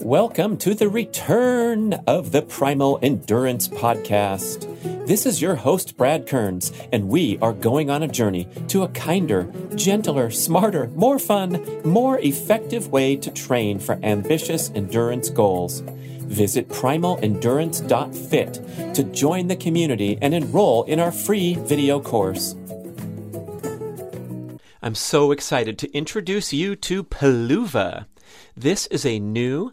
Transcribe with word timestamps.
Welcome 0.00 0.58
to 0.58 0.74
the 0.74 0.88
return 0.88 1.94
of 2.06 2.30
the 2.30 2.42
Primal 2.42 2.98
Endurance 3.02 3.66
Podcast. 3.66 5.06
This 5.06 5.24
is 5.24 5.40
your 5.40 5.54
host, 5.54 5.96
Brad 5.96 6.28
Kearns, 6.28 6.70
and 6.92 7.08
we 7.08 7.38
are 7.38 7.54
going 7.54 7.90
on 7.90 8.02
a 8.02 8.08
journey 8.08 8.46
to 8.68 8.82
a 8.82 8.88
kinder, 8.88 9.50
gentler, 9.74 10.30
smarter, 10.30 10.88
more 10.88 11.18
fun, 11.18 11.64
more 11.84 12.18
effective 12.20 12.92
way 12.92 13.16
to 13.16 13.30
train 13.30 13.78
for 13.78 13.98
ambitious 14.02 14.70
endurance 14.74 15.30
goals. 15.30 15.80
Visit 15.80 16.68
primalendurance.fit 16.68 18.94
to 18.94 19.04
join 19.04 19.46
the 19.48 19.56
community 19.56 20.18
and 20.20 20.34
enroll 20.34 20.82
in 20.84 21.00
our 21.00 21.12
free 21.12 21.54
video 21.54 22.00
course. 22.00 22.54
I'm 24.82 24.94
so 24.94 25.32
excited 25.32 25.78
to 25.78 25.90
introduce 25.92 26.52
you 26.52 26.76
to 26.76 27.02
Peluva. 27.02 28.04
This 28.56 28.86
is 28.86 29.04
a 29.04 29.18
new 29.18 29.72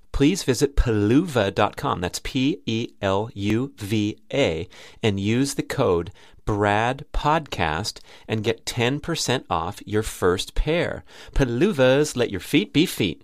please 0.11 0.43
visit 0.43 0.75
peluva.com. 0.75 2.01
That's 2.01 2.21
P 2.23 2.61
E 2.65 2.89
L 3.01 3.29
U 3.33 3.73
V 3.77 4.17
A 4.33 4.67
and 5.01 5.19
use 5.19 5.55
the 5.55 5.63
code 5.63 6.11
Brad 6.45 7.05
Podcast 7.13 7.99
and 8.27 8.43
get 8.43 8.65
10% 8.65 9.45
off 9.49 9.81
your 9.85 10.03
first 10.03 10.55
pair. 10.55 11.03
Peluvas, 11.33 12.15
let 12.15 12.31
your 12.31 12.39
feet 12.39 12.73
be 12.73 12.85
feet. 12.85 13.23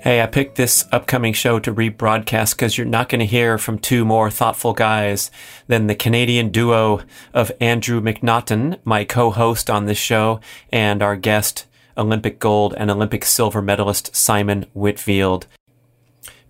Hey, 0.00 0.22
I 0.22 0.26
picked 0.26 0.54
this 0.54 0.86
upcoming 0.92 1.32
show 1.32 1.58
to 1.58 1.74
rebroadcast 1.74 2.54
because 2.54 2.78
you're 2.78 2.86
not 2.86 3.08
going 3.08 3.18
to 3.18 3.26
hear 3.26 3.58
from 3.58 3.78
two 3.78 4.04
more 4.04 4.30
thoughtful 4.30 4.72
guys 4.72 5.30
than 5.66 5.88
the 5.88 5.96
Canadian 5.96 6.50
duo 6.50 7.02
of 7.34 7.50
Andrew 7.60 8.00
McNaughton, 8.00 8.78
my 8.84 9.04
co-host 9.04 9.68
on 9.68 9.86
this 9.86 9.98
show, 9.98 10.40
and 10.70 11.02
our 11.02 11.16
guest 11.16 11.66
Olympic 11.98 12.38
gold 12.38 12.74
and 12.76 12.90
Olympic 12.90 13.24
silver 13.24 13.60
medalist 13.60 14.14
Simon 14.14 14.66
Whitfield. 14.72 15.46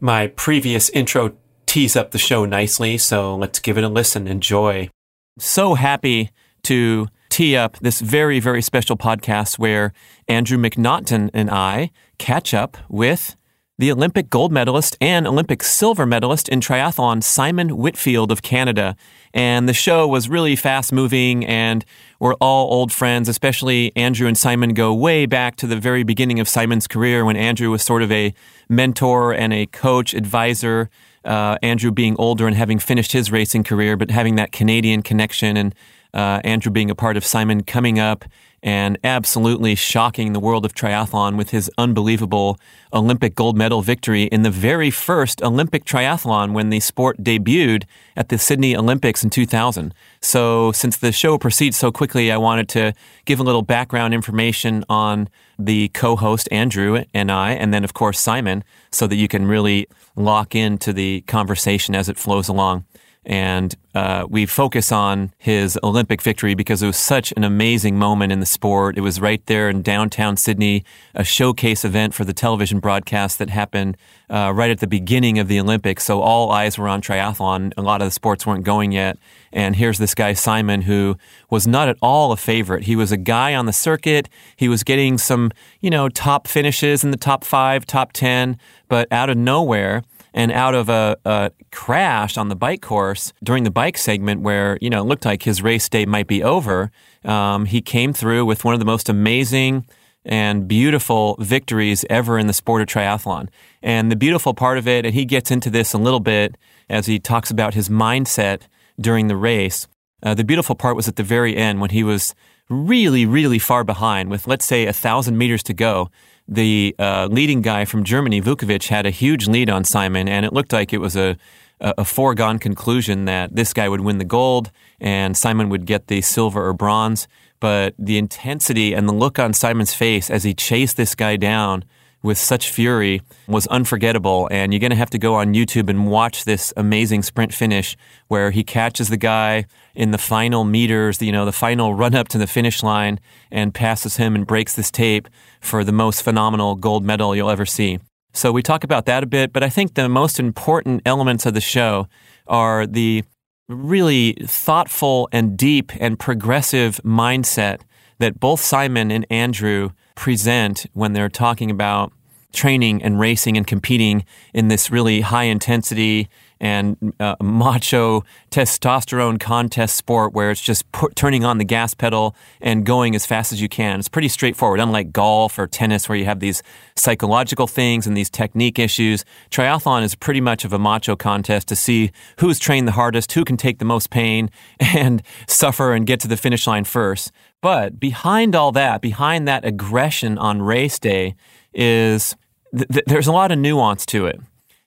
My 0.00 0.28
previous 0.28 0.90
intro 0.90 1.34
tees 1.66 1.96
up 1.96 2.10
the 2.10 2.18
show 2.18 2.44
nicely, 2.44 2.98
so 2.98 3.34
let's 3.34 3.58
give 3.58 3.78
it 3.78 3.84
a 3.84 3.88
listen. 3.88 4.28
Enjoy. 4.28 4.90
So 5.38 5.74
happy 5.74 6.30
to 6.64 7.08
tee 7.30 7.56
up 7.56 7.78
this 7.78 8.00
very, 8.00 8.40
very 8.40 8.62
special 8.62 8.96
podcast 8.96 9.58
where 9.58 9.92
Andrew 10.26 10.58
McNaughton 10.58 11.30
and 11.32 11.50
I 11.50 11.90
catch 12.18 12.52
up 12.52 12.76
with 12.88 13.36
the 13.78 13.92
Olympic 13.92 14.28
gold 14.28 14.50
medalist 14.50 14.96
and 15.00 15.26
Olympic 15.26 15.62
silver 15.62 16.04
medalist 16.04 16.48
in 16.48 16.58
triathlon, 16.58 17.22
Simon 17.22 17.76
Whitfield 17.76 18.32
of 18.32 18.42
Canada. 18.42 18.96
And 19.32 19.68
the 19.68 19.72
show 19.72 20.08
was 20.08 20.28
really 20.28 20.56
fast 20.56 20.92
moving, 20.92 21.46
and 21.46 21.84
we're 22.18 22.34
all 22.34 22.72
old 22.72 22.92
friends, 22.92 23.28
especially 23.28 23.92
Andrew 23.94 24.26
and 24.26 24.36
Simon 24.36 24.74
go 24.74 24.92
way 24.92 25.26
back 25.26 25.54
to 25.56 25.68
the 25.68 25.76
very 25.76 26.02
beginning 26.02 26.40
of 26.40 26.48
Simon's 26.48 26.88
career 26.88 27.24
when 27.24 27.36
Andrew 27.36 27.70
was 27.70 27.82
sort 27.82 28.02
of 28.02 28.10
a 28.10 28.34
mentor 28.68 29.32
and 29.32 29.52
a 29.52 29.66
coach, 29.66 30.12
advisor. 30.12 30.90
Uh, 31.24 31.56
Andrew 31.62 31.92
being 31.92 32.16
older 32.18 32.46
and 32.46 32.56
having 32.56 32.78
finished 32.80 33.12
his 33.12 33.30
racing 33.30 33.62
career, 33.62 33.96
but 33.96 34.10
having 34.10 34.34
that 34.36 34.50
Canadian 34.50 35.02
connection, 35.02 35.56
and 35.56 35.74
uh, 36.14 36.40
Andrew 36.44 36.72
being 36.72 36.90
a 36.90 36.94
part 36.94 37.16
of 37.16 37.24
Simon 37.24 37.62
coming 37.62 37.98
up 37.98 38.24
and 38.62 38.98
absolutely 39.04 39.74
shocking 39.74 40.32
the 40.32 40.40
world 40.40 40.64
of 40.64 40.74
triathlon 40.74 41.36
with 41.36 41.50
his 41.50 41.70
unbelievable 41.78 42.58
Olympic 42.92 43.34
gold 43.34 43.56
medal 43.56 43.82
victory 43.82 44.24
in 44.24 44.42
the 44.42 44.50
very 44.50 44.90
first 44.90 45.42
Olympic 45.42 45.84
triathlon 45.84 46.52
when 46.52 46.70
the 46.70 46.80
sport 46.80 47.22
debuted 47.22 47.84
at 48.16 48.30
the 48.30 48.38
Sydney 48.38 48.76
Olympics 48.76 49.22
in 49.22 49.30
2000. 49.30 49.94
So, 50.20 50.72
since 50.72 50.96
the 50.96 51.12
show 51.12 51.38
proceeds 51.38 51.76
so 51.76 51.92
quickly, 51.92 52.32
I 52.32 52.36
wanted 52.36 52.68
to 52.70 52.94
give 53.24 53.38
a 53.38 53.44
little 53.44 53.62
background 53.62 54.12
information 54.12 54.84
on 54.88 55.28
the 55.58 55.88
co 55.88 56.16
host, 56.16 56.48
Andrew, 56.50 57.04
and 57.14 57.30
I, 57.30 57.52
and 57.52 57.72
then, 57.72 57.84
of 57.84 57.94
course, 57.94 58.18
Simon, 58.18 58.64
so 58.90 59.06
that 59.06 59.16
you 59.16 59.28
can 59.28 59.46
really 59.46 59.86
lock 60.16 60.54
into 60.54 60.92
the 60.92 61.20
conversation 61.22 61.94
as 61.94 62.08
it 62.08 62.16
flows 62.16 62.48
along. 62.48 62.84
And 63.28 63.76
uh, 63.94 64.26
we 64.26 64.46
focus 64.46 64.90
on 64.90 65.34
his 65.36 65.78
Olympic 65.82 66.22
victory 66.22 66.54
because 66.54 66.82
it 66.82 66.86
was 66.86 66.96
such 66.96 67.30
an 67.36 67.44
amazing 67.44 67.98
moment 67.98 68.32
in 68.32 68.40
the 68.40 68.46
sport. 68.46 68.96
It 68.96 69.02
was 69.02 69.20
right 69.20 69.44
there 69.44 69.68
in 69.68 69.82
downtown 69.82 70.38
Sydney, 70.38 70.82
a 71.14 71.24
showcase 71.24 71.84
event 71.84 72.14
for 72.14 72.24
the 72.24 72.32
television 72.32 72.80
broadcast 72.80 73.38
that 73.38 73.50
happened 73.50 73.98
uh, 74.30 74.52
right 74.54 74.70
at 74.70 74.80
the 74.80 74.86
beginning 74.86 75.38
of 75.38 75.46
the 75.46 75.60
Olympics. 75.60 76.04
So 76.04 76.22
all 76.22 76.50
eyes 76.50 76.78
were 76.78 76.88
on 76.88 77.02
triathlon. 77.02 77.74
A 77.76 77.82
lot 77.82 78.00
of 78.00 78.06
the 78.06 78.12
sports 78.12 78.46
weren't 78.46 78.64
going 78.64 78.92
yet. 78.92 79.18
And 79.52 79.76
here's 79.76 79.98
this 79.98 80.14
guy, 80.14 80.32
Simon, 80.32 80.82
who 80.82 81.18
was 81.50 81.66
not 81.66 81.86
at 81.90 81.98
all 82.00 82.32
a 82.32 82.36
favorite. 82.38 82.84
He 82.84 82.96
was 82.96 83.12
a 83.12 83.18
guy 83.18 83.54
on 83.54 83.66
the 83.66 83.74
circuit. 83.74 84.30
He 84.56 84.70
was 84.70 84.82
getting 84.82 85.18
some, 85.18 85.52
you 85.82 85.90
know, 85.90 86.08
top 86.08 86.48
finishes 86.48 87.04
in 87.04 87.10
the 87.10 87.18
top 87.18 87.44
five, 87.44 87.84
top 87.84 88.12
10, 88.14 88.56
but 88.88 89.06
out 89.12 89.28
of 89.28 89.36
nowhere, 89.36 90.02
and 90.38 90.52
out 90.52 90.72
of 90.72 90.88
a, 90.88 91.16
a, 91.24 91.50
crash 91.72 92.38
on 92.38 92.48
the 92.48 92.54
bike 92.54 92.80
course 92.80 93.32
during 93.42 93.64
the 93.64 93.72
bike 93.72 93.98
segment 93.98 94.40
where 94.40 94.78
you 94.80 94.88
know 94.88 95.00
it 95.00 95.04
looked 95.04 95.24
like 95.24 95.42
his 95.42 95.60
race 95.62 95.88
day 95.88 96.06
might 96.06 96.28
be 96.28 96.42
over 96.42 96.90
um, 97.24 97.66
he 97.66 97.80
came 97.80 98.12
through 98.12 98.44
with 98.46 98.64
one 98.64 98.72
of 98.72 98.78
the 98.78 98.86
most 98.86 99.08
amazing 99.08 99.84
and 100.24 100.68
beautiful 100.68 101.36
victories 101.40 102.04
ever 102.08 102.38
in 102.38 102.46
the 102.46 102.52
sport 102.52 102.82
of 102.82 102.88
triathlon. 102.88 103.48
And 103.82 104.12
the 104.12 104.16
beautiful 104.16 104.52
part 104.52 104.76
of 104.76 104.86
it 104.86 105.04
and 105.04 105.14
he 105.14 105.24
gets 105.24 105.50
into 105.50 105.70
this 105.70 105.92
a 105.92 105.98
little 105.98 106.20
bit 106.20 106.56
as 106.88 107.06
he 107.06 107.18
talks 107.18 107.50
about 107.50 107.74
his 107.74 107.88
mindset 107.88 108.62
during 109.00 109.26
the 109.26 109.36
race 109.36 109.88
uh, 110.22 110.34
the 110.34 110.44
beautiful 110.44 110.74
part 110.74 110.96
was 110.96 111.08
at 111.08 111.16
the 111.16 111.22
very 111.22 111.56
end 111.56 111.80
when 111.80 111.90
he 111.90 112.02
was 112.02 112.34
really 112.68 113.24
really 113.24 113.58
far 113.58 113.84
behind 113.84 114.28
with 114.30 114.46
let's 114.46 114.64
say 114.64 114.86
a 114.86 114.92
thousand 114.92 115.38
meters 115.38 115.62
to 115.62 115.72
go 115.72 116.10
the 116.48 116.96
uh, 116.98 117.28
leading 117.30 117.62
guy 117.62 117.84
from 117.84 118.04
Germany, 118.04 118.40
Vuckovic, 118.40 118.88
had 118.88 119.06
a 119.06 119.10
huge 119.10 119.46
lead 119.46 119.68
on 119.68 119.84
Simon, 119.84 120.28
and 120.28 120.46
it 120.46 120.52
looked 120.52 120.72
like 120.72 120.92
it 120.92 120.98
was 120.98 121.14
a 121.16 121.36
a, 121.80 121.94
a 121.98 122.04
foregone 122.04 122.58
conclusion 122.58 123.24
that 123.26 123.54
this 123.54 123.72
guy 123.72 123.88
would 123.88 124.00
win 124.00 124.18
the 124.18 124.24
gold 124.24 124.70
and 125.00 125.36
Simon 125.36 125.68
would 125.68 125.86
get 125.86 126.08
the 126.08 126.20
silver 126.20 126.66
or 126.66 126.72
bronze. 126.72 127.28
But 127.60 127.94
the 127.98 128.18
intensity 128.18 128.92
and 128.92 129.08
the 129.08 129.12
look 129.12 129.38
on 129.38 129.52
Simon's 129.52 129.94
face 129.94 130.30
as 130.30 130.44
he 130.44 130.54
chased 130.54 130.96
this 130.96 131.14
guy 131.14 131.36
down 131.36 131.84
with 132.28 132.38
such 132.38 132.70
fury 132.70 133.22
was 133.48 133.66
unforgettable. 133.68 134.48
And 134.52 134.72
you're 134.72 134.80
going 134.80 134.90
to 134.90 134.96
have 134.96 135.10
to 135.10 135.18
go 135.18 135.34
on 135.34 135.54
YouTube 135.54 135.88
and 135.88 136.08
watch 136.08 136.44
this 136.44 136.74
amazing 136.76 137.22
sprint 137.22 137.54
finish 137.54 137.96
where 138.28 138.50
he 138.50 138.62
catches 138.62 139.08
the 139.08 139.16
guy 139.16 139.64
in 139.94 140.10
the 140.10 140.18
final 140.18 140.62
meters, 140.62 141.20
you 141.22 141.32
know, 141.32 141.46
the 141.46 141.52
final 141.52 141.94
run 141.94 142.14
up 142.14 142.28
to 142.28 142.38
the 142.38 142.46
finish 142.46 142.82
line 142.82 143.18
and 143.50 143.74
passes 143.74 144.18
him 144.18 144.36
and 144.36 144.46
breaks 144.46 144.76
this 144.76 144.90
tape 144.90 145.26
for 145.60 145.82
the 145.82 145.90
most 145.90 146.22
phenomenal 146.22 146.76
gold 146.76 147.02
medal 147.02 147.34
you'll 147.34 147.50
ever 147.50 147.66
see. 147.66 147.98
So 148.34 148.52
we 148.52 148.62
talk 148.62 148.84
about 148.84 149.06
that 149.06 149.22
a 149.22 149.26
bit, 149.26 149.52
but 149.52 149.62
I 149.62 149.70
think 149.70 149.94
the 149.94 150.08
most 150.08 150.38
important 150.38 151.00
elements 151.06 151.46
of 151.46 151.54
the 151.54 151.62
show 151.62 152.06
are 152.46 152.86
the 152.86 153.24
really 153.68 154.34
thoughtful 154.44 155.30
and 155.32 155.56
deep 155.56 155.92
and 155.98 156.18
progressive 156.18 157.00
mindset 157.04 157.80
that 158.18 158.38
both 158.38 158.60
Simon 158.60 159.10
and 159.10 159.26
Andrew 159.30 159.90
present 160.14 160.86
when 160.92 161.14
they're 161.14 161.28
talking 161.28 161.70
about 161.70 162.12
training 162.52 163.02
and 163.02 163.20
racing 163.20 163.56
and 163.56 163.66
competing 163.66 164.24
in 164.54 164.68
this 164.68 164.90
really 164.90 165.20
high 165.20 165.44
intensity 165.44 166.28
and 166.60 167.14
uh, 167.20 167.36
macho 167.40 168.24
testosterone 168.50 169.38
contest 169.38 169.96
sport 169.96 170.32
where 170.32 170.50
it's 170.50 170.60
just 170.60 170.90
put, 170.92 171.14
turning 171.14 171.44
on 171.44 171.58
the 171.58 171.64
gas 171.64 171.94
pedal 171.94 172.34
and 172.60 172.84
going 172.84 173.14
as 173.14 173.24
fast 173.24 173.52
as 173.52 173.62
you 173.62 173.68
can. 173.68 173.98
It's 173.98 174.08
pretty 174.08 174.28
straightforward, 174.28 174.80
unlike 174.80 175.12
golf 175.12 175.58
or 175.58 175.66
tennis 175.66 176.08
where 176.08 176.18
you 176.18 176.24
have 176.24 176.40
these 176.40 176.62
psychological 176.96 177.66
things 177.66 178.06
and 178.06 178.16
these 178.16 178.30
technique 178.30 178.78
issues. 178.78 179.24
Triathlon 179.50 180.02
is 180.02 180.14
pretty 180.14 180.40
much 180.40 180.64
of 180.64 180.72
a 180.72 180.78
macho 180.78 181.14
contest 181.14 181.68
to 181.68 181.76
see 181.76 182.10
who's 182.40 182.58
trained 182.58 182.88
the 182.88 182.92
hardest, 182.92 183.32
who 183.32 183.44
can 183.44 183.56
take 183.56 183.78
the 183.78 183.84
most 183.84 184.10
pain 184.10 184.50
and 184.80 185.22
suffer 185.46 185.92
and 185.92 186.06
get 186.06 186.20
to 186.20 186.28
the 186.28 186.36
finish 186.36 186.66
line 186.66 186.84
first. 186.84 187.30
But 187.60 187.98
behind 187.98 188.54
all 188.54 188.70
that, 188.72 189.00
behind 189.00 189.48
that 189.48 189.64
aggression 189.64 190.38
on 190.38 190.62
race 190.62 190.98
day 190.98 191.34
is 191.72 192.36
th- 192.76 193.04
there's 193.06 193.26
a 193.26 193.32
lot 193.32 193.52
of 193.52 193.58
nuance 193.58 194.06
to 194.06 194.26
it 194.26 194.40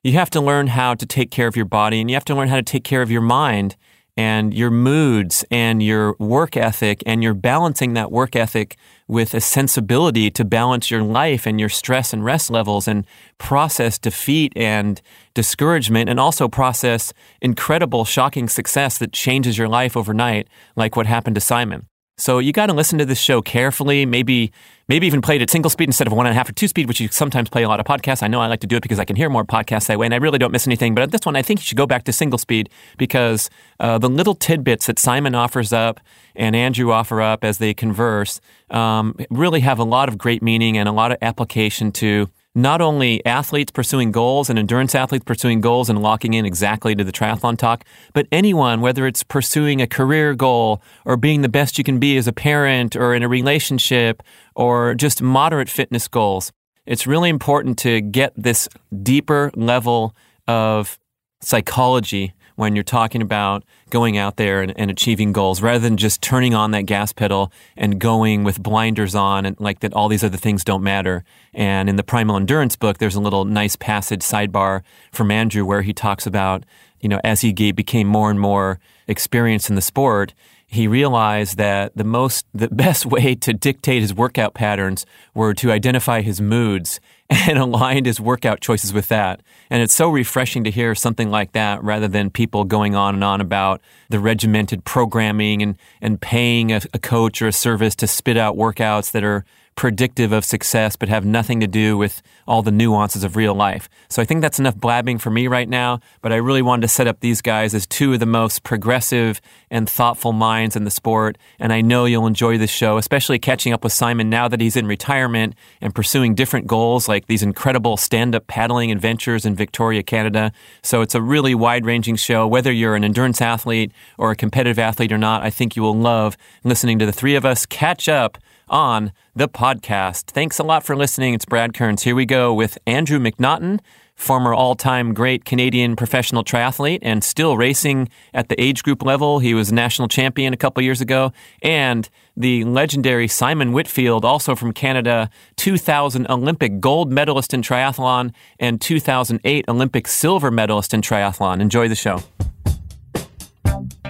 you 0.03 0.13
have 0.13 0.29
to 0.31 0.41
learn 0.41 0.67
how 0.67 0.95
to 0.95 1.05
take 1.05 1.29
care 1.29 1.47
of 1.47 1.55
your 1.55 1.65
body 1.65 2.01
and 2.01 2.09
you 2.09 2.15
have 2.15 2.25
to 2.25 2.35
learn 2.35 2.47
how 2.47 2.55
to 2.55 2.63
take 2.63 2.83
care 2.83 3.01
of 3.01 3.11
your 3.11 3.21
mind 3.21 3.75
and 4.17 4.53
your 4.53 4.69
moods 4.69 5.45
and 5.49 5.81
your 5.81 6.15
work 6.19 6.57
ethic 6.57 7.01
and 7.05 7.23
you're 7.23 7.33
balancing 7.33 7.93
that 7.93 8.11
work 8.11 8.35
ethic 8.35 8.77
with 9.07 9.33
a 9.33 9.41
sensibility 9.41 10.29
to 10.29 10.43
balance 10.43 10.91
your 10.91 11.01
life 11.01 11.45
and 11.45 11.59
your 11.59 11.69
stress 11.69 12.13
and 12.13 12.25
rest 12.25 12.49
levels 12.49 12.87
and 12.87 13.05
process 13.37 13.97
defeat 13.97 14.51
and 14.55 15.01
discouragement 15.33 16.09
and 16.09 16.19
also 16.19 16.49
process 16.49 17.13
incredible 17.41 18.03
shocking 18.03 18.49
success 18.49 18.97
that 18.97 19.13
changes 19.13 19.57
your 19.57 19.69
life 19.69 19.95
overnight 19.95 20.47
like 20.75 20.95
what 20.95 21.05
happened 21.05 21.35
to 21.35 21.41
Simon. 21.41 21.87
So 22.21 22.37
you 22.37 22.53
got 22.53 22.67
to 22.67 22.73
listen 22.73 22.99
to 22.99 23.05
this 23.05 23.19
show 23.19 23.41
carefully. 23.41 24.05
Maybe, 24.05 24.51
maybe 24.87 25.07
even 25.07 25.21
play 25.21 25.37
it 25.37 25.41
at 25.41 25.49
single 25.49 25.71
speed 25.71 25.89
instead 25.89 26.05
of 26.05 26.13
one 26.13 26.27
and 26.27 26.33
a 26.33 26.35
half 26.35 26.47
or 26.47 26.53
two 26.53 26.67
speed, 26.67 26.87
which 26.87 26.99
you 26.99 27.07
sometimes 27.07 27.49
play 27.49 27.63
a 27.63 27.67
lot 27.67 27.79
of 27.79 27.85
podcasts. 27.87 28.21
I 28.21 28.27
know 28.27 28.39
I 28.39 28.45
like 28.45 28.59
to 28.59 28.67
do 28.67 28.75
it 28.75 28.81
because 28.81 28.99
I 28.99 29.05
can 29.05 29.15
hear 29.15 29.27
more 29.27 29.43
podcasts 29.43 29.87
that 29.87 29.97
way, 29.97 30.05
and 30.05 30.13
I 30.13 30.17
really 30.17 30.37
don't 30.37 30.51
miss 30.51 30.67
anything. 30.67 30.93
But 30.93 31.09
this 31.09 31.25
one, 31.25 31.35
I 31.35 31.41
think 31.41 31.61
you 31.61 31.63
should 31.63 31.79
go 31.79 31.87
back 31.87 32.03
to 32.03 32.13
single 32.13 32.37
speed 32.37 32.69
because 32.99 33.49
uh, 33.79 33.97
the 33.97 34.07
little 34.07 34.35
tidbits 34.35 34.85
that 34.85 34.99
Simon 34.99 35.33
offers 35.33 35.73
up 35.73 35.99
and 36.35 36.55
Andrew 36.55 36.91
offer 36.91 37.23
up 37.23 37.43
as 37.43 37.57
they 37.57 37.73
converse 37.73 38.39
um, 38.69 39.15
really 39.31 39.61
have 39.61 39.79
a 39.79 39.83
lot 39.83 40.07
of 40.07 40.19
great 40.19 40.43
meaning 40.43 40.77
and 40.77 40.87
a 40.87 40.91
lot 40.91 41.11
of 41.11 41.17
application 41.23 41.91
to 41.93 42.29
not 42.53 42.81
only 42.81 43.25
athletes 43.25 43.71
pursuing 43.71 44.11
goals 44.11 44.49
and 44.49 44.59
endurance 44.59 44.93
athletes 44.93 45.23
pursuing 45.23 45.61
goals 45.61 45.89
and 45.89 46.01
locking 46.01 46.33
in 46.33 46.45
exactly 46.45 46.93
to 46.95 47.03
the 47.03 47.11
triathlon 47.11 47.57
talk, 47.57 47.85
but 48.13 48.27
anyone, 48.31 48.81
whether 48.81 49.07
it's 49.07 49.23
pursuing 49.23 49.81
a 49.81 49.87
career 49.87 50.33
goal 50.33 50.81
or 51.05 51.15
being 51.15 51.41
the 51.41 51.49
best 51.49 51.77
you 51.77 51.83
can 51.83 51.99
be 51.99 52.17
as 52.17 52.27
a 52.27 52.33
parent 52.33 52.95
or 52.95 53.15
in 53.15 53.23
a 53.23 53.29
relationship 53.29 54.21
or 54.55 54.93
just 54.95 55.21
moderate 55.21 55.69
fitness 55.69 56.07
goals. 56.07 56.51
It's 56.85 57.07
really 57.07 57.29
important 57.29 57.77
to 57.79 58.01
get 58.01 58.33
this 58.35 58.67
deeper 59.01 59.51
level 59.55 60.15
of 60.47 60.99
psychology 61.41 62.33
when 62.61 62.75
you're 62.75 62.83
talking 62.83 63.23
about 63.23 63.63
going 63.89 64.19
out 64.19 64.37
there 64.37 64.61
and, 64.61 64.71
and, 64.77 64.91
achieving 64.91 65.33
goals 65.33 65.63
rather 65.63 65.79
than 65.79 65.97
just 65.97 66.21
turning 66.21 66.53
on 66.53 66.69
that 66.69 66.83
gas 66.83 67.11
pedal 67.11 67.51
and 67.75 67.99
going 67.99 68.43
with 68.43 68.61
blinders 68.61 69.15
on 69.15 69.47
and 69.47 69.59
like 69.59 69.79
that 69.79 69.91
all 69.93 70.07
these 70.07 70.23
other 70.23 70.37
things 70.37 70.63
don't 70.63 70.83
matter. 70.83 71.23
And 71.55 71.89
in 71.89 71.95
the 71.95 72.03
Primal 72.03 72.37
Endurance 72.37 72.75
book, 72.75 72.99
there's 72.99 73.15
a 73.15 73.19
little 73.19 73.45
nice 73.45 73.75
passage 73.75 74.21
sidebar 74.21 74.83
from 75.11 75.31
Andrew 75.31 75.65
where 75.65 75.81
he 75.81 75.91
talks 75.91 76.27
about, 76.27 76.63
you 76.99 77.09
know, 77.09 77.19
as 77.23 77.41
he 77.41 77.51
became 77.51 78.07
more 78.07 78.29
and 78.29 78.39
more 78.39 78.79
experienced 79.07 79.71
in 79.71 79.75
the 79.75 79.81
sport, 79.81 80.35
he 80.67 80.87
realized 80.87 81.57
that 81.57 81.91
the 81.97 82.03
most 82.03 82.45
the 82.53 82.67
best 82.85 83.07
way 83.07 83.33
to 83.33 83.53
dictate 83.53 84.03
his 84.03 84.13
workout 84.13 84.53
patterns 84.53 85.03
were 85.33 85.55
to 85.55 85.71
identify 85.71 86.21
his 86.21 86.39
moods 86.39 86.99
and 87.47 87.57
aligned 87.57 88.05
his 88.05 88.19
workout 88.19 88.59
choices 88.59 88.91
with 88.91 89.07
that. 89.07 89.41
And 89.69 89.81
it's 89.81 89.93
so 89.93 90.09
refreshing 90.09 90.65
to 90.65 90.71
hear 90.71 90.93
something 90.93 91.31
like 91.31 91.53
that 91.53 91.81
rather 91.81 92.09
than 92.09 92.29
people 92.29 92.65
going 92.65 92.93
on 92.93 93.15
and 93.15 93.23
on 93.23 93.39
about 93.39 93.79
the 94.09 94.19
regimented 94.19 94.83
programming 94.83 95.61
and, 95.61 95.77
and 96.01 96.19
paying 96.19 96.73
a, 96.73 96.81
a 96.93 96.99
coach 96.99 97.41
or 97.41 97.47
a 97.47 97.53
service 97.53 97.95
to 97.95 98.07
spit 98.07 98.35
out 98.35 98.57
workouts 98.57 99.11
that 99.13 99.23
are 99.23 99.45
predictive 99.75 100.31
of 100.31 100.45
success 100.45 100.95
but 100.95 101.09
have 101.09 101.25
nothing 101.25 101.59
to 101.59 101.67
do 101.67 101.97
with 101.97 102.21
all 102.47 102.61
the 102.61 102.71
nuances 102.71 103.23
of 103.23 103.35
real 103.35 103.53
life. 103.53 103.89
So 104.09 104.21
I 104.21 104.25
think 104.25 104.41
that's 104.41 104.59
enough 104.59 104.75
blabbing 104.75 105.17
for 105.17 105.29
me 105.29 105.47
right 105.47 105.69
now, 105.69 106.01
but 106.21 106.33
I 106.33 106.35
really 106.35 106.61
wanted 106.61 106.81
to 106.81 106.87
set 106.87 107.07
up 107.07 107.19
these 107.21 107.41
guys 107.41 107.73
as 107.73 107.87
two 107.87 108.13
of 108.13 108.19
the 108.19 108.25
most 108.25 108.63
progressive 108.63 109.39
and 109.69 109.89
thoughtful 109.89 110.33
minds 110.33 110.75
in 110.75 110.83
the 110.83 110.91
sport, 110.91 111.37
and 111.59 111.71
I 111.71 111.81
know 111.81 112.05
you'll 112.05 112.27
enjoy 112.27 112.57
this 112.57 112.69
show, 112.69 112.97
especially 112.97 113.39
catching 113.39 113.71
up 113.71 113.83
with 113.83 113.93
Simon 113.93 114.29
now 114.29 114.47
that 114.49 114.59
he's 114.59 114.75
in 114.75 114.85
retirement 114.85 115.55
and 115.79 115.95
pursuing 115.95 116.35
different 116.35 116.67
goals 116.67 117.07
like 117.07 117.27
these 117.27 117.41
incredible 117.41 117.95
stand-up 117.95 118.47
paddling 118.47 118.91
adventures 118.91 119.45
in 119.45 119.55
Victoria, 119.55 120.03
Canada. 120.03 120.51
So 120.83 121.01
it's 121.01 121.15
a 121.15 121.21
really 121.21 121.55
wide-ranging 121.55 122.17
show 122.17 122.45
whether 122.45 122.71
you're 122.71 122.95
an 122.95 123.05
endurance 123.05 123.41
athlete 123.41 123.91
or 124.17 124.31
a 124.31 124.35
competitive 124.35 124.77
athlete 124.77 125.11
or 125.11 125.17
not. 125.17 125.43
I 125.43 125.49
think 125.49 125.75
you 125.75 125.81
will 125.81 125.97
love 125.97 126.35
listening 126.63 126.99
to 126.99 127.05
the 127.05 127.13
three 127.13 127.35
of 127.35 127.45
us 127.45 127.65
catch 127.65 128.09
up 128.09 128.37
on 128.71 129.11
the 129.35 129.47
podcast. 129.47 130.31
Thanks 130.31 130.57
a 130.57 130.63
lot 130.63 130.83
for 130.83 130.95
listening. 130.95 131.35
It's 131.35 131.45
Brad 131.45 131.73
Kearns. 131.73 132.03
Here 132.03 132.15
we 132.15 132.25
go 132.25 132.53
with 132.53 132.79
Andrew 132.87 133.19
McNaughton, 133.19 133.79
former 134.15 134.53
all 134.53 134.75
time 134.75 135.13
great 135.13 135.45
Canadian 135.45 135.95
professional 135.95 136.43
triathlete 136.43 136.99
and 137.01 137.23
still 137.23 137.57
racing 137.57 138.09
at 138.33 138.49
the 138.49 138.59
age 138.59 138.81
group 138.81 139.03
level. 139.03 139.39
He 139.39 139.53
was 139.53 139.71
national 139.71 140.07
champion 140.07 140.53
a 140.53 140.57
couple 140.57 140.81
years 140.81 141.01
ago. 141.01 141.33
And 141.61 142.09
the 142.37 142.63
legendary 142.63 143.27
Simon 143.27 143.73
Whitfield, 143.73 144.23
also 144.23 144.55
from 144.55 144.71
Canada, 144.71 145.29
2000 145.57 146.25
Olympic 146.29 146.79
gold 146.79 147.11
medalist 147.11 147.53
in 147.53 147.61
triathlon 147.61 148.33
and 148.59 148.79
2008 148.79 149.65
Olympic 149.67 150.07
silver 150.07 150.49
medalist 150.49 150.93
in 150.93 151.01
triathlon. 151.01 151.59
Enjoy 151.59 151.87
the 151.87 151.95
show. 151.95 152.23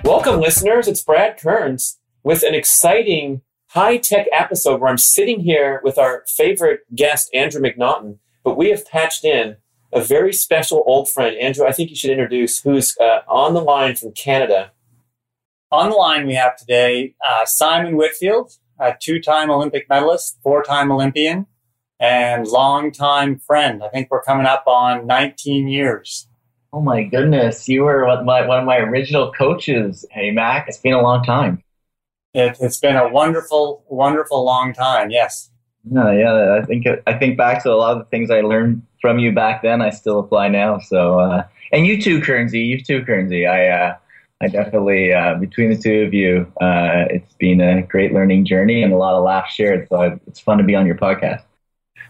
Welcome, 0.04 0.40
listeners. 0.40 0.88
It's 0.88 1.02
Brad 1.02 1.40
Kearns 1.40 1.98
with 2.24 2.44
an 2.44 2.54
exciting 2.54 3.42
high 3.74 3.96
tech 3.96 4.28
episode 4.34 4.82
where 4.82 4.90
I'm 4.90 4.98
sitting 4.98 5.40
here 5.40 5.80
with 5.82 5.98
our 5.98 6.26
favorite 6.28 6.82
guest, 6.94 7.30
Andrew 7.34 7.62
McNaughton, 7.62 8.18
but 8.44 8.58
we 8.58 8.70
have 8.70 8.86
patched 8.86 9.24
in 9.24 9.56
a 9.94 10.02
very 10.02 10.34
special 10.34 10.84
old 10.86 11.10
friend. 11.10 11.38
Andrew, 11.38 11.66
I 11.66 11.72
think 11.72 11.90
you 11.90 11.96
should 11.96 12.12
introduce 12.12 12.60
who's 12.60 12.98
uh, 12.98 13.20
on 13.30 13.54
the 13.54 13.62
line 13.62 13.96
from 13.96 14.12
Canada. 14.12 14.72
On 15.72 15.90
the 15.90 15.96
line, 15.96 16.28
we 16.28 16.34
have 16.34 16.58
today 16.58 17.16
uh, 17.26 17.46
Simon 17.46 17.96
Whitfield, 17.96 18.52
a 18.78 18.94
two 19.00 19.22
time 19.22 19.50
Olympic 19.50 19.88
medalist, 19.88 20.38
four 20.44 20.64
time 20.64 20.92
Olympian, 20.92 21.48
and 21.98 22.48
long-time 22.48 23.40
friend. 23.40 23.82
I 23.84 23.88
think 23.88 24.12
we're 24.12 24.22
coming 24.22 24.48
up 24.48 24.66
on 24.68 25.08
19 25.08 25.70
years. 25.70 26.28
Oh 26.74 26.82
my 26.82 27.04
goodness, 27.04 27.70
you 27.70 27.84
were 27.84 28.06
my, 28.26 28.46
one 28.46 28.60
of 28.60 28.66
my 28.66 28.80
original 28.80 29.32
coaches. 29.32 30.06
Hey, 30.12 30.32
Mac, 30.32 30.68
it's 30.68 30.78
been 30.78 30.94
a 30.94 31.02
long 31.02 31.24
time. 31.24 31.64
It, 32.34 32.58
has 32.58 32.78
been 32.78 32.96
a 32.96 33.10
wonderful, 33.10 33.84
wonderful 33.88 34.44
long 34.46 34.74
time. 34.74 35.10
Yes. 35.10 35.50
Yeah, 35.92 36.12
yeah. 36.12 36.60
I 36.62 36.66
think 36.66 36.86
I 37.08 37.14
think 37.14 37.38
back 37.38 37.64
to 37.64 37.72
a 37.72 37.76
lot 37.76 37.94
of 37.94 38.00
the 38.00 38.06
things 38.06 38.30
I 38.30 38.42
learned 38.42 38.84
from 39.02 39.20
you 39.20 39.32
back 39.32 39.64
then. 39.64 39.82
I 39.82 39.90
still 39.90 40.20
apply 40.20 40.48
now. 40.50 40.80
So, 40.80 41.20
uh, 41.20 41.44
and 41.72 41.88
you 41.88 42.02
too, 42.02 42.22
Kearnsy. 42.22 42.66
You 42.66 42.82
too, 42.82 43.02
Kearnsy. 43.02 43.50
I, 43.50 43.68
uh, 43.68 43.96
I 44.42 44.48
definitely 44.48 45.14
uh, 45.14 45.36
between 45.36 45.70
the 45.70 45.78
two 45.78 46.04
of 46.04 46.14
you, 46.14 46.52
uh, 46.62 47.06
it's 47.10 47.34
been 47.34 47.62
a 47.62 47.82
great 47.82 48.14
learning 48.14 48.46
journey 48.46 48.84
and 48.84 48.94
a 48.94 48.98
lot 48.98 49.16
of 49.16 49.24
laughs 49.24 49.54
shared. 49.54 49.88
So 49.90 50.02
I, 50.02 50.20
it's 50.28 50.40
fun 50.40 50.58
to 50.60 50.64
be 50.64 50.76
on 50.76 50.86
your 50.86 50.96
podcast. 50.96 51.44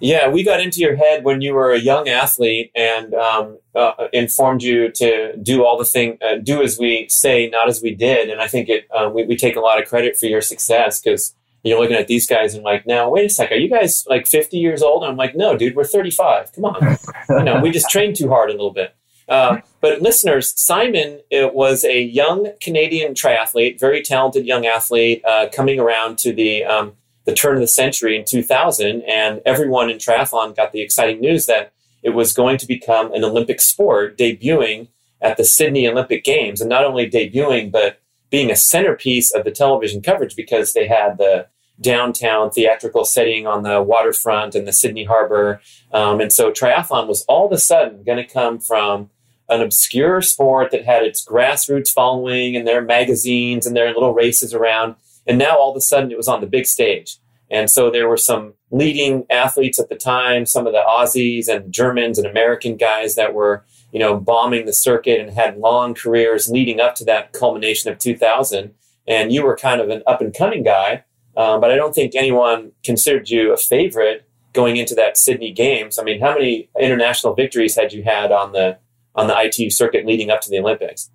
Yeah, 0.01 0.29
we 0.29 0.43
got 0.43 0.60
into 0.60 0.79
your 0.79 0.96
head 0.96 1.24
when 1.24 1.41
you 1.41 1.53
were 1.53 1.72
a 1.72 1.79
young 1.79 2.10
athlete 2.10 2.72
and 2.75 3.13
um, 3.13 3.60
uh, 3.75 4.08
informed 4.12 4.63
you 4.63 4.91
to 4.93 5.38
do 5.38 5.63
all 5.63 5.77
the 5.77 5.86
thing, 5.86 6.17
uh, 6.24 6.38
do 6.41 6.63
as 6.63 6.79
we 6.79 7.08
say, 7.08 7.48
not 7.48 7.70
as 7.70 7.84
we 7.84 7.93
did. 7.93 8.29
And 8.29 8.41
I 8.41 8.48
think 8.48 8.67
it, 8.67 8.88
uh, 8.89 9.12
we, 9.13 9.25
we 9.25 9.38
take 9.38 9.55
a 9.55 9.60
lot 9.60 9.79
of 9.79 9.88
credit 9.88 10.17
for 10.17 10.25
your 10.25 10.41
success 10.41 11.00
because 11.00 11.36
you're 11.63 11.79
looking 11.79 11.96
at 11.96 12.08
these 12.08 12.25
guys 12.25 12.55
and 12.55 12.63
like, 12.63 12.88
now 12.88 13.12
wait 13.12 13.27
a 13.27 13.29
sec, 13.29 13.51
are 13.51 13.55
you 13.55 13.70
guys 13.70 14.03
like 14.08 14.25
50 14.25 14.58
years 14.58 14.81
old? 14.81 15.03
And 15.03 15.12
I'm 15.12 15.17
like, 15.17 15.36
no, 15.36 15.55
dude, 15.55 15.75
we're 15.75 15.84
35. 15.84 16.53
Come 16.53 16.65
on, 16.65 16.98
you 17.29 17.43
know, 17.43 17.62
we 17.62 17.70
just 17.70 17.89
trained 17.91 18.15
too 18.15 18.29
hard 18.29 18.50
a 18.50 18.53
little 18.53 18.74
bit. 18.74 18.96
Uh, 19.29 19.60
but 19.81 20.01
listeners, 20.01 20.51
Simon 20.60 21.22
it 21.29 21.53
was 21.53 21.86
a 21.86 22.01
young 22.01 22.51
Canadian 22.60 23.13
triathlete, 23.13 23.79
very 23.79 24.01
talented 24.01 24.48
young 24.48 24.65
athlete, 24.65 25.24
uh, 25.25 25.48
coming 25.53 25.79
around 25.79 26.17
to 26.17 26.34
the 26.34 26.65
um, 26.65 26.93
the 27.25 27.34
turn 27.34 27.56
of 27.56 27.62
the 27.62 27.68
century 27.68 28.16
in 28.16 28.25
2000, 28.25 29.04
and 29.04 29.42
everyone 29.46 29.90
in 29.90 29.98
triathlon 29.98 30.56
got 30.56 30.72
the 30.72 30.82
exciting 30.82 31.22
news 31.22 31.46
that 31.46 31.72
it 32.04 32.12
was 32.12 32.34
going 32.34 32.58
to 32.58 32.68
become 32.68 33.13
an 33.13 33.24
Olympic 33.24 33.62
sport, 33.62 34.18
debuting 34.18 34.88
at 35.22 35.38
the 35.38 35.44
Sydney 35.44 35.88
Olympic 35.88 36.24
Games, 36.24 36.62
and 36.62 36.70
not 36.70 36.84
only 36.84 37.10
debuting, 37.10 37.72
but 37.72 38.00
being 38.32 38.50
a 38.50 38.56
centerpiece 38.56 39.32
of 39.32 39.44
the 39.44 39.51
television 39.51 40.01
coverage 40.01 40.36
because 40.36 40.74
they 40.74 40.88
had 40.88 41.18
the 41.18 41.48
downtown 41.80 42.50
theatrical 42.50 43.06
setting 43.06 43.46
on 43.46 43.63
the 43.63 43.82
waterfront 43.82 44.56
and 44.56 44.68
the 44.68 44.74
Sydney 44.74 45.04
Harbor. 45.04 45.62
Um, 45.92 46.22
and 46.22 46.32
so 46.32 46.51
triathlon 46.51 47.08
was 47.08 47.24
all 47.24 47.48
of 47.48 47.51
a 47.51 47.58
sudden 47.58 48.04
going 48.04 48.25
to 48.25 48.34
come 48.34 48.60
from 48.60 49.10
an 49.50 49.62
obscure 49.62 50.22
sport 50.22 50.72
that 50.72 50.86
had 50.86 51.04
its 51.04 51.25
grassroots 51.25 51.90
following 51.90 52.56
and 52.56 52.66
their 52.66 52.82
magazines 52.82 53.66
and 53.66 53.75
their 53.75 53.94
little 53.94 54.13
races 54.13 54.54
around. 54.54 54.96
And 55.28 55.38
now 55.38 55.58
all 55.58 55.72
of 55.72 55.78
a 55.78 55.82
sudden 55.82 56.12
it 56.12 56.18
was 56.18 56.28
on 56.28 56.42
the 56.42 56.48
big 56.48 56.66
stage. 56.66 57.18
And 57.50 57.70
so 57.70 57.92
there 57.92 58.08
were 58.08 58.18
some 58.18 58.54
leading 58.72 59.25
athletes 59.30 59.78
at 59.78 59.90
the 59.90 59.96
time, 59.96 60.46
some 60.46 60.66
of 60.66 60.74
the 60.74 60.84
Aussies 60.88 61.50
and 61.50 61.72
Germans 61.72 62.18
and 62.18 62.25
American 62.25 62.78
guys 62.78 63.16
that 63.16 63.34
were, 63.34 63.66
you 63.92 64.00
know, 64.00 64.18
bombing 64.18 64.66
the 64.66 64.74
circuit 64.74 65.20
and 65.20 65.30
had 65.32 65.58
long 65.58 65.94
careers 65.94 66.50
leading 66.50 66.80
up 66.80 66.96
to 66.96 67.06
that 67.06 67.34
culmination 67.34 67.92
of 67.92 68.00
2000. 68.00 68.74
And 69.06 69.34
you 69.34 69.44
were 69.44 69.58
kind 69.58 69.82
of 69.82 69.90
an 69.90 70.01
up 70.08 70.22
and 70.22 70.34
coming 70.34 70.63
guy, 70.63 71.04
um, 71.36 71.60
but 71.60 71.72
I 71.72 71.75
don't 71.75 71.94
think 71.94 72.16
anyone 72.16 72.72
considered 72.84 73.30
you 73.30 73.51
a 73.51 73.58
favorite 73.58 74.25
going 74.54 74.78
into 74.78 74.96
that 74.96 75.18
Sydney 75.18 75.51
Games. 75.51 76.00
I 76.00 76.04
mean, 76.04 76.22
how 76.22 76.34
many 76.34 76.70
international 76.80 77.34
victories 77.34 77.75
had 77.75 77.92
you 77.92 78.04
had 78.04 78.32
on 78.32 78.54
the 78.54 78.78
on 79.13 79.28
the 79.28 79.38
ITU 79.38 79.70
circuit 79.70 80.06
leading 80.06 80.30
up 80.30 80.40
to 80.42 80.50
the 80.50 80.60
Olympics? 80.60 81.10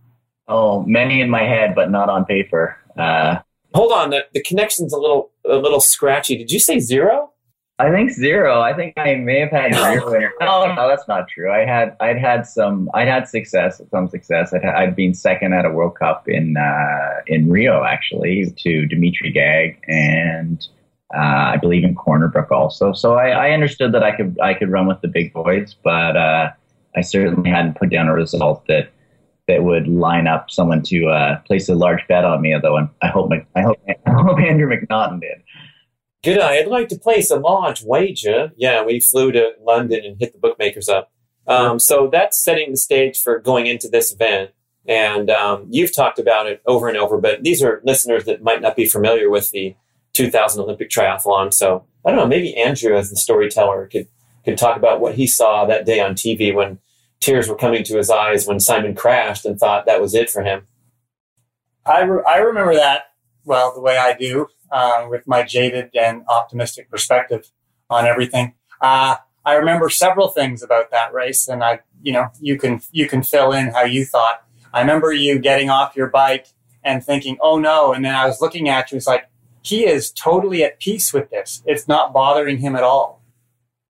Oh, 0.48 0.82
many 0.82 1.20
in 1.20 1.30
my 1.30 1.42
head, 1.42 1.74
but 1.74 1.90
not 1.90 2.10
on 2.10 2.24
paper. 2.24 2.76
Uh, 2.96 3.38
Hold 3.76 3.92
on, 3.92 4.10
the, 4.10 4.26
the 4.32 4.42
connection's 4.42 4.92
a 4.94 4.98
little 4.98 5.30
a 5.44 5.56
little 5.56 5.80
scratchy. 5.80 6.36
Did 6.36 6.50
you 6.50 6.58
say 6.58 6.78
zero? 6.78 7.30
I 7.78 7.90
think 7.90 8.10
zero. 8.10 8.62
I 8.62 8.72
think 8.72 8.94
I 8.96 9.16
may 9.16 9.40
have 9.40 9.50
had 9.50 9.74
zero. 9.74 10.30
no, 10.40 10.74
no, 10.74 10.88
that's 10.88 11.06
not 11.06 11.28
true. 11.28 11.52
I 11.52 11.66
had 11.66 11.94
I'd 12.00 12.18
had 12.18 12.46
some 12.46 12.90
I'd 12.94 13.06
had 13.06 13.28
success, 13.28 13.82
some 13.90 14.08
success. 14.08 14.54
I'd, 14.54 14.64
I'd 14.64 14.96
been 14.96 15.12
second 15.12 15.52
at 15.52 15.66
a 15.66 15.70
World 15.70 15.94
Cup 15.98 16.26
in 16.26 16.56
uh, 16.56 17.20
in 17.26 17.50
Rio 17.50 17.84
actually 17.84 18.50
to 18.56 18.86
Dimitri 18.86 19.30
Gaag 19.30 19.76
and 19.86 20.66
uh, 21.14 21.52
I 21.52 21.58
believe 21.58 21.84
in 21.84 21.94
Corner 21.94 22.28
Brook 22.28 22.50
also. 22.50 22.94
So 22.94 23.14
I, 23.14 23.28
I, 23.28 23.50
understood 23.50 23.92
that 23.92 24.02
I 24.02 24.16
could 24.16 24.38
I 24.42 24.54
could 24.54 24.70
run 24.70 24.86
with 24.86 25.02
the 25.02 25.08
big 25.08 25.32
boys, 25.34 25.76
but 25.84 26.16
uh, 26.16 26.50
I 26.96 27.00
certainly 27.02 27.50
hadn't 27.50 27.76
put 27.76 27.90
down 27.90 28.08
a 28.08 28.14
result 28.14 28.66
that 28.68 28.90
that 29.48 29.64
would 29.64 29.86
line 29.88 30.26
up 30.26 30.50
someone 30.50 30.82
to 30.82 31.06
uh, 31.08 31.38
place 31.40 31.68
a 31.68 31.74
large 31.74 32.00
bet 32.08 32.24
on 32.24 32.40
me. 32.42 32.54
Although 32.54 32.88
I 33.02 33.08
hope 33.08 33.30
I 33.54 33.62
hope 33.62 33.78
I 34.06 34.10
hope 34.10 34.38
Andrew 34.38 34.68
McNaughton 34.68 35.20
did. 35.20 35.42
Good. 36.24 36.40
I'd 36.40 36.66
like 36.66 36.88
to 36.88 36.98
place 36.98 37.30
a 37.30 37.38
large 37.38 37.82
wager. 37.84 38.52
Yeah, 38.56 38.82
we 38.84 39.00
flew 39.00 39.30
to 39.32 39.52
London 39.62 40.04
and 40.04 40.16
hit 40.18 40.32
the 40.32 40.38
bookmakers 40.38 40.88
up. 40.88 41.12
Um, 41.46 41.78
so 41.78 42.08
that's 42.10 42.42
setting 42.42 42.72
the 42.72 42.76
stage 42.76 43.20
for 43.20 43.38
going 43.38 43.66
into 43.66 43.88
this 43.88 44.12
event. 44.12 44.50
And 44.88 45.30
um, 45.30 45.66
you've 45.70 45.94
talked 45.94 46.18
about 46.18 46.46
it 46.46 46.62
over 46.66 46.88
and 46.88 46.96
over, 46.96 47.18
but 47.18 47.42
these 47.42 47.62
are 47.62 47.80
listeners 47.84 48.24
that 48.24 48.42
might 48.42 48.60
not 48.60 48.76
be 48.76 48.86
familiar 48.86 49.30
with 49.30 49.50
the 49.50 49.76
2000 50.14 50.62
Olympic 50.62 50.90
triathlon. 50.90 51.52
So 51.52 51.84
I 52.04 52.10
don't 52.10 52.18
know. 52.18 52.26
Maybe 52.26 52.56
Andrew, 52.56 52.96
as 52.96 53.10
the 53.10 53.16
storyteller, 53.16 53.86
could 53.86 54.08
could 54.44 54.56
talk 54.56 54.76
about 54.76 55.00
what 55.00 55.16
he 55.16 55.26
saw 55.26 55.64
that 55.64 55.84
day 55.84 56.00
on 56.00 56.14
TV 56.14 56.54
when 56.54 56.78
tears 57.20 57.48
were 57.48 57.56
coming 57.56 57.84
to 57.84 57.96
his 57.96 58.10
eyes 58.10 58.46
when 58.46 58.60
Simon 58.60 58.94
crashed 58.94 59.44
and 59.44 59.58
thought 59.58 59.86
that 59.86 60.00
was 60.00 60.14
it 60.14 60.30
for 60.30 60.42
him. 60.42 60.66
I, 61.84 62.02
re- 62.02 62.24
I 62.26 62.38
remember 62.38 62.74
that, 62.74 63.12
well, 63.44 63.72
the 63.74 63.80
way 63.80 63.96
I 63.96 64.14
do, 64.14 64.48
uh, 64.70 65.06
with 65.08 65.26
my 65.26 65.42
jaded 65.42 65.90
and 65.94 66.24
optimistic 66.28 66.90
perspective 66.90 67.50
on 67.88 68.06
everything. 68.06 68.54
Uh, 68.80 69.16
I 69.44 69.54
remember 69.54 69.88
several 69.88 70.28
things 70.28 70.62
about 70.62 70.90
that 70.90 71.12
race, 71.12 71.46
and 71.46 71.62
I, 71.62 71.80
you 72.02 72.12
know, 72.12 72.28
you 72.40 72.58
can 72.58 72.80
you 72.90 73.08
can 73.08 73.22
fill 73.22 73.52
in 73.52 73.68
how 73.68 73.84
you 73.84 74.04
thought. 74.04 74.42
I 74.72 74.80
remember 74.80 75.12
you 75.12 75.38
getting 75.38 75.70
off 75.70 75.94
your 75.94 76.08
bike 76.08 76.48
and 76.82 77.02
thinking, 77.04 77.38
"Oh 77.40 77.58
no!" 77.58 77.92
And 77.92 78.04
then 78.04 78.14
I 78.14 78.26
was 78.26 78.40
looking 78.40 78.68
at 78.68 78.90
you. 78.90 78.96
It's 78.96 79.06
like 79.06 79.30
he 79.62 79.86
is 79.86 80.10
totally 80.10 80.64
at 80.64 80.80
peace 80.80 81.12
with 81.12 81.30
this. 81.30 81.62
It's 81.64 81.86
not 81.86 82.12
bothering 82.12 82.58
him 82.58 82.74
at 82.74 82.82
all, 82.82 83.22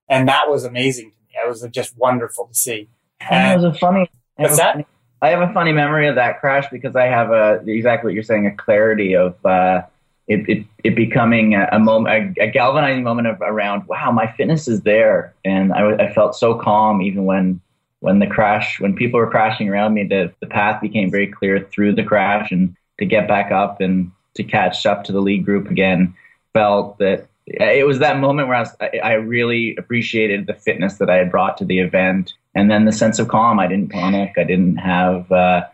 and 0.09 0.29
that 0.29 0.51
was 0.51 0.65
amazing 0.65 1.13
to 1.13 1.17
me. 1.17 1.43
It 1.43 1.49
was 1.49 1.67
just 1.73 1.97
wonderful 1.97 2.47
to 2.47 2.55
see. 2.55 2.91
And, 3.21 3.53
it 3.61 3.65
was 3.65 3.77
a 3.77 3.79
funny. 3.79 4.11
What's 4.37 4.57
that? 4.57 4.75
Funny, 4.75 4.87
I 5.23 5.29
have 5.29 5.49
a 5.49 5.53
funny 5.53 5.73
memory 5.73 6.09
of 6.09 6.15
that 6.17 6.41
crash 6.41 6.67
because 6.71 6.95
I 6.95 7.07
have 7.07 7.31
a 7.31 7.63
exactly 7.67 8.09
what 8.09 8.15
you're 8.15 8.23
saying, 8.23 8.47
a 8.47 8.55
clarity 8.55 9.17
of 9.17 9.35
uh, 9.45 9.83
it, 10.29 10.49
it, 10.49 10.67
it 10.85 10.97
becoming 10.97 11.55
a, 11.55 11.69
a 11.73 11.79
moment, 11.79 12.37
a, 12.39 12.45
a, 12.45 12.51
galvanizing 12.51 13.03
moment 13.03 13.29
of 13.29 13.41
around. 13.41 13.87
Wow, 13.87 14.11
my 14.11 14.31
fitness 14.33 14.69
is 14.69 14.83
there, 14.83 15.35
and 15.45 15.73
I, 15.73 15.93
I 15.97 16.13
felt 16.13 16.35
so 16.37 16.55
calm 16.55 17.01
even 17.01 17.25
when 17.25 17.61
when 18.01 18.19
the 18.19 18.27
crash, 18.27 18.79
when 18.79 18.95
people 18.95 19.19
were 19.19 19.31
crashing 19.31 19.69
around 19.69 19.95
me. 19.95 20.05
The 20.05 20.33
the 20.41 20.47
path 20.47 20.83
became 20.83 21.11
very 21.11 21.29
clear 21.29 21.61
through 21.61 21.95
the 21.95 22.05
crash, 22.05 22.51
and 22.51 22.77
to 22.99 23.07
get 23.07 23.27
back 23.29 23.51
up 23.51 23.81
and 23.81 24.11
to 24.35 24.45
catch 24.45 24.85
up 24.85 25.05
to 25.05 25.13
the 25.13 25.21
lead 25.21 25.45
group 25.45 25.71
again, 25.71 26.15
felt 26.53 26.99
that 26.99 27.29
it 27.47 27.87
was 27.87 28.01
that 28.01 28.19
moment 28.19 28.49
where 28.49 28.57
I, 28.57 28.61
was, 28.61 28.77
I, 28.81 28.91
I 29.03 29.13
really 29.13 29.77
appreciated 29.77 30.47
the 30.47 30.55
fitness 30.55 30.97
that 30.97 31.09
I 31.09 31.17
had 31.17 31.31
brought 31.31 31.57
to 31.59 31.65
the 31.65 31.79
event 31.79 32.35
and 32.57 32.71
then 32.71 32.87
the 32.87 32.93
sense 32.93 33.19
of 33.19 33.29
calm. 33.29 33.61
I 33.61 33.67
didn't 33.67 33.91
panic. 33.91 34.35
I 34.37 34.45
didn't 34.45 34.77
have. 34.77 35.31
Uh, 35.31 35.67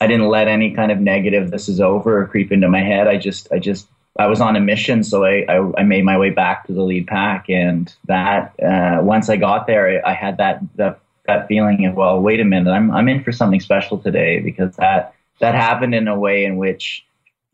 I 0.00 0.06
didn't 0.06 0.28
let 0.28 0.48
any 0.48 0.74
kind 0.74 0.92
of 0.92 0.98
negative 0.98 1.50
"this 1.50 1.68
is 1.68 1.80
over" 1.80 2.26
creep 2.26 2.52
into 2.52 2.68
my 2.68 2.82
head. 2.82 3.06
I 3.06 3.16
just, 3.16 3.50
I 3.52 3.58
just, 3.58 3.86
I 4.18 4.26
was 4.26 4.40
on 4.40 4.56
a 4.56 4.60
mission, 4.60 5.04
so 5.04 5.24
I, 5.24 5.46
I, 5.48 5.72
I 5.78 5.82
made 5.84 6.04
my 6.04 6.18
way 6.18 6.30
back 6.30 6.66
to 6.66 6.72
the 6.72 6.82
lead 6.82 7.06
pack, 7.06 7.48
and 7.48 7.94
that 8.06 8.52
uh, 8.60 8.98
once 9.02 9.30
I 9.30 9.36
got 9.36 9.66
there, 9.66 10.04
I, 10.04 10.10
I 10.10 10.14
had 10.14 10.36
that 10.38 10.60
that 10.74 10.98
that 11.26 11.48
feeling 11.48 11.86
of, 11.86 11.94
well, 11.94 12.20
wait 12.20 12.40
a 12.40 12.44
minute, 12.44 12.70
I'm 12.70 12.90
I'm 12.90 13.08
in 13.08 13.22
for 13.22 13.32
something 13.32 13.60
special 13.60 13.96
today 13.96 14.40
because 14.40 14.76
that 14.76 15.14
that 15.38 15.54
happened 15.54 15.94
in 15.94 16.08
a 16.08 16.18
way 16.18 16.44
in 16.44 16.56
which 16.56 17.06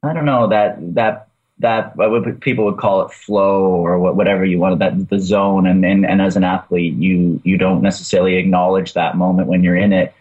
I 0.02 0.12
don't 0.14 0.24
know 0.24 0.48
that 0.48 0.94
that 0.94 1.28
that 1.62 1.96
what 1.96 2.40
people 2.40 2.64
would 2.66 2.76
call 2.76 3.06
it 3.06 3.12
flow 3.12 3.64
or 3.64 3.98
whatever 3.98 4.44
you 4.44 4.58
wanted 4.58 4.80
that 4.80 5.08
the 5.08 5.18
zone. 5.18 5.66
And, 5.66 5.84
and 5.84 6.04
and 6.04 6.20
as 6.20 6.36
an 6.36 6.44
athlete 6.44 6.94
you 6.94 7.40
you 7.44 7.56
don't 7.56 7.82
necessarily 7.82 8.36
acknowledge 8.36 8.92
that 8.92 9.16
moment 9.16 9.48
when 9.48 9.62
you're 9.62 9.76
in 9.76 9.92
it. 9.92 10.14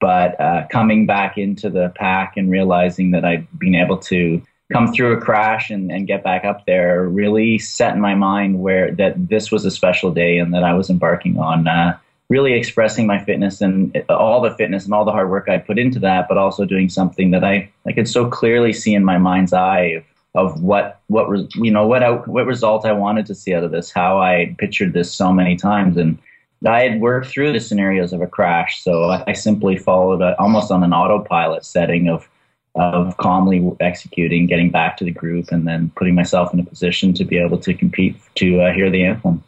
But 0.00 0.40
uh, 0.40 0.66
coming 0.70 1.06
back 1.06 1.36
into 1.36 1.68
the 1.68 1.92
pack 1.94 2.36
and 2.36 2.50
realizing 2.50 3.10
that 3.10 3.24
I'd 3.24 3.46
been 3.58 3.74
able 3.74 3.98
to 3.98 4.42
come 4.72 4.92
through 4.92 5.16
a 5.16 5.20
crash 5.20 5.70
and, 5.70 5.90
and 5.90 6.06
get 6.06 6.22
back 6.22 6.44
up 6.44 6.64
there 6.64 7.08
really 7.08 7.58
set 7.58 7.94
in 7.94 8.00
my 8.00 8.14
mind 8.14 8.60
where 8.60 8.92
that 8.94 9.28
this 9.28 9.50
was 9.50 9.64
a 9.64 9.70
special 9.70 10.12
day 10.12 10.38
and 10.38 10.54
that 10.54 10.62
I 10.62 10.74
was 10.74 10.90
embarking 10.90 11.38
on 11.38 11.66
uh, 11.66 11.98
really 12.30 12.52
expressing 12.54 13.06
my 13.06 13.22
fitness 13.22 13.60
and 13.60 14.04
all 14.08 14.40
the 14.40 14.52
fitness 14.52 14.84
and 14.84 14.94
all 14.94 15.04
the 15.04 15.10
hard 15.10 15.28
work 15.28 15.48
I 15.48 15.58
put 15.58 15.78
into 15.78 15.98
that, 15.98 16.28
but 16.28 16.38
also 16.38 16.64
doing 16.64 16.88
something 16.88 17.32
that 17.32 17.42
I, 17.42 17.70
I 17.84 17.92
could 17.92 18.08
so 18.08 18.30
clearly 18.30 18.72
see 18.72 18.94
in 18.94 19.04
my 19.04 19.18
mind's 19.18 19.52
eye 19.52 20.04
of 20.34 20.62
what 20.62 21.00
what 21.08 21.28
you 21.56 21.70
know 21.70 21.86
what 21.86 22.02
out, 22.02 22.28
what 22.28 22.46
result 22.46 22.84
I 22.84 22.92
wanted 22.92 23.26
to 23.26 23.34
see 23.34 23.54
out 23.54 23.64
of 23.64 23.70
this, 23.70 23.90
how 23.90 24.18
I 24.18 24.54
pictured 24.58 24.92
this 24.92 25.12
so 25.12 25.32
many 25.32 25.56
times, 25.56 25.96
and 25.96 26.18
I 26.66 26.82
had 26.82 27.00
worked 27.00 27.28
through 27.28 27.52
the 27.52 27.60
scenarios 27.60 28.12
of 28.12 28.20
a 28.20 28.26
crash, 28.26 28.82
so 28.82 29.04
I, 29.04 29.24
I 29.28 29.32
simply 29.32 29.76
followed 29.76 30.22
a, 30.22 30.38
almost 30.40 30.70
on 30.70 30.82
an 30.82 30.92
autopilot 30.92 31.64
setting 31.64 32.08
of 32.08 32.28
of 32.76 33.16
calmly 33.16 33.68
executing, 33.80 34.46
getting 34.46 34.70
back 34.70 34.96
to 34.98 35.04
the 35.04 35.10
group, 35.10 35.50
and 35.50 35.66
then 35.66 35.90
putting 35.96 36.14
myself 36.14 36.54
in 36.54 36.60
a 36.60 36.64
position 36.64 37.12
to 37.14 37.24
be 37.24 37.36
able 37.36 37.58
to 37.58 37.74
compete 37.74 38.16
to 38.36 38.60
uh, 38.60 38.72
hear 38.72 38.90
the 38.90 39.04
anthem. 39.04 39.42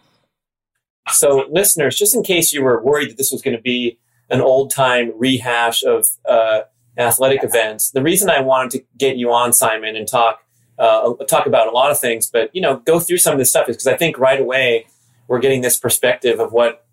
So, 1.08 1.46
listeners, 1.50 1.96
just 1.96 2.14
in 2.14 2.22
case 2.22 2.52
you 2.52 2.62
were 2.62 2.82
worried 2.82 3.10
that 3.10 3.18
this 3.18 3.30
was 3.30 3.42
going 3.42 3.56
to 3.56 3.62
be 3.62 3.98
an 4.30 4.40
old 4.40 4.70
time 4.70 5.12
rehash 5.16 5.84
of 5.84 6.08
uh, 6.28 6.62
athletic 6.96 7.44
events, 7.44 7.90
the 7.90 8.02
reason 8.02 8.30
I 8.30 8.40
wanted 8.40 8.70
to 8.72 8.84
get 8.96 9.16
you 9.16 9.30
on, 9.30 9.52
Simon, 9.52 9.94
and 9.94 10.08
talk 10.08 10.42
uh, 10.82 11.14
talk 11.26 11.46
about 11.46 11.68
a 11.68 11.70
lot 11.70 11.92
of 11.92 12.00
things, 12.00 12.28
but 12.28 12.50
you 12.52 12.60
know, 12.60 12.78
go 12.78 12.98
through 12.98 13.18
some 13.18 13.32
of 13.32 13.38
this 13.38 13.50
stuff 13.50 13.68
is 13.68 13.76
because 13.76 13.86
I 13.86 13.96
think 13.96 14.18
right 14.18 14.40
away 14.40 14.86
we're 15.28 15.38
getting 15.38 15.62
this 15.62 15.78
perspective 15.78 16.40
of 16.40 16.52
what 16.52 16.84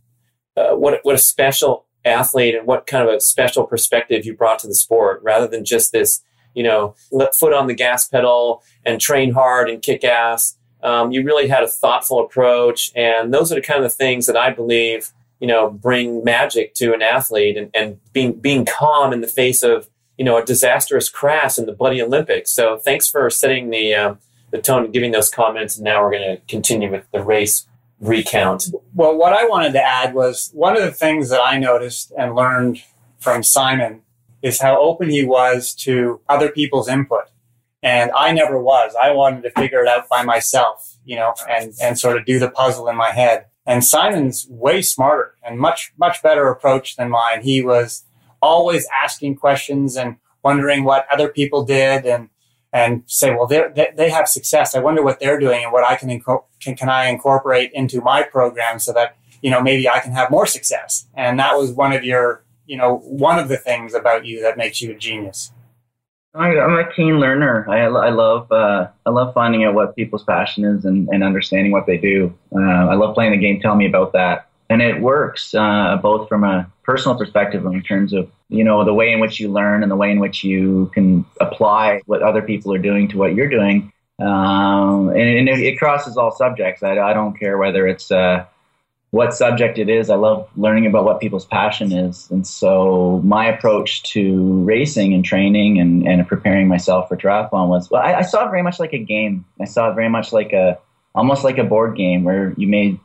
uh, 0.55 0.75
what 0.75 0.99
what 1.01 1.15
a 1.15 1.19
special 1.19 1.85
athlete 2.05 2.55
and 2.55 2.67
what 2.67 2.85
kind 2.85 3.07
of 3.07 3.13
a 3.13 3.19
special 3.19 3.65
perspective 3.65 4.25
you 4.25 4.35
brought 4.35 4.59
to 4.59 4.67
the 4.67 4.75
sport, 4.75 5.21
rather 5.23 5.47
than 5.47 5.65
just 5.65 5.91
this, 5.91 6.21
you 6.53 6.63
know, 6.63 6.95
foot 7.39 7.53
on 7.53 7.65
the 7.65 7.73
gas 7.73 8.07
pedal 8.07 8.61
and 8.85 9.01
train 9.01 9.33
hard 9.33 9.69
and 9.69 9.81
kick 9.81 10.03
ass. 10.03 10.55
Um, 10.83 11.11
you 11.11 11.23
really 11.23 11.47
had 11.47 11.63
a 11.63 11.67
thoughtful 11.67 12.23
approach, 12.23 12.91
and 12.95 13.33
those 13.33 13.51
are 13.51 13.55
the 13.55 13.61
kind 13.61 13.83
of 13.83 13.93
things 13.93 14.27
that 14.27 14.37
I 14.37 14.51
believe, 14.51 15.11
you 15.39 15.47
know, 15.47 15.69
bring 15.69 16.23
magic 16.23 16.75
to 16.75 16.93
an 16.93 17.01
athlete 17.01 17.57
and, 17.57 17.71
and 17.73 17.99
being 18.13 18.33
being 18.39 18.65
calm 18.65 19.13
in 19.13 19.21
the 19.21 19.27
face 19.27 19.63
of 19.63 19.89
you 20.19 20.25
know, 20.25 20.37
a 20.37 20.43
disastrous 20.43 21.07
crash 21.07 21.57
in 21.57 21.65
the 21.65 21.71
bloody 21.71 22.01
Olympics. 22.01 22.51
So 22.51 22.77
thanks 22.77 23.09
for 23.09 23.29
setting 23.29 23.69
the 23.69 23.95
uh, 23.95 24.15
the 24.51 24.61
tone 24.61 24.83
and 24.83 24.93
giving 24.93 25.11
those 25.11 25.29
comments. 25.29 25.77
And 25.77 25.85
now 25.85 26.03
we're 26.03 26.11
going 26.11 26.35
to 26.35 26.41
continue 26.47 26.91
with 26.91 27.09
the 27.13 27.23
race 27.23 27.65
recount. 28.01 28.67
Well, 28.93 29.17
what 29.17 29.31
I 29.31 29.45
wanted 29.45 29.71
to 29.73 29.81
add 29.81 30.13
was 30.13 30.51
one 30.53 30.75
of 30.75 30.83
the 30.83 30.91
things 30.91 31.29
that 31.29 31.41
I 31.41 31.57
noticed 31.57 32.11
and 32.17 32.35
learned 32.35 32.83
from 33.17 33.43
Simon 33.43 34.01
is 34.41 34.59
how 34.59 34.77
open 34.81 35.09
he 35.09 35.23
was 35.23 35.73
to 35.75 36.19
other 36.27 36.49
people's 36.49 36.89
input. 36.89 37.25
And 37.81 38.11
I 38.11 38.33
never 38.33 38.61
was. 38.61 38.95
I 39.01 39.11
wanted 39.11 39.43
to 39.43 39.51
figure 39.51 39.81
it 39.81 39.87
out 39.87 40.09
by 40.09 40.23
myself, 40.23 40.97
you 41.05 41.15
know, 41.15 41.33
and, 41.49 41.73
and 41.81 41.97
sort 41.97 42.17
of 42.17 42.25
do 42.25 42.39
the 42.39 42.49
puzzle 42.49 42.89
in 42.89 42.97
my 42.97 43.11
head. 43.11 43.45
And 43.65 43.85
Simon's 43.85 44.47
way 44.49 44.81
smarter 44.81 45.35
and 45.43 45.57
much, 45.57 45.93
much 45.97 46.21
better 46.21 46.49
approach 46.49 46.97
than 46.97 47.09
mine. 47.09 47.41
He 47.43 47.61
was 47.61 48.03
always 48.41 48.87
asking 49.03 49.35
questions 49.35 49.95
and 49.95 50.17
wondering 50.43 50.83
what 50.83 51.07
other 51.11 51.29
people 51.29 51.63
did 51.63 52.05
and, 52.05 52.29
and 52.71 53.03
say, 53.07 53.31
well, 53.31 53.47
they 53.47 53.91
they 53.95 54.09
have 54.09 54.27
success. 54.27 54.75
I 54.75 54.79
wonder 54.79 55.03
what 55.03 55.19
they're 55.19 55.39
doing 55.39 55.63
and 55.63 55.73
what 55.73 55.83
I 55.83 55.95
can, 55.95 56.09
inco- 56.09 56.45
can, 56.59 56.75
can 56.75 56.89
I 56.89 57.07
incorporate 57.07 57.71
into 57.73 58.01
my 58.01 58.23
program 58.23 58.79
so 58.79 58.93
that, 58.93 59.17
you 59.41 59.49
know, 59.49 59.61
maybe 59.61 59.89
I 59.89 59.99
can 59.99 60.11
have 60.11 60.29
more 60.29 60.45
success. 60.45 61.07
And 61.15 61.39
that 61.39 61.57
was 61.57 61.71
one 61.71 61.93
of 61.93 62.03
your, 62.03 62.43
you 62.65 62.77
know, 62.77 62.97
one 62.97 63.39
of 63.39 63.49
the 63.49 63.57
things 63.57 63.93
about 63.93 64.25
you 64.25 64.41
that 64.43 64.57
makes 64.57 64.81
you 64.81 64.91
a 64.91 64.95
genius. 64.95 65.51
I, 66.35 66.49
am 66.55 66.77
a 66.77 66.93
keen 66.93 67.19
learner. 67.19 67.67
I, 67.69 67.85
I 67.85 68.09
love 68.11 68.51
uh, 68.51 68.87
I 69.05 69.09
love 69.09 69.33
finding 69.33 69.63
out 69.63 69.73
what 69.73 69.95
people's 69.95 70.23
passion 70.23 70.63
is 70.63 70.85
and, 70.85 71.09
and 71.09 71.23
understanding 71.23 71.71
what 71.71 71.87
they 71.87 71.97
do. 71.97 72.33
Uh, 72.55 72.59
I 72.59 72.93
love 72.93 73.15
playing 73.15 73.31
the 73.31 73.37
game. 73.37 73.59
Tell 73.59 73.75
me 73.75 73.87
about 73.87 74.13
that, 74.13 74.47
and 74.69 74.81
it 74.81 75.01
works 75.01 75.53
uh, 75.55 75.97
both 76.01 76.29
from 76.29 76.43
a 76.43 76.69
personal 76.83 77.17
perspective 77.17 77.65
in 77.65 77.81
terms 77.81 78.13
of 78.13 78.29
you 78.49 78.63
know 78.63 78.83
the 78.85 78.93
way 78.93 79.11
in 79.11 79.19
which 79.19 79.39
you 79.39 79.51
learn 79.51 79.83
and 79.83 79.91
the 79.91 79.95
way 79.95 80.11
in 80.11 80.19
which 80.19 80.43
you 80.43 80.91
can 80.93 81.25
apply 81.41 82.01
what 82.05 82.21
other 82.21 82.41
people 82.41 82.73
are 82.73 82.79
doing 82.79 83.07
to 83.09 83.17
what 83.17 83.33
you're 83.33 83.49
doing. 83.49 83.91
Um, 84.19 85.09
and, 85.09 85.19
and 85.19 85.49
it, 85.49 85.59
it, 85.59 85.79
crosses 85.79 86.17
all 86.17 86.31
subjects. 86.31 86.83
I, 86.83 86.99
I 86.99 87.13
don't 87.13 87.39
care 87.39 87.57
whether 87.57 87.87
it's 87.87 88.11
uh, 88.11 88.45
what 89.11 89.33
subject 89.33 89.77
it 89.77 89.89
is. 89.89 90.09
I 90.09 90.15
love 90.15 90.49
learning 90.57 90.85
about 90.85 91.05
what 91.05 91.21
people's 91.21 91.45
passion 91.45 91.93
is. 91.93 92.29
And 92.29 92.45
so 92.45 93.21
my 93.23 93.45
approach 93.45 94.03
to 94.11 94.63
racing 94.63 95.13
and 95.13 95.23
training 95.23 95.79
and, 95.79 96.05
and 96.05 96.27
preparing 96.27 96.67
myself 96.67 97.07
for 97.07 97.15
triathlon 97.15 97.69
was, 97.69 97.89
well, 97.89 98.01
I, 98.01 98.15
I, 98.15 98.21
saw 98.21 98.45
it 98.45 98.49
very 98.49 98.61
much 98.61 98.79
like 98.79 98.91
a 98.91 98.99
game. 98.99 99.45
I 99.59 99.65
saw 99.65 99.89
it 99.89 99.95
very 99.95 100.09
much 100.09 100.33
like 100.33 100.51
a, 100.51 100.77
almost 101.15 101.43
like 101.45 101.57
a 101.57 101.63
board 101.63 101.95
game 101.95 102.23
where 102.23 102.53
you 102.57 102.67
made 102.67 102.99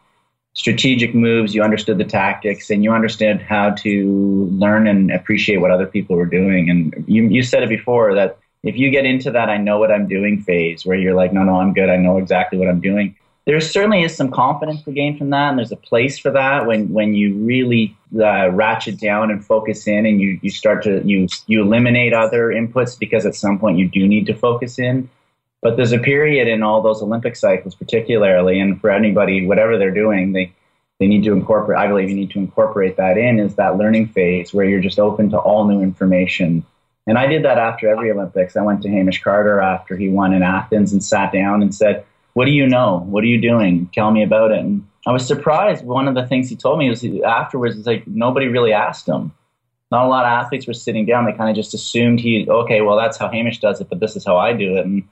strategic 0.55 1.15
moves, 1.15 1.55
you 1.55 1.63
understood 1.63 1.99
the 1.99 2.05
tactics 2.05 2.71
and 2.71 2.83
you 2.83 2.93
understood 2.93 3.43
how 3.43 3.71
to 3.71 4.49
learn 4.53 4.87
and 4.87 5.11
appreciate 5.11 5.59
what 5.59 5.71
other 5.71 5.87
people 5.87 6.17
were 6.17 6.27
doing. 6.27 6.71
And 6.71 7.05
you, 7.07 7.25
you 7.25 7.43
said 7.43 7.63
it 7.63 7.69
before 7.69 8.15
that 8.15 8.39
if 8.63 8.77
you 8.77 8.91
get 8.91 9.05
into 9.05 9.31
that, 9.33 9.51
I 9.51 9.59
know 9.59 9.79
what 9.79 9.91
I'm 9.91 10.09
doing 10.09 10.41
phase 10.41 10.87
where 10.87 10.97
you're 10.97 11.15
like, 11.15 11.33
no, 11.33 11.43
no, 11.43 11.57
I'm 11.57 11.75
good. 11.75 11.91
I 11.91 11.97
know 11.97 12.17
exactly 12.17 12.59
what 12.59 12.69
I'm 12.69 12.81
doing 12.81 13.17
there 13.47 13.61
certainly 13.61 14.03
is 14.03 14.17
some 14.17 14.31
confidence 14.31 14.83
to 14.85 14.93
gain 14.93 15.19
from 15.19 15.31
that, 15.31 15.51
and 15.51 15.59
there's 15.59 15.73
a 15.73 15.77
place 15.77 16.19
for 16.19 16.31
that 16.31 16.67
when 16.67 16.91
when 16.93 17.13
you 17.15 17.35
really 17.35 17.97
uh, 18.19 18.51
ratchet 18.51 18.99
down 18.99 19.31
and 19.31 19.45
focus 19.45 19.87
in, 19.87 20.07
and 20.07 20.21
you 20.21 20.39
you 20.43 20.51
start 20.51 20.83
to 20.85 21.03
you 21.05 21.29
you 21.47 21.63
eliminate 21.63 22.15
other 22.15 22.49
inputs 22.49 22.99
because 22.99 23.27
at 23.27 23.35
some 23.35 23.59
point 23.59 23.79
you 23.79 23.89
do 23.89 24.07
need 24.09 24.27
to 24.27 24.35
focus 24.35 24.79
in. 24.79 25.11
But 25.65 25.77
there's 25.77 25.93
a 25.93 25.99
period 25.99 26.47
in 26.47 26.63
all 26.63 26.83
those 26.83 27.01
Olympic 27.03 27.37
cycles, 27.37 27.75
particularly, 27.75 28.61
and 28.61 28.79
for 28.79 28.91
anybody, 28.91 29.47
whatever 29.47 29.79
they're 29.79 29.91
doing, 29.91 30.33
they 30.33 30.53
they 31.01 31.09
need 31.09 31.25
to 31.25 31.33
incorporate. 31.33 31.79
I 31.79 31.89
believe 31.89 32.11
you 32.11 32.15
need 32.15 32.31
to 32.33 32.39
incorporate 32.39 32.99
that 32.99 33.19
in 33.19 33.41
is 33.41 33.57
that 33.57 33.79
learning 33.79 34.09
phase 34.09 34.55
where 34.55 34.65
you're 34.65 34.81
just 34.81 35.01
open 35.01 35.31
to 35.31 35.39
all 35.39 35.67
new 35.67 35.81
information. 35.81 36.65
And 37.07 37.19
I 37.19 37.27
did 37.27 37.45
that 37.45 37.59
after 37.59 37.89
every 37.89 38.13
Olympics. 38.13 38.57
I 38.57 38.63
went 38.63 38.83
to 38.83 38.89
Hamish 38.91 39.23
Carter 39.23 39.59
after 39.59 39.97
he 39.97 40.09
won 40.09 40.35
in 40.35 40.43
Athens 40.43 40.93
and 40.93 41.03
sat 41.03 41.33
down 41.33 41.63
and 41.63 41.75
said 41.75 42.05
what 42.35 42.45
do 42.45 42.51
you 42.51 42.67
know? 42.67 43.05
What 43.09 43.25
are 43.25 43.29
you 43.29 43.41
doing? 43.41 43.89
Tell 43.95 44.11
me 44.11 44.23
about 44.23 44.51
it. 44.51 44.59
And 44.59 44.87
I 45.07 45.13
was 45.13 45.27
surprised. 45.27 45.85
One 45.85 46.09
of 46.09 46.15
the 46.15 46.27
things 46.27 46.51
he 46.51 46.57
told 46.57 46.79
me 46.79 46.91
was 46.91 47.05
afterwards, 47.25 47.79
it's 47.79 47.87
like 47.87 48.07
nobody 48.07 48.49
really 48.49 48.73
asked 48.73 49.09
him. 49.09 49.33
Not 49.91 50.05
a 50.05 50.09
lot 50.09 50.25
of 50.25 50.45
athletes 50.45 50.67
were 50.67 50.75
sitting 50.75 51.07
down. 51.07 51.25
They 51.25 51.33
kind 51.33 51.49
of 51.49 51.57
just 51.57 51.75
assumed 51.75 52.21
he, 52.21 52.47
okay, 52.49 52.83
well, 52.83 52.97
that's 52.97 53.17
how 53.17 53.31
Hamish 53.31 53.61
does 53.61 53.81
it, 53.81 53.89
but 53.89 54.01
this 54.01 54.17
is 54.17 54.27
how 54.27 54.37
I 54.37 54.53
do 54.53 54.77
it. 54.77 54.85
And 54.85 55.05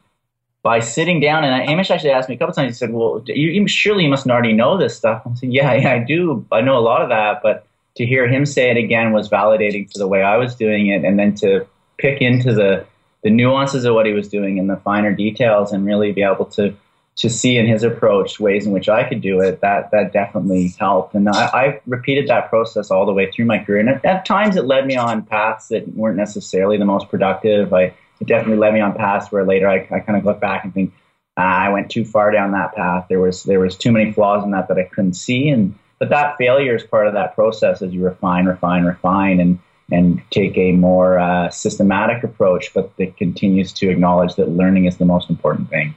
by 0.62 0.78
sitting 0.78 1.20
down, 1.20 1.44
and 1.44 1.68
Hamish 1.68 1.90
actually 1.90 2.10
asked 2.10 2.28
me 2.28 2.36
a 2.36 2.38
couple 2.38 2.54
times, 2.54 2.74
he 2.74 2.78
said, 2.78 2.92
well, 2.92 3.22
you, 3.26 3.50
you, 3.50 3.68
surely 3.68 4.04
you 4.04 4.10
must 4.10 4.26
already 4.28 4.52
know 4.52 4.78
this 4.78 4.96
stuff. 4.96 5.22
I 5.26 5.34
said, 5.34 5.52
yeah, 5.52 5.74
yeah, 5.80 5.92
I 5.92 5.98
do. 5.98 6.46
I 6.52 6.60
know 6.60 6.78
a 6.78 6.80
lot 6.80 7.02
of 7.02 7.08
that. 7.08 7.42
But 7.42 7.66
to 7.96 8.06
hear 8.06 8.28
him 8.28 8.46
say 8.46 8.70
it 8.70 8.76
again 8.76 9.12
was 9.12 9.28
validating 9.28 9.92
for 9.92 9.98
the 9.98 10.06
way 10.06 10.22
I 10.22 10.36
was 10.36 10.54
doing 10.54 10.86
it. 10.86 11.04
And 11.04 11.18
then 11.18 11.34
to 11.36 11.66
pick 11.98 12.22
into 12.22 12.54
the, 12.54 12.86
the 13.22 13.30
nuances 13.30 13.84
of 13.84 13.94
what 13.94 14.06
he 14.06 14.12
was 14.12 14.28
doing 14.28 14.58
and 14.58 14.70
the 14.70 14.76
finer 14.76 15.12
details 15.12 15.72
and 15.72 15.84
really 15.84 16.12
be 16.12 16.22
able 16.22 16.46
to 16.46 16.76
to 17.14 17.28
see 17.28 17.58
in 17.58 17.66
his 17.66 17.82
approach 17.82 18.40
ways 18.40 18.64
in 18.64 18.72
which 18.72 18.88
I 18.88 19.06
could 19.06 19.20
do 19.20 19.40
it, 19.40 19.60
that 19.60 19.90
that 19.90 20.14
definitely 20.14 20.74
helped. 20.78 21.14
And 21.14 21.28
I, 21.28 21.44
I 21.52 21.80
repeated 21.86 22.26
that 22.28 22.48
process 22.48 22.90
all 22.90 23.04
the 23.04 23.12
way 23.12 23.30
through 23.30 23.44
my 23.44 23.58
career. 23.58 23.80
And 23.80 23.90
at, 23.90 24.04
at, 24.04 24.24
times 24.24 24.56
it 24.56 24.64
led 24.64 24.86
me 24.86 24.96
on 24.96 25.22
paths 25.22 25.68
that 25.68 25.86
weren't 25.94 26.16
necessarily 26.16 26.78
the 26.78 26.86
most 26.86 27.10
productive. 27.10 27.74
I, 27.74 27.92
it 28.22 28.26
definitely 28.28 28.58
led 28.58 28.74
me 28.74 28.80
on 28.80 28.94
paths 28.94 29.30
where 29.30 29.44
later 29.44 29.68
I, 29.68 29.86
I 29.90 30.00
kind 30.00 30.18
of 30.18 30.24
look 30.24 30.40
back 30.40 30.64
and 30.64 30.72
think, 30.72 30.92
ah, 31.36 31.58
I 31.66 31.68
went 31.70 31.90
too 31.90 32.04
far 32.04 32.30
down 32.30 32.52
that 32.52 32.74
path. 32.74 33.06
There 33.08 33.20
was 33.20 33.44
there 33.44 33.60
was 33.60 33.76
too 33.76 33.92
many 33.92 34.12
flaws 34.12 34.44
in 34.44 34.50
that 34.52 34.68
that 34.68 34.78
I 34.78 34.84
couldn't 34.84 35.14
see. 35.14 35.48
And 35.48 35.78
but 35.98 36.08
that 36.10 36.36
failure 36.36 36.74
is 36.74 36.82
part 36.82 37.06
of 37.06 37.14
that 37.14 37.34
process 37.34 37.82
as 37.82 37.92
you 37.92 38.04
refine, 38.04 38.46
refine, 38.46 38.84
refine, 38.84 39.40
and 39.40 39.58
and 39.90 40.22
take 40.30 40.56
a 40.56 40.72
more 40.72 41.18
uh, 41.18 41.50
systematic 41.50 42.24
approach, 42.24 42.72
but 42.72 42.96
that 42.96 43.16
continues 43.18 43.72
to 43.74 43.90
acknowledge 43.90 44.36
that 44.36 44.48
learning 44.48 44.86
is 44.86 44.96
the 44.96 45.04
most 45.04 45.28
important 45.28 45.68
thing 45.68 45.94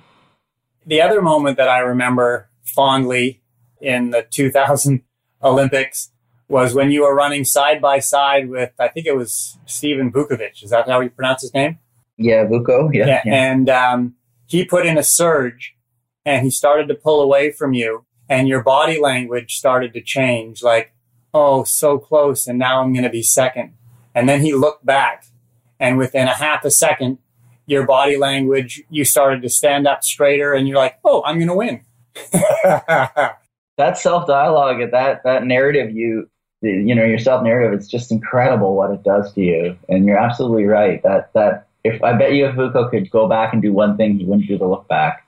the 0.86 1.02
other 1.02 1.22
moment 1.22 1.58
that 1.58 1.70
I 1.70 1.80
remember 1.80 2.50
fondly 2.64 3.42
in 3.82 4.12
the 4.12 4.26
2000 4.30 5.02
Olympics 5.44 6.12
was 6.48 6.74
when 6.74 6.92
you 6.92 7.02
were 7.02 7.16
running 7.16 7.44
side 7.44 7.82
by 7.82 8.00
side 8.00 8.50
with, 8.50 8.72
I 8.80 8.88
think 8.88 9.08
it 9.08 9.16
was 9.16 9.58
Steven 9.66 10.12
Vuckovic. 10.12 10.64
Is 10.64 10.70
that 10.70 10.88
how 10.88 11.02
you 11.02 11.10
pronounce 11.10 11.42
his 11.42 11.54
name? 11.54 11.80
Yeah, 12.18 12.46
Vuko. 12.46 12.94
Yeah. 12.94 13.08
yeah. 13.08 13.22
yeah. 13.26 13.52
And 13.52 13.70
um, 13.70 14.16
he 14.48 14.66
put 14.66 14.86
in 14.86 14.98
a 14.98 15.04
surge 15.04 15.76
and 16.26 16.44
he 16.44 16.50
started 16.50 16.88
to 16.88 16.96
pull 16.96 17.22
away 17.22 17.52
from 17.52 17.74
you, 17.74 18.06
and 18.28 18.48
your 18.48 18.64
body 18.64 19.00
language 19.00 19.58
started 19.58 19.94
to 19.94 20.02
change 20.02 20.64
like, 20.64 20.92
oh, 21.34 21.64
so 21.64 22.00
close, 22.00 22.48
and 22.48 22.58
now 22.58 22.82
I'm 22.82 22.94
going 22.94 23.04
to 23.04 23.10
be 23.12 23.22
second. 23.22 23.74
And 24.16 24.28
then 24.28 24.42
he 24.42 24.54
looked 24.54 24.86
back, 24.86 25.26
and 25.80 25.98
within 25.98 26.28
a 26.28 26.34
half 26.34 26.66
a 26.66 26.72
second, 26.72 27.20
your 27.66 27.86
body 27.86 28.18
language, 28.18 28.84
you 28.90 29.06
started 29.06 29.42
to 29.42 29.50
stand 29.50 29.88
up 29.88 30.04
straighter 30.04 30.54
and 30.54 30.68
you're 30.68 30.78
like, 30.78 31.00
oh, 31.04 31.24
I'm 31.26 31.38
going 31.38 31.48
to 31.48 31.56
win. 31.56 31.82
that 33.78 33.98
self 33.98 34.28
dialogue, 34.28 34.92
that, 34.92 35.24
that 35.24 35.44
narrative, 35.46 35.92
you, 35.92 36.30
you 36.62 36.96
know, 36.96 37.04
your 37.04 37.20
self 37.20 37.44
narrative, 37.44 37.78
it's 37.78 37.88
just 37.88 38.12
incredible 38.12 38.76
what 38.76 38.92
it 38.92 39.04
does 39.04 39.34
to 39.34 39.42
you. 39.42 39.78
And 39.90 40.06
you're 40.06 40.18
absolutely 40.18 40.66
right 40.66 41.02
that, 41.04 41.34
that 41.34 41.68
if 41.86 42.04
I 42.04 42.14
bet 42.14 42.34
you 42.34 42.48
if 42.48 42.56
Vuko 42.56 42.90
could 42.90 43.10
go 43.12 43.28
back 43.28 43.54
and 43.54 43.62
do 43.62 43.72
one 43.72 43.98
thing, 43.98 44.18
he 44.18 44.26
wouldn't 44.26 44.48
do 44.48 44.58
the 44.58 44.68
look 44.68 44.88
back 44.88 45.26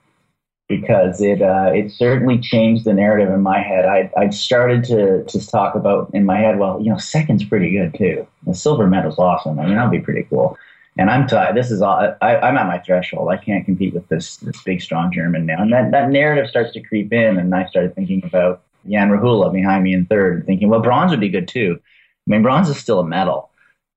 because 0.68 1.22
it 1.22 1.42
uh, 1.42 1.72
it 1.74 1.92
certainly 1.92 2.40
changed 2.40 2.86
the 2.86 2.94
narrative 2.94 3.34
in 3.34 3.42
my 3.42 3.60
head. 3.60 3.86
I 3.86 4.12
I 4.18 4.30
started 4.30 4.84
to 4.86 5.24
to 5.24 5.48
talk 5.48 5.76
about 5.76 6.12
in 6.14 6.26
my 6.26 6.38
head, 6.38 6.60
well, 6.60 6.82
you 6.82 6.92
know, 6.92 6.98
second's 6.98 7.46
pretty 7.46 7.72
good 7.72 7.94
too. 7.94 8.28
The 8.46 8.54
silver 8.54 8.88
medal's 8.88 9.20
awesome. 9.20 9.60
I 9.60 9.66
mean, 9.66 9.76
that'd 9.76 9.92
be 9.92 10.00
pretty 10.00 10.24
cool 10.24 10.58
and 10.98 11.10
I'm 11.10 11.28
tired. 11.28 11.56
This 11.56 11.70
is 11.70 11.82
all. 11.82 12.16
I, 12.22 12.38
I'm 12.38 12.58
at 12.58 12.68
my 12.68 12.80
threshold. 12.80 13.30
I 13.30 13.38
can't 13.38 13.66
compete 13.66 13.94
with 13.94 14.08
this 14.08 14.38
this 14.38 14.62
big 14.64 14.82
strong 14.82 15.12
German 15.12 15.46
now. 15.46 15.62
And 15.62 15.72
that 15.72 15.92
that 15.92 16.10
narrative 16.10 16.50
starts 16.50 16.74
to 16.74 16.82
creep 16.82 17.14
in, 17.14 17.38
and 17.38 17.54
I 17.54 17.66
started 17.68 17.94
thinking 17.96 18.24
about 18.26 18.64
Jan 18.90 19.10
Rehula 19.10 19.54
behind 19.54 19.84
me 19.84 19.94
in 19.94 20.06
third, 20.08 20.46
thinking, 20.46 20.70
well, 20.70 20.82
bronze 20.82 21.12
would 21.12 21.20
be 21.20 21.30
good 21.30 21.48
too. 21.48 21.80
I 21.80 22.32
mean, 22.32 22.42
bronze 22.42 22.70
is 22.70 22.78
still 22.78 23.00
a 23.00 23.06
medal. 23.06 23.50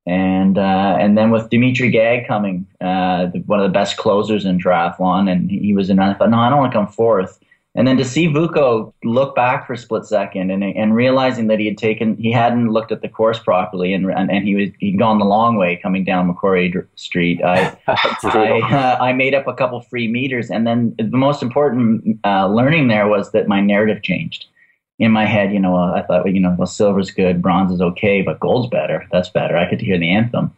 And 0.06 0.58
uh, 0.58 0.96
and 0.98 1.16
then 1.16 1.30
with 1.30 1.50
Dimitri 1.50 1.90
Gaag 1.90 2.26
coming, 2.26 2.66
uh, 2.80 3.26
one 3.46 3.60
of 3.60 3.64
the 3.64 3.72
best 3.72 3.96
closers 3.96 4.44
in 4.44 4.58
triathlon, 4.58 5.30
and 5.30 5.50
he 5.50 5.74
was 5.74 5.90
in. 5.90 5.98
I 5.98 6.14
thought, 6.14 6.30
no, 6.30 6.38
I 6.38 6.48
don't 6.48 6.58
want 6.58 6.72
to 6.72 6.78
come 6.78 6.88
fourth. 6.88 7.38
And 7.76 7.86
then 7.86 7.96
to 7.98 8.04
see 8.04 8.26
Vuko 8.26 8.92
look 9.04 9.36
back 9.36 9.66
for 9.66 9.74
a 9.74 9.78
split 9.78 10.04
second 10.04 10.50
and, 10.50 10.64
and 10.64 10.94
realizing 10.94 11.46
that 11.46 11.60
he 11.60 11.66
had 11.66 11.78
taken, 11.78 12.16
he 12.16 12.32
hadn't 12.32 12.70
looked 12.72 12.90
at 12.90 13.00
the 13.00 13.08
course 13.08 13.38
properly 13.38 13.94
and, 13.94 14.06
and, 14.10 14.28
and 14.28 14.44
he 14.44 14.56
was, 14.56 14.70
he'd 14.80 14.98
gone 14.98 15.20
the 15.20 15.24
long 15.24 15.56
way 15.56 15.78
coming 15.80 16.02
down 16.02 16.26
Macquarie 16.26 16.74
Street. 16.96 17.40
I, 17.44 17.76
I, 17.86 18.60
uh, 18.60 18.98
I, 19.00 19.12
made 19.12 19.34
up 19.34 19.46
a 19.46 19.54
couple 19.54 19.80
free 19.82 20.08
meters. 20.08 20.50
And 20.50 20.66
then 20.66 20.96
the 20.98 21.16
most 21.16 21.42
important 21.42 22.18
uh, 22.24 22.48
learning 22.48 22.88
there 22.88 23.06
was 23.06 23.30
that 23.32 23.46
my 23.46 23.60
narrative 23.60 24.02
changed. 24.02 24.46
In 25.00 25.10
my 25.10 25.24
head, 25.24 25.52
you 25.52 25.58
know, 25.58 25.76
I 25.76 26.02
thought, 26.02 26.24
well, 26.24 26.32
you 26.32 26.40
know, 26.40 26.54
well, 26.56 26.66
silver's 26.66 27.10
good, 27.10 27.42
bronze 27.42 27.72
is 27.72 27.80
okay, 27.80 28.22
but 28.22 28.38
gold's 28.38 28.68
better. 28.68 29.08
That's 29.10 29.30
better. 29.30 29.56
I 29.56 29.68
could 29.68 29.80
hear 29.80 29.98
the 29.98 30.14
anthem 30.14 30.54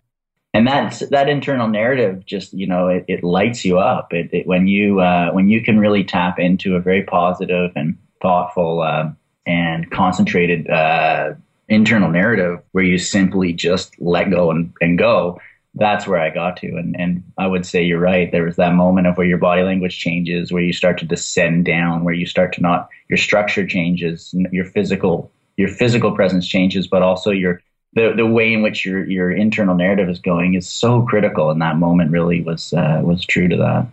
and 0.55 0.67
that 0.67 1.03
that 1.11 1.29
internal 1.29 1.69
narrative 1.69 2.25
just 2.27 2.53
you 2.53 2.67
know 2.67 2.89
it, 2.89 3.05
it 3.09 3.25
lights 3.25 3.65
you 3.65 3.79
up 3.79 4.13
it, 4.13 4.29
it, 4.33 4.47
when 4.47 4.67
you 4.67 5.01
uh, 5.01 5.31
when 5.33 5.49
you 5.49 5.63
can 5.63 5.79
really 5.79 6.05
tap 6.05 6.39
into 6.39 6.77
a 6.77 6.81
very 6.81 7.03
positive 7.03 7.73
and 7.75 7.97
thoughtful 8.21 8.83
uh, 8.83 9.11
and 9.47 9.91
concentrated 9.91 10.69
uh, 10.71 11.33
internal 11.69 12.11
narrative 12.11 12.61
where 12.73 12.85
you 12.85 12.99
simply 12.99 13.53
just 13.53 13.99
let 14.01 14.31
go 14.31 14.51
and, 14.51 14.73
and 14.81 14.99
go 14.99 15.41
that's 15.75 16.07
where 16.07 16.21
I 16.21 16.31
got 16.31 16.57
to 16.59 16.69
and 16.77 16.95
and 16.99 17.23
I 17.39 17.47
would 17.47 17.65
say 17.65 17.83
you're 17.83 18.01
right 18.01 18.31
there 18.31 18.45
was 18.45 18.57
that 18.57 18.75
moment 18.75 19.07
of 19.07 19.17
where 19.17 19.27
your 19.27 19.39
body 19.39 19.63
language 19.63 19.99
changes 19.99 20.53
where 20.53 20.63
you 20.63 20.73
start 20.73 20.99
to 20.99 21.07
descend 21.07 21.65
down 21.65 22.05
where 22.05 22.15
you 22.15 22.27
start 22.27 22.53
to 22.55 22.61
not 22.61 22.89
your 23.09 23.17
structure 23.17 23.67
changes 23.67 24.35
your 24.53 24.67
physical 24.67 25.31
your 25.57 25.69
physical 25.69 26.13
presence 26.15 26.47
changes 26.47 26.87
but 26.87 27.03
also 27.03 27.31
your 27.31 27.61
the 27.95 28.13
the 28.17 28.27
way 28.27 28.53
in 28.53 28.63
which 28.63 28.85
your 28.85 29.09
your 29.09 29.31
internal 29.31 29.75
narrative 29.75 30.09
is 30.09 30.19
going 30.19 30.55
is 30.55 30.69
so 30.69 31.03
critical, 31.03 31.51
and 31.51 31.61
that 31.61 31.77
moment 31.77 32.11
really 32.11 32.43
was 32.43 32.73
uh, 32.73 33.01
was 33.03 33.25
true 33.25 33.49
to 33.49 33.57
that. 33.57 33.87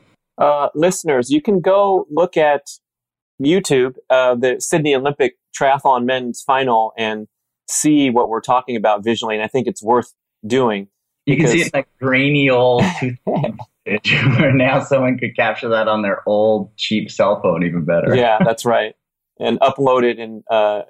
Uh, 0.43 0.69
listeners, 0.73 1.29
you 1.29 1.41
can 1.41 1.59
go 1.59 2.07
look 2.09 2.37
at 2.37 2.67
YouTube 3.41 3.95
uh, 4.09 4.35
the 4.35 4.57
Sydney 4.59 4.95
Olympic 4.95 5.37
Triathlon 5.57 6.05
Men's 6.05 6.41
Final 6.41 6.93
and 6.97 7.27
see 7.67 8.09
what 8.09 8.29
we're 8.29 8.41
talking 8.41 8.75
about 8.75 9.03
visually, 9.03 9.35
and 9.35 9.43
I 9.43 9.47
think 9.47 9.67
it's 9.67 9.83
worth 9.83 10.13
doing. 10.45 10.87
You 11.25 11.37
can 11.37 11.47
see 11.47 11.61
it 11.61 11.73
like 11.73 11.87
grainy 11.99 12.49
old 12.49 12.83
where 13.83 14.53
now 14.53 14.83
someone 14.83 15.17
could 15.17 15.35
capture 15.35 15.69
that 15.69 15.87
on 15.87 16.01
their 16.01 16.27
old 16.27 16.75
cheap 16.77 17.11
cell 17.11 17.41
phone 17.41 17.63
even 17.63 17.85
better. 17.85 18.15
Yeah, 18.15 18.39
that's 18.43 18.65
right, 18.65 18.95
and 19.39 19.59
upload 19.59 20.03
it 20.03 20.19
in 20.19 20.43
uh, 20.49 20.81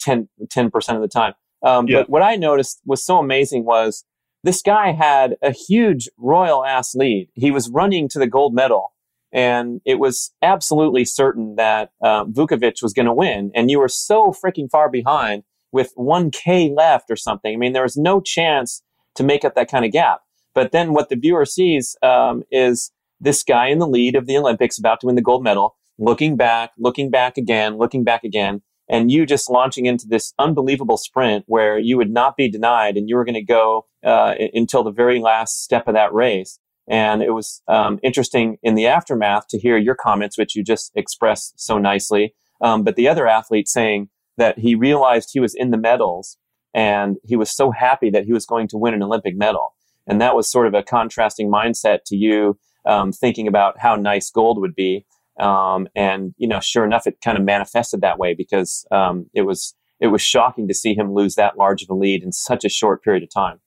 10 0.00 0.28
percent 0.70 0.96
of 0.96 1.02
the 1.02 1.08
time. 1.08 1.34
Um, 1.62 1.88
yeah. 1.88 1.98
But 1.98 2.10
what 2.10 2.22
I 2.22 2.36
noticed 2.36 2.80
was 2.86 3.04
so 3.04 3.18
amazing 3.18 3.64
was 3.64 4.04
this 4.42 4.62
guy 4.62 4.92
had 4.92 5.36
a 5.42 5.52
huge 5.52 6.08
royal 6.16 6.64
ass 6.64 6.94
lead. 6.94 7.28
He 7.34 7.50
was 7.50 7.68
running 7.68 8.08
to 8.10 8.18
the 8.18 8.26
gold 8.26 8.54
medal, 8.54 8.92
and 9.32 9.80
it 9.84 9.98
was 9.98 10.32
absolutely 10.42 11.04
certain 11.04 11.56
that 11.56 11.90
uh, 12.02 12.24
Vuckovic 12.24 12.82
was 12.82 12.92
going 12.92 13.06
to 13.06 13.12
win. 13.12 13.50
And 13.54 13.70
you 13.70 13.78
were 13.78 13.88
so 13.88 14.32
freaking 14.32 14.70
far 14.70 14.88
behind 14.88 15.42
with 15.72 15.94
1K 15.96 16.74
left 16.74 17.10
or 17.10 17.16
something. 17.16 17.54
I 17.54 17.56
mean, 17.56 17.72
there 17.72 17.82
was 17.82 17.96
no 17.96 18.20
chance 18.20 18.82
to 19.16 19.22
make 19.22 19.44
up 19.44 19.54
that 19.54 19.70
kind 19.70 19.84
of 19.84 19.92
gap. 19.92 20.20
But 20.54 20.72
then 20.72 20.92
what 20.92 21.08
the 21.08 21.16
viewer 21.16 21.44
sees 21.44 21.96
um, 22.02 22.42
is 22.50 22.92
this 23.20 23.42
guy 23.42 23.68
in 23.68 23.78
the 23.78 23.86
lead 23.86 24.16
of 24.16 24.26
the 24.26 24.36
Olympics 24.36 24.78
about 24.78 25.00
to 25.00 25.06
win 25.06 25.16
the 25.16 25.22
gold 25.22 25.44
medal, 25.44 25.76
looking 25.98 26.36
back, 26.36 26.70
looking 26.78 27.10
back 27.10 27.36
again, 27.36 27.76
looking 27.76 28.04
back 28.04 28.24
again 28.24 28.62
and 28.90 29.10
you 29.10 29.24
just 29.24 29.48
launching 29.48 29.86
into 29.86 30.08
this 30.08 30.34
unbelievable 30.38 30.96
sprint 30.96 31.44
where 31.46 31.78
you 31.78 31.96
would 31.96 32.10
not 32.10 32.36
be 32.36 32.50
denied 32.50 32.96
and 32.96 33.08
you 33.08 33.14
were 33.14 33.24
going 33.24 33.34
to 33.34 33.40
go 33.40 33.86
uh, 34.04 34.34
until 34.52 34.82
the 34.82 34.90
very 34.90 35.20
last 35.20 35.62
step 35.62 35.86
of 35.86 35.94
that 35.94 36.12
race. 36.12 36.58
And 36.88 37.22
it 37.22 37.30
was 37.30 37.62
um, 37.68 38.00
interesting 38.02 38.58
in 38.64 38.74
the 38.74 38.88
aftermath 38.88 39.46
to 39.50 39.60
hear 39.60 39.78
your 39.78 39.94
comments, 39.94 40.36
which 40.36 40.56
you 40.56 40.64
just 40.64 40.90
expressed 40.96 41.60
so 41.60 41.78
nicely. 41.78 42.34
Um, 42.60 42.82
but 42.82 42.96
the 42.96 43.06
other 43.06 43.28
athlete 43.28 43.68
saying 43.68 44.08
that 44.36 44.58
he 44.58 44.74
realized 44.74 45.30
he 45.32 45.40
was 45.40 45.54
in 45.54 45.70
the 45.70 45.76
medals 45.76 46.36
and 46.74 47.16
he 47.24 47.36
was 47.36 47.50
so 47.50 47.70
happy 47.70 48.10
that 48.10 48.24
he 48.24 48.32
was 48.32 48.46
going 48.46 48.68
to 48.68 48.76
win 48.76 48.94
an 48.94 49.02
Olympic 49.02 49.36
medal. 49.36 49.74
And 50.06 50.20
that 50.20 50.34
was 50.34 50.50
sort 50.50 50.66
of 50.66 50.74
a 50.74 50.82
contrasting 50.82 51.50
mindset 51.50 52.00
to 52.06 52.16
you 52.16 52.58
um, 52.86 53.12
thinking 53.12 53.46
about 53.46 53.78
how 53.78 53.96
nice 53.96 54.30
gold 54.30 54.60
would 54.60 54.74
be. 54.74 55.06
Um, 55.38 55.88
and 55.94 56.34
you 56.36 56.48
know, 56.48 56.60
sure 56.60 56.84
enough, 56.84 57.06
it 57.06 57.20
kind 57.22 57.38
of 57.38 57.44
manifested 57.44 58.00
that 58.02 58.18
way 58.18 58.34
because 58.34 58.86
um, 58.90 59.26
it 59.34 59.42
was 59.42 59.74
it 60.00 60.08
was 60.08 60.22
shocking 60.22 60.66
to 60.68 60.74
see 60.74 60.94
him 60.94 61.12
lose 61.12 61.34
that 61.34 61.56
large 61.56 61.82
of 61.82 61.90
a 61.90 61.94
lead 61.94 62.22
in 62.22 62.32
such 62.32 62.64
a 62.64 62.68
short 62.68 63.02
period 63.02 63.22
of 63.22 63.30
time. 63.30 63.60